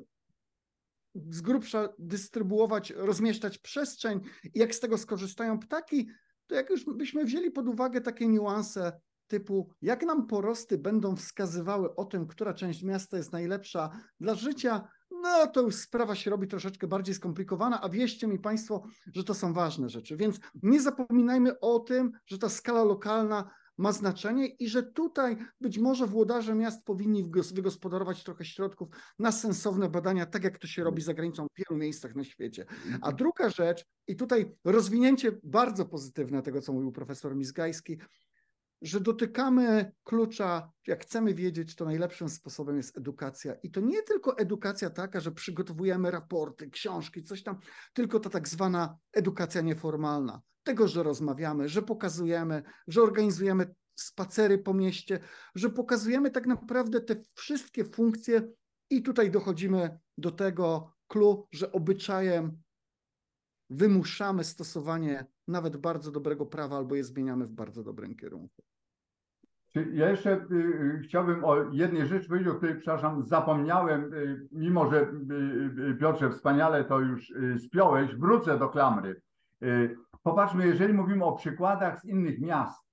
z 1.31 1.41
grubsza 1.41 1.89
dystrybuować, 1.99 2.91
rozmieszczać 2.91 3.59
przestrzeń 3.59 4.21
i 4.55 4.59
jak 4.59 4.75
z 4.75 4.81
tego 4.81 4.99
skorzystają 4.99 5.59
ptaki, 5.59 6.09
to 6.47 6.55
jak 6.55 6.71
już 6.71 6.85
byśmy 6.85 7.25
wzięli 7.25 7.51
pod 7.51 7.69
uwagę 7.69 8.01
takie 8.01 8.29
niuanse 8.29 9.01
typu, 9.27 9.71
jak 9.83 10.03
nam 10.03 10.27
porosty 10.27 10.79
będą 10.79 11.17
wskazywały 11.17 11.95
o 11.95 12.05
tym, 12.05 12.27
która 12.27 12.55
część 12.55 12.83
miasta 12.83 13.17
jest 13.17 13.33
najlepsza 13.33 13.91
dla 14.21 14.35
życia, 14.35 14.89
no 15.11 15.47
to 15.47 15.61
już 15.61 15.75
sprawa 15.75 16.15
się 16.15 16.31
robi 16.31 16.49
troszeczkę 16.49 16.87
bardziej 16.87 17.15
skomplikowana, 17.15 17.81
a 17.81 17.89
wieście 17.89 18.27
mi 18.27 18.39
Państwo, 18.39 18.83
że 19.15 19.25
to 19.25 19.35
są 19.35 19.53
ważne 19.53 19.89
rzeczy. 19.89 20.17
Więc 20.17 20.41
nie 20.63 20.81
zapominajmy 20.81 21.61
o 21.61 21.79
tym, 21.81 22.13
że 22.27 22.39
ta 22.39 22.49
skala 22.49 22.85
lokalna 22.85 23.51
ma 23.79 23.93
znaczenie 23.93 24.47
i 24.47 24.69
że 24.69 24.83
tutaj 24.83 25.37
być 25.61 25.79
może 25.79 26.07
włodarze 26.07 26.55
miast 26.55 26.85
powinni 26.85 27.31
wygospodarować 27.55 28.25
trochę 28.25 28.45
środków 28.45 28.89
na 29.19 29.33
sensowne 29.33 29.89
badania, 29.89 30.27
tak 30.27 30.45
jak 30.45 30.59
to 30.59 30.67
się 30.67 30.85
robi 30.85 31.03
za 31.03 31.15
granicą 31.15 31.47
w 31.47 31.59
wielu 31.59 31.81
miejscach 31.81 32.15
na 32.15 32.25
świecie. 32.25 32.67
A 33.01 33.13
druga 33.13 33.51
rzecz, 33.51 33.85
i 34.07 34.17
tutaj 34.17 34.57
rozwinięcie 34.65 35.33
bardzo 35.43 35.85
pozytywne 35.85 36.43
tego, 36.43 36.61
co 36.61 36.73
mówił 36.73 36.93
profesor 36.93 37.37
Mizgajski, 37.37 37.99
że 38.87 39.01
dotykamy 39.01 39.93
klucza, 40.05 40.73
jak 40.87 41.03
chcemy 41.03 41.35
wiedzieć, 41.35 41.77
to 41.77 41.85
najlepszym 41.85 42.29
sposobem 42.29 42.77
jest 42.77 42.99
edukacja. 42.99 43.55
I 43.63 43.71
to 43.71 43.81
nie 43.81 44.03
tylko 44.03 44.39
edukacja 44.39 44.91
taka, 44.91 45.21
że 45.21 45.33
przygotowujemy 45.33 46.11
raporty, 46.11 46.71
książki, 46.71 47.23
coś 47.23 47.43
tam, 47.43 47.59
tylko 47.93 48.21
ta 48.21 48.31
tak 48.31 48.49
zwana 48.49 48.99
edukacja 49.13 49.61
nieformalna. 49.61 50.43
Tego, 50.63 50.89
że 50.89 51.03
rozmawiamy, 51.03 51.69
że 51.69 51.83
pokazujemy, 51.83 52.63
że 52.89 53.03
organizujemy 53.03 53.75
spacery 53.95 54.59
po 54.59 54.75
mieście, 54.75 55.21
że 55.55 55.71
pokazujemy 55.71 56.31
tak 56.31 56.47
naprawdę 56.47 57.01
te 57.01 57.17
wszystkie 57.35 57.85
funkcje 57.85 58.49
i 58.91 59.03
tutaj 59.03 59.31
dochodzimy 59.31 59.99
do 60.19 60.31
tego 60.31 60.93
clue, 61.09 61.49
że 61.53 61.73
obyczajem 61.73 62.63
wymuszamy 63.71 64.45
stosowanie 64.45 65.27
nawet 65.49 65.77
bardzo 65.77 66.13
dobrego 66.13 66.47
prawa 66.47 66.77
albo 66.77 66.95
je 66.95 67.05
zmieniamy 67.05 67.47
w 67.47 67.53
bardzo 67.53 67.83
dobrym 67.83 68.17
kierunku. 68.17 68.63
Ja 69.93 70.11
jeszcze 70.11 70.33
y, 70.33 70.55
y, 70.55 71.01
chciałbym 71.05 71.45
o 71.45 71.57
jednej 71.73 72.07
rzeczy 72.07 72.29
powiedzieć, 72.29 72.49
o 72.49 72.55
której, 72.55 72.75
przepraszam, 72.75 73.23
zapomniałem, 73.23 74.15
y, 74.15 74.49
mimo 74.53 74.91
że 74.91 75.07
Piotrze 76.01 76.31
wspaniale 76.31 76.85
to 76.85 77.01
już 77.01 77.33
spiąłeś, 77.59 78.15
wrócę 78.15 78.59
do 78.59 78.69
klamry. 78.69 79.21
Popatrzmy, 80.23 80.67
jeżeli 80.67 80.95
mówimy 80.95 81.25
o 81.25 81.33
przykładach 81.33 82.01
z 82.01 82.05
innych 82.05 82.41
miast, 82.41 82.87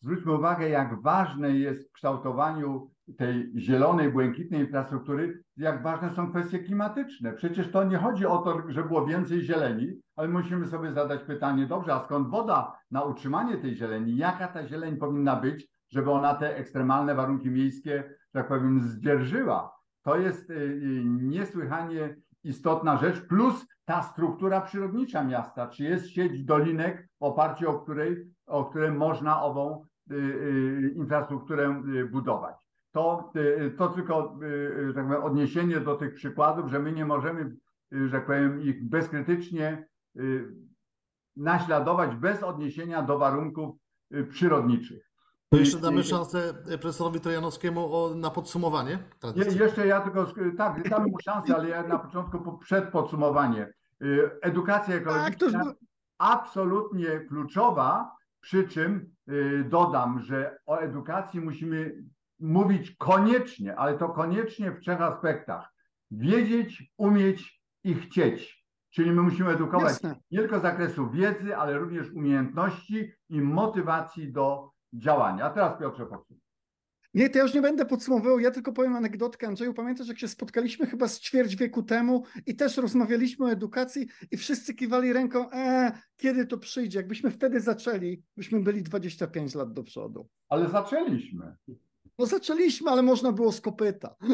zwróćmy 0.00 0.32
uwagę, 0.32 0.68
jak 0.68 1.02
ważne 1.02 1.50
jest 1.50 1.88
w 1.88 1.92
kształtowaniu 1.92 2.90
tej 3.16 3.52
zielonej, 3.56 4.12
błękitnej 4.12 4.60
infrastruktury, 4.60 5.42
jak 5.56 5.82
ważne 5.82 6.14
są 6.14 6.30
kwestie 6.30 6.58
klimatyczne. 6.58 7.32
Przecież 7.32 7.70
to 7.70 7.84
nie 7.84 7.98
chodzi 7.98 8.26
o 8.26 8.38
to, 8.38 8.62
że 8.68 8.84
było 8.84 9.06
więcej 9.06 9.42
zieleni, 9.42 10.00
ale 10.16 10.28
musimy 10.28 10.66
sobie 10.66 10.92
zadać 10.92 11.22
pytanie, 11.22 11.66
dobrze, 11.66 11.94
a 11.94 12.04
skąd 12.04 12.30
woda 12.30 12.78
na 12.90 13.02
utrzymanie 13.02 13.58
tej 13.58 13.76
zieleni? 13.76 14.16
Jaka 14.16 14.48
ta 14.48 14.66
zieleń 14.66 14.96
powinna 14.96 15.36
być, 15.36 15.68
żeby 15.90 16.10
ona 16.10 16.34
te 16.34 16.56
ekstremalne 16.56 17.14
warunki 17.14 17.50
miejskie, 17.50 18.14
tak 18.32 18.48
powiem, 18.48 18.80
zdzierżyła? 18.80 19.74
To 20.04 20.16
jest 20.16 20.50
y, 20.50 20.54
y, 20.54 21.02
niesłychanie 21.04 22.16
istotna 22.44 22.96
rzecz, 22.96 23.20
plus 23.20 23.66
ta 23.84 24.02
struktura 24.02 24.60
przyrodnicza 24.60 25.24
miasta, 25.24 25.66
czy 25.66 25.84
jest 25.84 26.08
sieć 26.08 26.44
dolinek, 26.44 27.08
w 27.20 27.22
oparciu 27.22 27.70
o 27.70 27.78
której, 27.80 28.16
o 28.46 28.64
której 28.64 28.90
można 28.90 29.42
ową 29.42 29.84
y, 30.10 30.92
infrastrukturę 30.96 31.82
budować. 32.10 32.56
To, 32.92 33.32
to 33.78 33.88
tylko 33.88 34.38
tak 34.94 35.06
powiem, 35.06 35.22
odniesienie 35.22 35.80
do 35.80 35.94
tych 35.96 36.14
przykładów, 36.14 36.70
że 36.70 36.78
my 36.78 36.92
nie 36.92 37.04
możemy, 37.04 37.56
że 37.92 38.10
tak 38.10 38.26
powiem, 38.26 38.62
ich 38.62 38.88
bezkrytycznie 38.88 39.86
naśladować 41.36 42.16
bez 42.16 42.42
odniesienia 42.42 43.02
do 43.02 43.18
warunków 43.18 43.76
przyrodniczych. 44.30 45.10
To 45.50 45.56
jeszcze 45.58 45.78
damy 45.78 46.02
szansę 46.04 46.54
profesorowi 46.80 47.20
Trojanowskiemu 47.20 47.94
o, 47.94 48.14
na 48.14 48.30
podsumowanie. 48.30 48.98
Je, 49.36 49.44
jeszcze 49.44 49.86
ja 49.86 50.00
tylko, 50.00 50.24
sk- 50.24 50.56
tak, 50.56 50.88
dam 50.88 51.02
mu 51.10 51.18
szansę, 51.24 51.56
ale 51.56 51.68
ja 51.68 51.82
na 51.82 51.98
początku 51.98 52.38
po- 52.40 52.58
przed 52.58 52.88
podsumowanie. 52.88 53.72
Y, 54.02 54.30
Edukacja 54.42 54.94
Tak, 54.94 55.04
to 55.04 55.10
ekologiczna 55.10 55.58
było- 55.64 55.74
absolutnie 56.18 57.20
kluczowa, 57.28 58.10
przy 58.40 58.68
czym 58.68 59.14
dodam, 59.68 60.20
że 60.20 60.58
o 60.66 60.78
edukacji 60.78 61.40
musimy 61.40 61.94
mówić 62.40 62.96
koniecznie, 62.98 63.76
ale 63.76 63.98
to 63.98 64.08
koniecznie 64.08 64.70
w 64.70 64.80
trzech 64.80 65.00
aspektach. 65.00 65.72
Wiedzieć, 66.10 66.92
umieć 66.96 67.62
i 67.84 67.94
chcieć. 67.94 68.64
Czyli 68.90 69.10
my 69.12 69.22
musimy 69.22 69.50
edukować 69.50 69.90
Jasne. 69.92 70.14
nie 70.30 70.38
tylko 70.38 70.58
z 70.58 70.62
zakresu 70.62 71.10
wiedzy, 71.10 71.56
ale 71.56 71.78
również 71.78 72.10
umiejętności 72.12 73.12
i 73.28 73.40
motywacji 73.40 74.32
do 74.32 74.70
działania. 74.94 75.44
A 75.44 75.50
teraz 75.50 75.78
Piotrze 75.78 76.06
podsumuj. 76.06 76.44
Nie, 77.14 77.30
to 77.30 77.38
ja 77.38 77.44
już 77.44 77.54
nie 77.54 77.62
będę 77.62 77.86
podsumowywał, 77.86 78.38
ja 78.38 78.50
tylko 78.50 78.72
powiem 78.72 78.96
anegdotkę. 78.96 79.46
Andrzeju, 79.46 79.74
pamiętasz, 79.74 80.08
jak 80.08 80.18
się 80.18 80.28
spotkaliśmy 80.28 80.86
chyba 80.86 81.08
z 81.08 81.20
ćwierć 81.20 81.56
wieku 81.56 81.82
temu 81.82 82.24
i 82.46 82.56
też 82.56 82.76
rozmawialiśmy 82.76 83.46
o 83.46 83.50
edukacji 83.50 84.06
i 84.30 84.36
wszyscy 84.36 84.74
kiwali 84.74 85.12
ręką, 85.12 85.50
e, 85.50 85.92
kiedy 86.16 86.46
to 86.46 86.58
przyjdzie? 86.58 86.98
Jakbyśmy 86.98 87.30
wtedy 87.30 87.60
zaczęli, 87.60 88.22
byśmy 88.36 88.60
byli 88.60 88.82
25 88.82 89.54
lat 89.54 89.72
do 89.72 89.82
przodu. 89.82 90.28
Ale 90.48 90.68
zaczęliśmy. 90.68 91.56
No 92.18 92.26
zaczęliśmy, 92.26 92.90
ale 92.90 93.02
można 93.02 93.32
było 93.32 93.52
z 93.52 93.60
kopyta. 93.60 94.16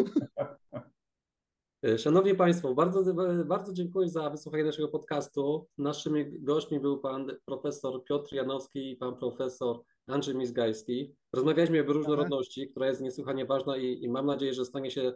Szanowni 1.99 2.35
Państwo, 2.35 2.75
bardzo, 2.75 3.15
bardzo 3.45 3.73
dziękuję 3.73 4.09
za 4.09 4.31
wysłuchanie 4.31 4.65
naszego 4.65 4.89
podcastu. 4.89 5.67
Naszymi 5.79 6.41
gośćmi 6.41 6.81
był 6.81 6.99
pan 6.99 7.27
profesor 7.45 8.05
Piotr 8.05 8.35
Janowski 8.35 8.91
i 8.91 8.97
pan 8.97 9.17
profesor 9.17 9.81
Andrzej 10.11 10.35
Mizgajski. 10.35 11.15
Rozmawialiśmy 11.33 11.81
o 11.81 11.93
różnorodności, 11.93 12.69
która 12.69 12.87
jest 12.87 13.01
niesłychanie 13.01 13.47
ważna 13.47 13.77
i, 13.77 14.05
i 14.05 14.09
mam 14.09 14.27
nadzieję, 14.27 14.55
że 14.55 14.65
stanie 14.65 14.91
się 14.91 15.13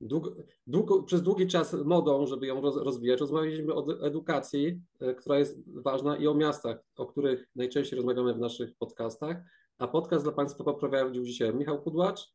długo, 0.00 0.34
długo, 0.66 1.02
przez 1.02 1.22
długi 1.22 1.46
czas 1.46 1.76
modą, 1.84 2.26
żeby 2.26 2.46
ją 2.46 2.60
roz, 2.60 2.76
rozwijać. 2.76 3.20
Rozmawialiśmy 3.20 3.74
o 3.74 4.06
edukacji, 4.06 4.80
e, 5.00 5.14
która 5.14 5.38
jest 5.38 5.82
ważna 5.82 6.16
i 6.16 6.26
o 6.26 6.34
miastach, 6.34 6.76
o 6.96 7.06
których 7.06 7.48
najczęściej 7.56 7.96
rozmawiamy 7.96 8.34
w 8.34 8.38
naszych 8.38 8.76
podcastach. 8.76 9.36
A 9.78 9.88
podcast 9.88 10.24
dla 10.24 10.32
Państwa 10.32 10.64
poprowadził 10.64 11.24
dzisiaj 11.24 11.54
Michał 11.54 11.82
Kudłacz. 11.82 12.32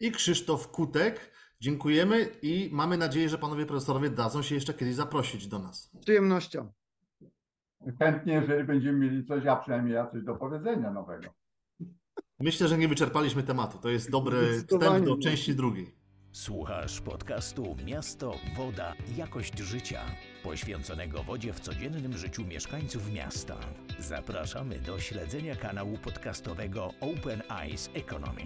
I 0.00 0.12
Krzysztof 0.12 0.68
Kutek. 0.68 1.32
Dziękujemy 1.60 2.28
i 2.42 2.70
mamy 2.72 2.98
nadzieję, 2.98 3.28
że 3.28 3.38
panowie 3.38 3.66
profesorowie 3.66 4.10
dadzą 4.10 4.42
się 4.42 4.54
jeszcze 4.54 4.74
kiedyś 4.74 4.94
zaprosić 4.94 5.46
do 5.46 5.58
nas. 5.58 5.82
Z 5.82 5.98
przyjemnością. 5.98 6.72
Chętnie, 7.98 8.32
jeżeli 8.32 8.64
będziemy 8.64 8.98
mieli 8.98 9.24
coś, 9.24 9.46
a 9.46 9.56
przynajmniej 9.56 9.94
ja 9.94 10.06
coś 10.06 10.22
do 10.22 10.34
powiedzenia 10.34 10.90
nowego. 10.90 11.41
Myślę, 12.42 12.68
że 12.68 12.78
nie 12.78 12.88
wyczerpaliśmy 12.88 13.42
tematu. 13.42 13.78
To 13.78 13.88
jest 13.88 14.10
dobry 14.10 14.62
wstęp 14.62 15.04
do 15.04 15.16
części 15.16 15.54
drugiej. 15.54 15.94
Słuchasz 16.32 17.00
podcastu 17.00 17.76
Miasto, 17.84 18.34
Woda, 18.56 18.94
Jakość 19.16 19.58
Życia, 19.58 20.00
poświęconego 20.42 21.22
wodzie 21.22 21.52
w 21.52 21.60
codziennym 21.60 22.18
życiu 22.18 22.44
mieszkańców 22.44 23.12
miasta. 23.12 23.56
Zapraszamy 23.98 24.78
do 24.78 25.00
śledzenia 25.00 25.56
kanału 25.56 25.98
podcastowego 25.98 26.90
Open 27.00 27.42
Eyes 27.50 27.90
Economy. 27.94 28.44